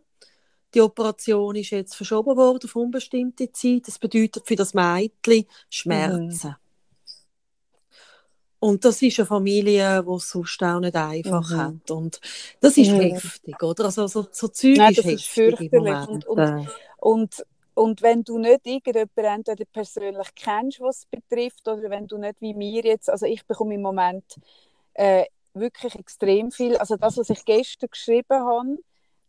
Die 0.74 0.82
Operation 0.82 1.56
ist 1.56 1.70
jetzt 1.70 1.96
verschoben 1.96 2.36
worden 2.36 2.66
auf 2.66 2.76
unbestimmte 2.76 3.52
Zeit. 3.52 3.88
Das 3.88 4.00
bedeutet 4.00 4.48
für 4.48 4.56
das 4.56 4.74
Mädchen 4.74 5.46
Schmerzen. 5.70 6.56
Und 8.60 8.86
das 8.86 9.02
ist 9.02 9.20
eine 9.20 9.26
Familie, 9.26 10.04
die 10.08 10.12
es 10.14 10.30
sonst 10.30 10.64
auch 10.64 10.80
nicht 10.80 10.96
einfach 10.96 11.50
Mhm. 11.50 11.58
hat. 11.58 11.92
Und 11.92 12.22
das 12.62 12.78
ist 12.78 12.92
Mhm. 12.92 13.02
heftig, 13.02 13.62
oder? 13.62 13.86
Also 13.86 14.08
so, 14.08 14.26
so 14.32 14.48
Zeug 14.48 14.78
Nein, 14.78 14.92
ist 14.92 15.00
das 15.00 15.06
ist 15.06 15.26
fürchterlich. 15.26 15.72
Moment. 15.74 16.08
Und- 16.08 16.28
und-. 16.28 16.70
Und, 16.98 17.46
und 17.74 18.02
wenn 18.02 18.24
du 18.24 18.38
nicht 18.38 18.66
irgendjemanden 18.66 19.26
entweder 19.50 19.66
persönlich 19.66 20.30
kennst, 20.36 20.80
was 20.80 21.00
es 21.00 21.06
betrifft, 21.08 21.68
oder 21.68 21.90
wenn 21.90 22.08
du 22.08 22.18
nicht 22.18 22.40
wie 22.40 22.54
mir 22.54 22.84
jetzt, 22.84 23.10
also 23.10 23.26
ich 23.26 23.46
bekomme 23.46 23.76
im 23.76 23.82
Moment 23.82 24.24
äh, 24.94 25.26
wirklich 25.54 25.96
extrem 25.96 26.52
viel, 26.52 26.78
also 26.78 26.98
das, 26.98 27.18
was 27.18 27.30
ich 27.30 27.46
gestern 27.46 27.90
geschrieben 27.90 28.40
habe, 28.40 28.78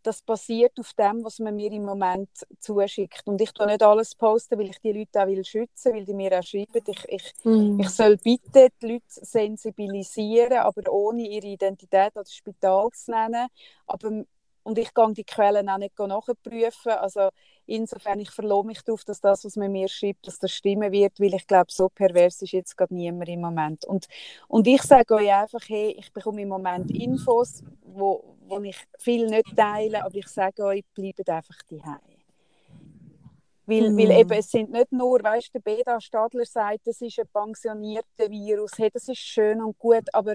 das 0.02 0.20
basiert 0.22 0.78
auf 0.78 0.92
dem, 0.94 1.24
was 1.24 1.38
man 1.38 1.56
mir 1.56 1.72
im 1.72 1.84
Moment 1.84 2.28
zuschickt. 2.60 3.22
Und 3.26 3.40
ich 3.40 3.52
tue 3.52 3.66
nicht 3.66 3.82
alles 3.82 4.14
posten, 4.14 4.58
weil 4.58 4.68
ich 4.70 4.78
die 4.80 4.92
Leute 4.92 5.22
auch 5.22 5.26
will 5.26 5.44
schützen, 5.44 5.94
weil 5.94 6.04
die 6.04 6.12
mir 6.14 6.38
auch 6.38 6.42
schreiben, 6.42 6.82
ich, 6.86 7.04
ich, 7.08 7.32
Mhm. 7.44 7.80
ich 7.80 7.88
soll 7.88 8.16
bitte 8.18 8.68
die 8.82 8.86
Leute 8.86 9.04
sensibilisieren, 9.08 10.58
aber 10.58 10.92
ohne 10.92 11.22
ihre 11.26 11.46
Identität 11.46 12.12
das 12.14 12.34
Spital 12.34 12.90
zu 12.92 13.10
nennen. 13.12 13.48
Aber, 13.86 14.24
und 14.64 14.78
ich 14.78 14.92
gehe 14.94 15.12
die 15.12 15.24
Quellen 15.24 15.68
auch 15.68 15.78
nicht 15.78 15.98
nachprüfen. 15.98 16.92
Also 16.92 17.28
insofern, 17.66 18.20
ich 18.20 18.30
verlasse 18.30 18.66
mich 18.66 18.82
darauf, 18.82 19.04
dass 19.04 19.20
das, 19.20 19.44
was 19.44 19.56
man 19.56 19.70
mir 19.72 19.88
schreibt, 19.88 20.26
dass 20.26 20.38
das 20.38 20.52
stimmen 20.52 20.90
wird, 20.92 21.20
weil 21.20 21.34
ich 21.34 21.46
glaube, 21.46 21.70
so 21.70 21.88
pervers 21.88 22.42
ist 22.42 22.52
jetzt 22.52 22.76
gerade 22.76 22.94
niemand 22.94 23.28
im 23.28 23.40
Moment. 23.40 23.84
Und, 23.84 24.06
und 24.48 24.66
ich 24.66 24.82
sage 24.82 25.14
euch 25.14 25.32
einfach, 25.32 25.62
hey, 25.68 25.94
ich 25.98 26.12
bekomme 26.12 26.42
im 26.42 26.48
Moment 26.48 26.90
Infos, 26.90 27.62
wo, 27.82 28.36
wo 28.48 28.60
ich 28.62 28.78
viel 28.98 29.26
nicht 29.28 29.54
teile, 29.56 30.04
aber 30.04 30.16
ich 30.16 30.28
sage 30.28 30.64
euch, 30.64 30.84
bleibt 30.94 31.28
einfach 31.30 31.58
daheim. 31.70 32.00
Weil, 33.66 33.90
Mhm. 33.90 33.96
weil 33.96 34.10
eben, 34.10 34.32
es 34.32 34.50
sind 34.50 34.70
nicht 34.70 34.92
nur, 34.92 35.22
weißt 35.22 35.48
du, 35.54 35.58
der 35.58 35.76
Beda 35.76 36.00
Stadler 36.00 36.44
sagt, 36.44 36.86
das 36.86 37.00
ist 37.00 37.18
ein 37.18 37.28
pensionierter 37.32 38.30
Virus, 38.30 38.72
hey, 38.76 38.90
das 38.92 39.08
ist 39.08 39.18
schön 39.20 39.62
und 39.62 39.78
gut, 39.78 40.04
aber 40.12 40.34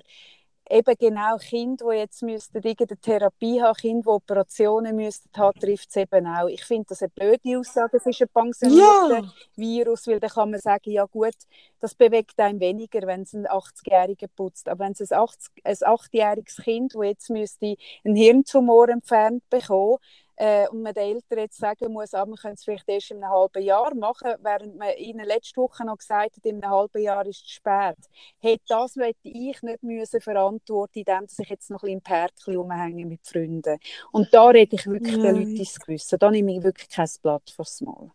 eben 0.70 0.96
genau 0.98 1.38
Kinder, 1.38 1.86
die 1.92 1.98
jetzt 1.98 2.22
müssten 2.22 2.62
irgendeine 2.62 3.00
Therapie 3.00 3.62
haben, 3.62 3.76
Kinder, 3.76 4.04
die 4.04 4.10
Operationen 4.10 4.96
müssten 4.96 5.30
haben, 5.38 5.60
trifft 5.60 5.90
es 5.90 5.96
eben 5.96 6.28
auch. 6.28 6.48
Ich 6.48 6.64
finde 6.64 6.86
das 6.90 7.02
eine 7.02 7.10
blöde 7.10 7.58
Aussage, 7.58 7.98
es 7.98 8.06
ist 8.06 8.22
ein 8.22 8.30
pensionierter 8.30 9.24
Ja, 9.24 9.32
Virus, 9.56 10.08
weil 10.08 10.20
dann 10.20 10.30
kann 10.30 10.52
man 10.52 10.60
sagen, 10.60 10.92
ja 10.92 11.06
gut, 11.06 11.36
das 11.80 11.96
bewegt 11.96 12.40
einen 12.40 12.60
weniger, 12.60 13.08
wenn 13.08 13.24
es 13.24 13.34
ein 13.34 13.48
80-Jähriger 13.48 14.28
putzt. 14.36 14.70
Aber 14.70 14.86
wenn 14.86 14.92
es 14.92 15.12
ein, 15.12 15.18
80, 15.18 15.52
ein 15.64 15.76
8-jähriges 15.76 16.62
Kind, 16.64 16.94
das 16.94 17.04
jetzt 17.04 17.30
müsste 17.30 17.76
einen 18.04 18.16
Hirntumor 18.16 18.90
entfernt 18.90 19.44
bekommen, 19.50 19.98
äh, 20.40 20.70
und 20.70 20.82
man 20.82 20.94
den 20.94 21.16
Eltern 21.16 21.40
jetzt 21.40 21.58
sagen 21.58 21.92
muss, 21.92 22.14
aber 22.14 22.24
ah, 22.24 22.26
man 22.28 22.38
könnte 22.38 22.56
es 22.56 22.64
vielleicht 22.64 22.88
erst 22.88 23.12
in 23.12 23.22
einem 23.22 23.32
halben 23.32 23.62
Jahr 23.62 23.94
machen, 23.94 24.32
während 24.42 24.78
man 24.78 24.96
ihnen 24.96 25.26
letzte 25.26 25.58
Woche 25.58 25.86
noch 25.86 25.98
gesagt 25.98 26.38
hat, 26.38 26.46
in 26.46 26.64
einem 26.64 26.72
halben 26.72 27.02
Jahr 27.02 27.26
ist 27.26 27.44
es 27.44 27.52
spät. 27.52 27.98
Hey, 28.40 28.58
das 28.66 28.96
möchte 28.96 29.28
ich 29.28 29.62
nicht 29.62 29.84
müssen 29.84 30.22
verantworten, 30.22 31.00
indem 31.00 31.26
ich 31.26 31.50
jetzt 31.50 31.70
noch 31.70 31.84
ein 31.84 31.88
bisschen 31.88 31.98
im 31.98 32.02
Pärkchen 32.02 32.56
rumhänge 32.56 33.06
mit 33.06 33.28
Freunden. 33.28 33.78
Und 34.14 34.34
da 34.34 34.48
rede 34.48 34.78
ich 34.78 34.88
wirklich 34.88 35.18
Nein. 35.18 35.24
den 35.24 35.36
Leuten 35.36 35.58
ins 35.58 35.78
Gewissen. 35.78 36.18
Da 36.18 36.32
nehme 36.32 36.56
ich 36.56 36.64
wirklich 36.64 36.88
kein 36.88 37.10
Blatt 37.22 37.50
fürs 37.50 37.82
Mal. 37.82 38.10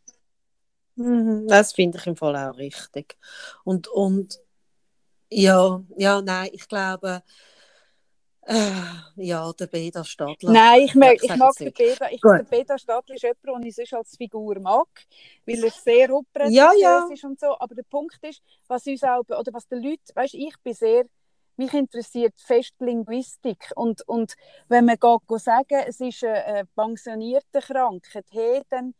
Mhm, 0.97 1.47
das 1.47 1.75
finde 1.75 1.99
ich 1.99 2.07
im 2.07 2.17
Fall 2.17 2.37
auch 2.37 2.57
richtig. 2.57 3.19
Und, 3.65 3.87
und 3.89 4.41
ja, 5.29 5.83
ja, 5.99 6.23
nein, 6.23 6.49
ich 6.53 6.67
glaube, 6.69 7.23
ja, 9.17 9.53
der 9.53 9.67
Beda 9.67 10.05
Stadler. 10.05 10.53
Nein, 10.53 10.83
ich 10.83 10.95
mag, 10.95 11.17
ich 11.23 11.37
mag 11.37 11.55
den 11.55 11.73
Beda. 11.73 12.11
Ich, 12.11 12.21
der 12.21 12.47
Beda 12.49 12.79
Stadler 12.79 13.15
ist 13.15 13.23
jemand, 13.23 13.65
den 13.65 13.67
ich 13.67 13.75
sonst 13.75 13.95
als 13.95 14.17
Figur 14.17 14.59
mag, 14.61 14.89
weil 15.47 15.65
er 15.65 15.71
sehr 15.71 16.15
operativ 16.15 16.55
ja, 16.55 16.71
ja. 16.79 17.09
ist 17.11 17.25
und 17.25 17.41
so. 17.41 17.59
Aber 17.59 17.75
der 17.75 17.85
Punkt 17.85 18.19
ist, 18.23 18.43
was 18.69 18.87
uns 18.87 19.03
auch, 19.03 19.21
oder 19.21 19.53
was 19.53 19.67
die 19.67 19.77
Leute, 19.77 20.15
weißt 20.15 20.35
ich 20.35 20.55
bin 20.63 20.75
sehr, 20.75 21.05
mich 21.57 21.73
interessiert 21.73 22.35
fest 22.39 22.75
Linguistik. 22.81 23.73
Und, 23.77 24.07
und 24.09 24.35
wenn 24.69 24.85
man 24.85 24.97
geht, 24.99 25.41
sagen, 25.41 25.85
es 25.87 26.01
ist 26.01 26.25
eine 26.25 26.67
pensionierte 26.75 27.61
Krankheit, 27.61 28.27
hey, 28.31 28.63
dann 28.71 28.95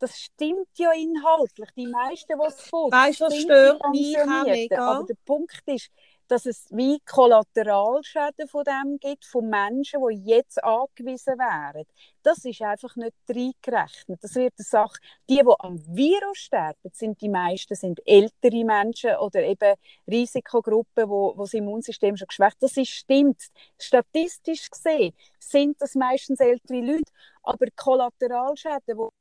das 0.00 0.18
stimmt 0.18 0.68
ja 0.78 0.92
inhaltlich. 0.92 1.68
Die 1.76 1.86
meisten, 1.86 2.32
die 2.38 2.46
es 2.46 2.60
folgen, 2.62 2.96
weißt, 2.96 3.20
was 3.20 3.36
stört 3.36 3.82
mich 3.90 4.18
auch 4.18 4.44
mega? 4.44 4.90
Aber 4.90 5.04
der 5.04 5.16
Punkt 5.26 5.62
ist, 5.66 5.90
dass 6.30 6.46
es 6.46 6.66
wie 6.70 7.00
Kollateralschäden 7.00 8.46
von 8.46 8.64
dem 8.64 8.98
gibt, 9.00 9.24
von 9.24 9.48
Menschen, 9.48 10.00
die 10.08 10.30
jetzt 10.30 10.62
angewiesen 10.62 11.36
wären. 11.38 11.84
Das 12.22 12.44
ist 12.44 12.62
einfach 12.62 12.94
nicht 12.94 13.16
reingerechnet. 13.28 14.22
Das 14.22 14.36
wird 14.36 14.54
eine 14.56 14.64
Sache. 14.64 15.00
Die, 15.28 15.38
die 15.38 15.54
am 15.58 15.78
Virus 15.88 16.38
sterben, 16.38 16.90
sind 16.92 17.20
die 17.20 17.28
meisten 17.28 17.74
sind 17.74 18.00
ältere 18.06 18.64
Menschen 18.64 19.16
oder 19.16 19.42
eben 19.42 19.74
Risikogruppen, 20.06 21.08
wo, 21.08 21.36
wo 21.36 21.42
das 21.42 21.54
Immunsystem 21.54 22.16
schon 22.16 22.28
geschwächt 22.28 22.58
Das 22.60 22.76
ist, 22.76 22.90
stimmt. 22.90 23.42
Statistisch 23.78 24.70
gesehen 24.70 25.14
sind 25.40 25.80
das 25.82 25.96
meistens 25.96 26.38
ältere 26.38 26.80
Leute, 26.80 27.10
aber 27.42 27.66
Kollateralschäden, 27.74 28.96
die 28.98 29.19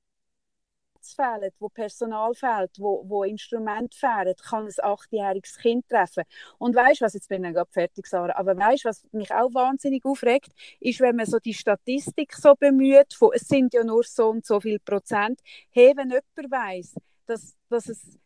Platz 0.99 1.13
fehlt, 1.13 1.53
wo 1.59 1.69
Personal 1.69 2.33
fehlt, 2.33 2.71
wo, 2.77 3.03
wo 3.07 3.23
Instrumente 3.23 3.97
fehlen, 3.97 4.35
kann 4.47 4.65
ein 4.65 4.73
achtjähriges 4.81 5.57
Kind 5.57 5.87
treffen. 5.87 6.23
Und 6.57 6.75
weißt 6.75 7.01
du 7.01 7.05
was, 7.05 7.13
jetzt 7.13 7.29
bin 7.29 7.43
ich 7.43 7.53
gerade 7.53 7.71
fertig, 7.71 8.07
Sarah, 8.07 8.35
aber 8.35 8.57
weißt 8.57 8.85
du 8.85 8.89
was 8.89 9.05
mich 9.11 9.33
auch 9.33 9.53
wahnsinnig 9.53 10.05
aufregt, 10.05 10.51
ist, 10.79 10.99
wenn 10.99 11.15
man 11.15 11.25
so 11.25 11.39
die 11.39 11.53
Statistik 11.53 12.33
so 12.33 12.55
bemüht, 12.55 13.13
von, 13.13 13.31
es 13.33 13.47
sind 13.47 13.73
ja 13.73 13.83
nur 13.83 14.03
so 14.03 14.29
und 14.29 14.45
so 14.45 14.59
viel 14.59 14.79
Prozent, 14.79 15.39
hey, 15.71 15.93
wenn 15.95 16.09
jemand 16.09 16.51
weiss, 16.51 16.95
dass, 17.25 17.55
dass 17.69 17.89
es 17.89 18.17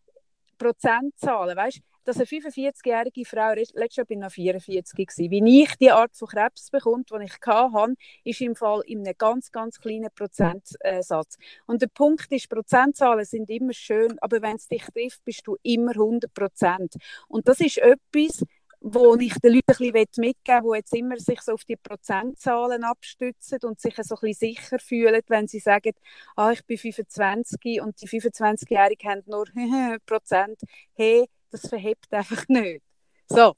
Prozentzahlen, 0.57 1.57
weißt 1.57 1.81
dass 2.03 2.17
eine 2.17 2.25
45-jährige 2.25 3.25
Frau, 3.25 3.53
letztes 3.53 3.95
Jahr 3.95 4.05
bin 4.05 4.19
ich 4.19 4.23
noch 4.25 4.31
44 4.31 5.07
gewesen, 5.07 5.31
wie 5.31 5.63
ich 5.63 5.75
die 5.75 5.91
Art 5.91 6.15
von 6.15 6.27
Krebs 6.27 6.69
bekommt, 6.69 7.09
die 7.11 7.23
ich 7.25 7.33
hatte, 7.45 7.95
ist 8.23 8.41
im 8.41 8.55
Fall 8.55 8.81
in 8.85 8.99
einem 8.99 9.15
ganz, 9.17 9.51
ganz 9.51 9.79
kleinen 9.79 10.09
Prozentsatz. 10.13 11.37
Und 11.65 11.81
der 11.81 11.87
Punkt 11.87 12.31
ist, 12.31 12.49
Prozentzahlen 12.49 13.25
sind 13.25 13.49
immer 13.49 13.73
schön, 13.73 14.17
aber 14.19 14.41
wenn 14.41 14.55
es 14.55 14.67
dich 14.67 14.83
trifft, 14.83 15.23
bist 15.25 15.45
du 15.45 15.57
immer 15.63 15.91
100 15.91 16.33
Prozent. 16.33 16.95
Und 17.27 17.47
das 17.47 17.59
ist 17.59 17.77
etwas, 17.77 18.43
wo 18.83 19.15
ich 19.15 19.33
den 19.39 19.53
Leuten 19.53 19.71
ein 19.71 19.93
bisschen 19.93 20.21
mitgeben 20.21 20.63
will, 20.65 20.71
die 20.73 20.77
jetzt 20.77 20.93
immer 20.93 21.17
sich 21.17 21.41
so 21.41 21.53
auf 21.53 21.63
die 21.63 21.77
Prozentzahlen 21.77 22.83
abstützen 22.83 23.59
und 23.63 23.79
sich 23.79 23.95
so 23.95 24.15
ein 24.15 24.19
bisschen 24.21 24.55
sicher 24.55 24.77
fühlen, 24.77 25.21
wenn 25.27 25.47
sie 25.47 25.59
sagen, 25.59 25.93
ah, 26.35 26.51
ich 26.51 26.65
bin 26.65 26.77
25 26.77 27.81
und 27.81 28.01
die 28.01 28.09
25-Jährigen 28.09 29.09
haben 29.09 29.23
nur 29.25 29.45
Prozent. 30.05 30.59
Hey, 30.95 31.27
das 31.53 31.69
verhebt 31.69 32.11
einfach 32.11 32.47
nicht. 32.47 32.83
So, 33.27 33.55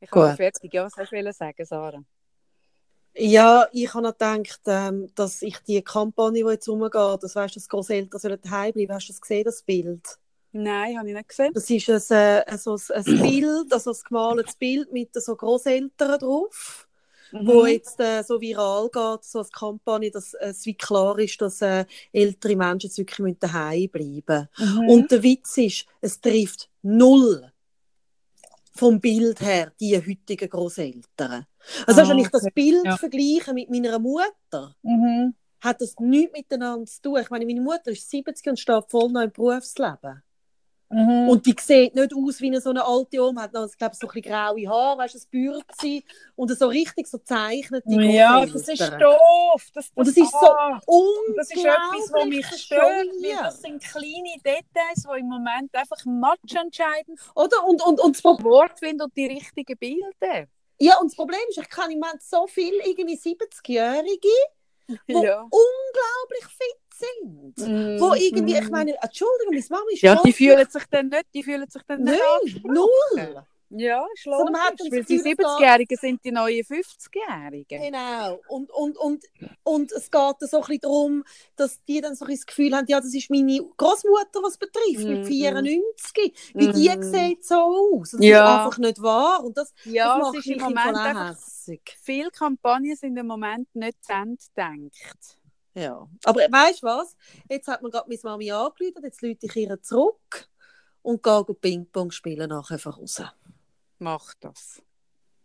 ich 0.00 0.10
bin 0.10 0.36
fertig. 0.36 0.74
Ja, 0.74 0.84
was 0.84 0.96
hast 0.96 1.12
du 1.12 1.32
sagen, 1.32 1.64
Sarah? 1.64 2.04
Ja, 3.16 3.68
ich 3.72 3.94
habe 3.94 4.02
noch 4.02 4.12
gedacht, 4.12 4.60
ähm, 4.66 5.08
dass 5.14 5.40
ich 5.42 5.58
die 5.60 5.80
Kampagne, 5.82 6.42
die 6.44 6.50
jetzt 6.50 6.68
umgeht, 6.68 6.94
das 6.94 7.36
weißt, 7.36 7.54
dass 7.54 7.68
Großeltern 7.68 8.18
sollen 8.18 8.40
daheim 8.42 8.72
bleiben. 8.72 8.92
Hast 8.92 9.08
du 9.08 9.12
das 9.12 9.20
gesehen, 9.20 9.44
das 9.44 9.62
Bild? 9.62 10.18
Nein, 10.50 10.98
habe 10.98 11.08
ich 11.08 11.14
nicht 11.14 11.28
gesehen. 11.28 11.52
Das 11.54 11.70
ist 11.70 12.10
ein, 12.10 12.42
äh, 12.42 12.58
so 12.58 12.76
ein 12.92 13.04
Bild, 13.04 13.72
also 13.72 13.92
ein 13.92 13.96
gemaltes 14.08 14.56
Bild 14.56 14.92
mit 14.92 15.10
so 15.14 15.36
Großeltern 15.36 16.18
drauf, 16.18 16.88
mhm. 17.34 17.46
wo 17.46 17.66
jetzt 17.66 18.00
äh, 18.00 18.22
so 18.22 18.40
viral 18.40 18.88
geht, 18.90 19.24
so 19.24 19.40
eine 19.40 19.48
Kampagne, 19.48 20.10
dass 20.10 20.34
äh, 20.34 20.48
es 20.48 20.64
wie 20.66 20.74
klar 20.74 21.18
ist, 21.18 21.40
dass 21.40 21.60
äh, 21.62 21.84
ältere 22.12 22.56
Menschen 22.56 22.88
jetzt 22.88 22.98
wirklich 22.98 23.38
daheim 23.38 23.88
bleiben 23.88 24.48
müssen. 24.58 24.82
Mhm. 24.82 24.88
Und 24.88 25.10
der 25.10 25.22
Witz 25.22 25.56
ist, 25.58 25.86
es 26.00 26.20
trifft 26.20 26.68
null 26.82 27.50
vom 28.76 29.00
Bild 29.00 29.40
her 29.40 29.72
die 29.78 29.96
heutigen 29.96 30.48
Großeltern. 30.48 31.46
Also 31.86 32.00
ah, 32.00 32.08
wenn 32.08 32.18
ich 32.18 32.28
das 32.28 32.46
Bild 32.52 32.84
ja. 32.84 32.96
vergleiche 32.96 33.54
mit 33.54 33.70
meiner 33.70 33.98
Mutter, 33.98 34.74
mhm. 34.82 35.34
hat 35.60 35.80
das 35.80 35.94
nichts 36.00 36.32
miteinander 36.32 36.86
zu 36.86 37.02
tun. 37.02 37.20
Ich 37.20 37.30
meine, 37.30 37.46
meine 37.46 37.60
Mutter 37.60 37.92
ist 37.92 38.10
70 38.10 38.48
und 38.48 38.58
steht 38.58 38.84
voll 38.88 39.10
noch 39.10 39.22
im 39.22 39.30
Berufsleben. 39.30 40.23
Mhm. 40.94 41.28
Und 41.28 41.44
die 41.44 41.56
sieht 41.60 41.96
nicht 41.96 42.14
aus 42.14 42.40
wie 42.40 42.46
eine 42.46 42.60
so 42.60 42.70
eine 42.70 42.84
alte 42.84 43.20
Oma, 43.20 43.42
hat 43.42 43.52
noch, 43.52 43.66
ich 43.66 43.76
glaube, 43.76 43.96
so 43.96 44.06
ein 44.06 44.12
bisschen 44.12 44.30
graue 44.30 44.68
Haare, 44.68 44.98
weißt 44.98 45.16
ein 45.16 45.28
Bürzi 45.28 46.04
und 46.36 46.56
so 46.56 46.68
richtig 46.68 47.08
so 47.08 47.18
zeichnet. 47.18 47.82
Ja, 47.86 48.46
das 48.46 48.68
ist 48.68 48.80
doof. 48.80 49.70
Das, 49.74 49.86
das, 49.86 49.90
und 49.92 50.06
das 50.06 50.16
ist 50.16 50.30
so 50.30 50.46
ah, 50.46 50.80
unglaublich 50.86 51.36
Das 51.36 51.50
ist 51.50 51.64
etwas, 51.64 52.12
was 52.12 52.24
mich 52.26 52.46
stört, 52.46 53.06
das 53.42 53.60
sind 53.60 53.82
kleine 53.82 54.34
Details, 54.36 55.02
die 55.02 55.18
im 55.18 55.26
Moment 55.26 55.74
einfach 55.74 56.04
matchentscheidend 56.04 57.18
Oder? 57.34 57.64
Und, 57.66 57.84
und, 57.84 58.00
und 58.00 58.14
das 58.16 58.22
Wort 58.22 58.78
finden 58.78 59.02
und 59.02 59.16
die 59.16 59.26
richtigen 59.26 59.76
Bilder. 59.76 60.46
Ja, 60.78 60.98
und 61.00 61.10
das 61.10 61.16
Problem 61.16 61.40
ist, 61.48 61.58
ich 61.58 61.68
kann 61.68 61.90
im 61.90 61.98
Moment 61.98 62.22
so 62.22 62.46
viele 62.46 62.86
irgendwie 62.86 63.16
70-Jährige, 63.16 64.28
die 65.08 65.12
ja. 65.12 65.40
unglaublich 65.40 66.46
fit 66.46 66.83
sind. 66.96 67.58
Mm, 67.58 68.00
wo 68.00 68.14
irgendwie, 68.14 68.56
ich 68.56 68.70
meine, 68.70 68.94
Entschuldigung, 69.02 69.54
meine 69.54 69.64
Mama 69.70 69.84
ist 69.92 70.02
Ja, 70.02 70.20
die 70.24 70.32
fühlen 70.32 70.68
sich 70.68 70.84
dann 70.90 71.08
nicht, 71.08 71.26
die 71.34 71.42
fühlen 71.42 71.68
sich 71.68 71.82
dann 71.86 72.02
nicht 72.02 72.18
Nein, 72.18 72.62
null. 72.64 73.44
Ja, 73.76 74.06
logisch, 74.24 74.92
weil 74.92 75.04
die 75.04 75.20
70-Jährigen 75.20 75.98
sind 75.98 76.24
die 76.24 76.30
neuen 76.30 76.62
50-Jährigen. 76.62 77.82
Genau. 77.82 78.40
Und, 78.46 78.70
und, 78.70 78.96
und, 78.96 79.24
und 79.64 79.90
es 79.90 80.10
geht 80.10 80.36
so 80.40 80.58
ein 80.58 80.60
bisschen 80.60 80.80
darum, 80.80 81.24
dass 81.56 81.82
die 81.84 82.00
dann 82.00 82.14
so 82.14 82.24
ein 82.24 82.30
das 82.30 82.46
Gefühl 82.46 82.74
haben, 82.76 82.86
ja, 82.86 83.00
das 83.00 83.12
ist 83.12 83.30
meine 83.30 83.60
Großmutter, 83.76 84.42
was 84.42 84.58
betrifft, 84.58 85.04
mm 85.04 85.14
mit 85.14 85.26
94. 85.26 86.32
Mm 86.54 86.58
Wie 86.58 86.72
die 86.72 87.02
sieht 87.02 87.44
so 87.44 87.56
aus. 87.56 88.12
Das 88.12 88.20
ja. 88.24 88.44
ist 88.44 88.66
einfach 88.66 88.78
nicht 88.78 89.02
wahr. 89.02 89.42
Und 89.44 89.56
das, 89.56 89.72
ja, 89.84 90.18
das 90.18 90.26
macht 90.26 90.38
es 90.38 90.46
ist 90.46 90.52
im 90.52 90.62
Moment 90.62 90.96
einfach, 90.96 91.36
viele 92.00 92.30
Kampagnen 92.30 92.94
sind 92.94 93.16
im 93.16 93.26
Moment 93.26 93.74
nicht 93.74 94.04
zu 94.04 94.12
Ende 94.12 94.36
gedacht. 94.54 95.38
Ja, 95.74 96.08
aber 96.22 96.40
weißt 96.40 96.82
du 96.82 96.86
was? 96.86 97.16
Jetzt 97.48 97.66
hat 97.66 97.82
man 97.82 97.90
gerade 97.90 98.08
meine 98.08 98.20
Mami 98.22 98.50
angerufen, 98.52 99.02
jetzt 99.02 99.22
lüte 99.22 99.46
ich 99.46 99.56
ihr 99.56 99.82
zurück 99.82 100.48
und 101.02 101.22
gehe 101.22 101.44
Ping-Pong 101.44 102.12
spielen 102.12 102.48
nachher 102.48 102.74
einfach 102.74 102.96
raus. 102.96 103.22
Mach 103.98 104.34
das. 104.40 104.80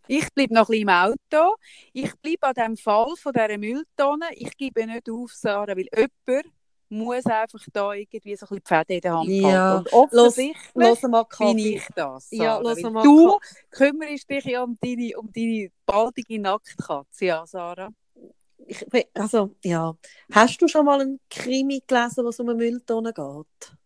Ich 0.08 0.32
bleibe 0.34 0.54
noch 0.54 0.70
ein 0.70 0.72
bisschen 0.72 0.82
im 0.82 0.90
Auto. 0.90 1.56
Ich 1.94 2.16
bleibe 2.16 2.48
an 2.48 2.54
dem 2.54 2.78
Fall 2.78 3.16
von 3.16 3.34
dieser 3.34 3.58
Mülltonne. 3.58 4.28
Ich 4.34 4.56
gebe 4.58 4.86
nicht 4.86 5.10
auf, 5.10 5.32
Sarah, 5.34 5.76
weil 5.76 5.88
jemand 5.96 6.46
muss 6.90 7.26
einfach 7.26 7.64
da 7.72 7.94
irgendwie 7.94 8.36
so 8.36 8.46
ein 8.46 8.50
bisschen 8.50 8.62
Pferde 8.64 8.94
in 8.96 9.02
der 9.02 9.14
Hand 9.14 9.30
ja. 9.30 9.74
halten. 9.74 9.96
Und 9.96 10.14
offensichtlich 10.14 10.74
los, 10.74 11.02
los 11.04 11.26
bin 11.38 11.58
ich 11.60 11.88
das. 11.96 12.30
Sarah. 12.30 12.44
Ja, 12.44 12.58
los 12.60 12.82
du 12.82 13.40
kümmerst 13.70 14.30
dich 14.30 14.46
ja 14.46 14.64
um 14.64 14.78
deine, 14.82 15.18
um 15.18 15.32
deine 15.32 15.72
baldige 15.86 16.40
Nacktkatze, 16.40 17.26
ja, 17.26 17.46
Sarah 17.46 17.90
ich, 18.70 19.08
also, 19.14 19.56
ja. 19.64 19.96
Hast 20.32 20.62
du 20.62 20.68
schon 20.68 20.86
mal 20.86 21.02
einen 21.02 21.20
Krimi 21.30 21.82
gelesen, 21.86 22.24
was 22.24 22.40
um 22.40 22.50
eine 22.50 22.58
Mülltonne 22.58 23.14
geht? 23.14 23.78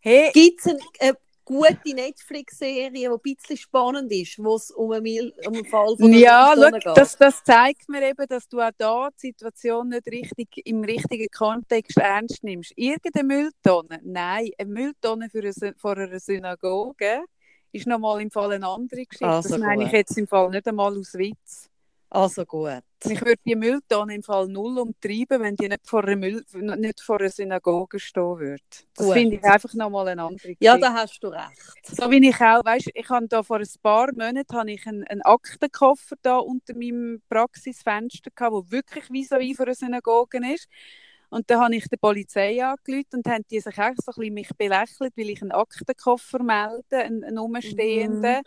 Hey. 0.00 0.30
Gibt 0.32 0.60
es 0.60 0.66
eine, 0.66 0.80
eine 1.00 1.16
gute 1.44 1.94
Netflix-Serie, 1.94 2.92
die 2.92 3.08
ein 3.08 3.18
bisschen 3.20 3.56
spannend 3.56 4.12
ist, 4.12 4.38
wo 4.38 4.54
es 4.54 4.70
um 4.70 4.92
einen, 4.92 5.32
um 5.44 5.54
einen 5.54 5.64
Fall 5.64 5.96
von 5.96 6.12
Ja, 6.12 6.54
look, 6.54 6.74
geht? 6.74 6.86
Das, 6.96 7.16
das 7.16 7.42
zeigt 7.42 7.88
mir 7.88 8.08
eben, 8.08 8.26
dass 8.28 8.48
du 8.48 8.60
auch 8.60 8.70
da 8.78 9.08
die 9.10 9.28
Situation 9.28 9.88
nicht 9.88 10.06
richtig 10.06 10.48
im 10.64 10.84
richtigen 10.84 11.28
Kontext 11.28 11.96
ernst 11.96 12.44
nimmst. 12.44 12.72
Irgendeine 12.76 13.24
Mülltonne? 13.24 14.00
Nein, 14.04 14.50
eine 14.58 14.70
Mülltonne 14.70 15.28
für 15.30 15.40
eine, 15.40 15.74
vor 15.76 15.96
einer 15.96 16.20
Synagoge 16.20 17.24
ist 17.72 17.86
nochmal 17.86 18.20
im 18.22 18.30
Fall 18.30 18.52
eine 18.52 18.68
andere 18.68 19.04
Geschichte. 19.04 19.26
Also 19.26 19.48
das 19.48 19.58
meine 19.58 19.84
ich 19.84 19.92
jetzt 19.92 20.16
im 20.16 20.28
Fall 20.28 20.48
nicht 20.50 20.66
einmal 20.68 20.96
aus 20.96 21.14
Witz. 21.14 21.68
Also 22.08 22.44
gut. 22.44 22.82
Ich 23.04 23.20
würde 23.20 23.40
die 23.46 23.56
Mülltonne 23.56 24.14
im 24.14 24.22
Fall 24.22 24.48
null 24.48 24.78
umtreiben, 24.78 25.42
wenn 25.42 25.56
die 25.56 25.68
nicht 25.68 25.88
vor 25.88 26.04
einer, 26.04 26.16
Müll 26.16 26.44
nicht 26.52 27.00
vor 27.00 27.20
einer 27.20 27.30
Synagoge 27.30 28.00
stehen 28.00 28.38
würde. 28.38 28.62
Das 28.94 29.10
finde 29.12 29.36
ich 29.36 29.44
einfach 29.44 29.74
nochmal 29.74 30.08
eine 30.08 30.22
andere 30.22 30.56
Ja, 30.60 30.76
Geschichte. 30.76 30.80
da 30.80 30.94
hast 30.94 31.20
du 31.22 31.28
recht. 31.28 31.76
So 31.82 32.10
wie 32.10 32.28
ich 32.28 32.40
auch, 32.40 32.64
weißt, 32.64 32.90
ich 32.94 33.08
habe 33.10 33.28
da 33.28 33.42
vor 33.42 33.58
ein 33.58 33.68
paar 33.82 34.08
Monaten 34.12 34.56
habe 34.56 34.72
ich 34.72 34.86
einen, 34.86 35.04
einen 35.04 35.22
Aktenkoffer 35.22 36.16
da 36.22 36.38
unter 36.38 36.74
meinem 36.74 37.22
Praxisfenster 37.28 38.30
gehabt, 38.34 38.52
wo 38.54 38.70
wirklich 38.70 39.04
vis-à-vis 39.10 39.56
von 39.56 39.66
einer 39.66 39.74
Synagoge 39.74 40.38
ist. 40.54 40.68
Und 41.30 41.50
dann 41.50 41.60
habe 41.60 41.76
ich 41.76 41.88
die 41.88 41.96
Polizei 41.96 42.64
angerufen 42.64 43.06
und 43.16 43.26
haben 43.28 43.44
die 43.50 43.60
sich 43.60 43.78
echt 43.78 44.02
so 44.02 44.12
ein 44.12 44.16
bisschen 44.16 44.34
mich 44.34 44.48
belächelt, 44.56 45.12
weil 45.16 45.30
ich 45.30 45.42
einen 45.42 45.52
Aktenkoffer 45.52 46.42
melde, 46.42 46.98
einen, 46.98 47.24
einen 47.24 47.38
umstehenden. 47.38 48.42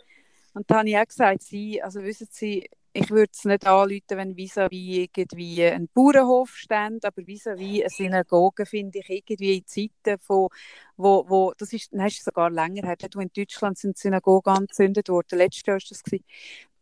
Und 0.54 0.70
dann 0.70 0.78
habe 0.78 0.88
ich 0.90 0.96
auch 0.98 1.06
gesagt, 1.06 1.42
sie, 1.42 1.82
also 1.82 2.02
wissen 2.02 2.28
Sie, 2.30 2.68
ich 2.92 3.10
würde 3.10 3.30
es 3.32 3.44
nicht 3.44 3.66
anrufen, 3.66 4.02
wenn 4.08 4.36
vis-à-vis 4.36 5.08
irgendwie 5.16 5.64
ein 5.64 5.88
Bauernhof 5.94 6.56
steht, 6.56 7.04
aber 7.04 7.22
vis-à-vis 7.22 7.82
eine 7.82 7.90
Synagoge 7.90 8.66
finde 8.66 8.98
ich 8.98 9.08
irgendwie 9.08 9.58
in 9.58 9.66
Zeiten 9.66 10.18
von, 10.20 10.48
wo, 10.96 11.24
wo 11.28 11.52
das 11.56 11.72
ist, 11.72 11.92
nein, 11.92 12.08
ist 12.08 12.24
sogar 12.24 12.50
länger 12.50 12.86
her, 12.86 12.96
dort, 12.96 13.16
wo 13.16 13.20
in 13.20 13.30
Deutschland 13.34 13.78
sind 13.78 13.96
Synagogen 13.96 14.50
angezündet 14.50 15.08
worden, 15.08 15.38
letztes 15.38 15.66
Jahr 15.66 15.76
war 15.76 15.82
das. 15.88 16.02
gewesen. 16.02 16.24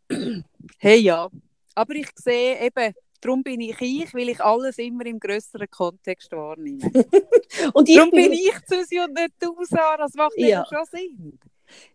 Hey, 0.79 0.99
ja. 0.99 1.29
Aber 1.75 1.95
ich 1.95 2.09
sehe 2.15 2.59
eben, 2.59 2.93
darum 3.21 3.43
bin 3.43 3.61
ich 3.61 3.79
ich, 3.79 4.13
weil 4.13 4.29
ich 4.29 4.41
alles 4.41 4.77
immer 4.77 5.05
im 5.05 5.19
grösseren 5.19 5.69
Kontext 5.69 6.31
wahrnehme. 6.31 6.79
Und 7.73 7.89
darum 7.89 8.11
bin 8.11 8.31
ich 8.33 8.53
Susi 8.67 8.99
und 8.99 9.13
nicht 9.13 9.33
du, 9.39 9.55
Sarah. 9.65 9.97
Das 9.97 10.13
macht 10.13 10.37
ja. 10.37 10.65
schon 10.65 10.85
Sinn. 10.85 11.39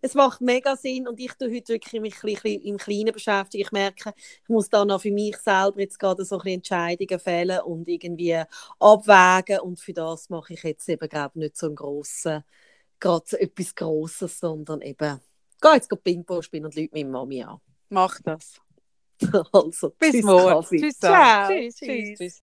Es 0.01 0.15
macht 0.15 0.41
mega 0.41 0.77
Sinn 0.77 1.09
und 1.09 1.19
ich 1.21 1.33
tue 1.35 1.49
heute 1.55 1.69
wirklich 1.69 2.01
mich 2.01 2.15
ein 2.23 2.35
bisschen 2.35 2.63
im 2.63 2.77
Kleinen 2.77 3.13
beschäftigen. 3.13 3.63
Ich 3.65 3.73
merke, 3.73 4.15
ich 4.17 4.49
muss 4.49 4.69
da 4.69 4.85
noch 4.85 5.01
für 5.01 5.11
mich 5.11 5.37
selber 5.39 5.81
jetzt 5.81 5.99
gerade 5.99 6.25
so 6.25 6.37
ein 6.37 6.43
bisschen 6.43 6.55
Entscheidungen 6.57 7.21
fällen 7.21 7.61
und 7.61 7.89
irgendwie 7.89 8.43
abwägen 8.79 9.61
und 9.61 9.81
für 9.81 9.93
das 9.93 10.29
mache 10.31 10.55
ich 10.55 10.63
jetzt 10.63 10.89
eben 10.89 11.09
glaube 11.09 11.39
nicht 11.39 11.57
so 11.57 11.67
einen 11.67 11.77
grossen, 11.77 12.45
gerade 13.01 13.25
so 13.27 13.37
etwas 13.37 13.75
Grosses, 13.75 14.39
sondern 14.39 14.81
eben, 14.81 15.21
gehe 15.61 15.75
jetzt 15.75 15.89
gerade 15.89 16.03
Ping-Pong 16.03 16.43
spielen 16.43 16.67
und 16.67 16.75
Leute 16.75 16.91
meine 16.93 17.09
Mami 17.11 17.43
an. 17.43 17.61
Mach 17.91 18.21
das. 18.21 18.61
Also, 19.53 19.91
Bis 19.91 20.11
tschüss, 20.11 20.25
morgen. 20.25 20.67
Tschüss, 20.67 20.99
Ciao. 20.99 21.13
Sarah. 21.13 21.49
Tschüss, 21.49 21.77
tschüss, 21.77 22.19
tschüss. 22.19 22.44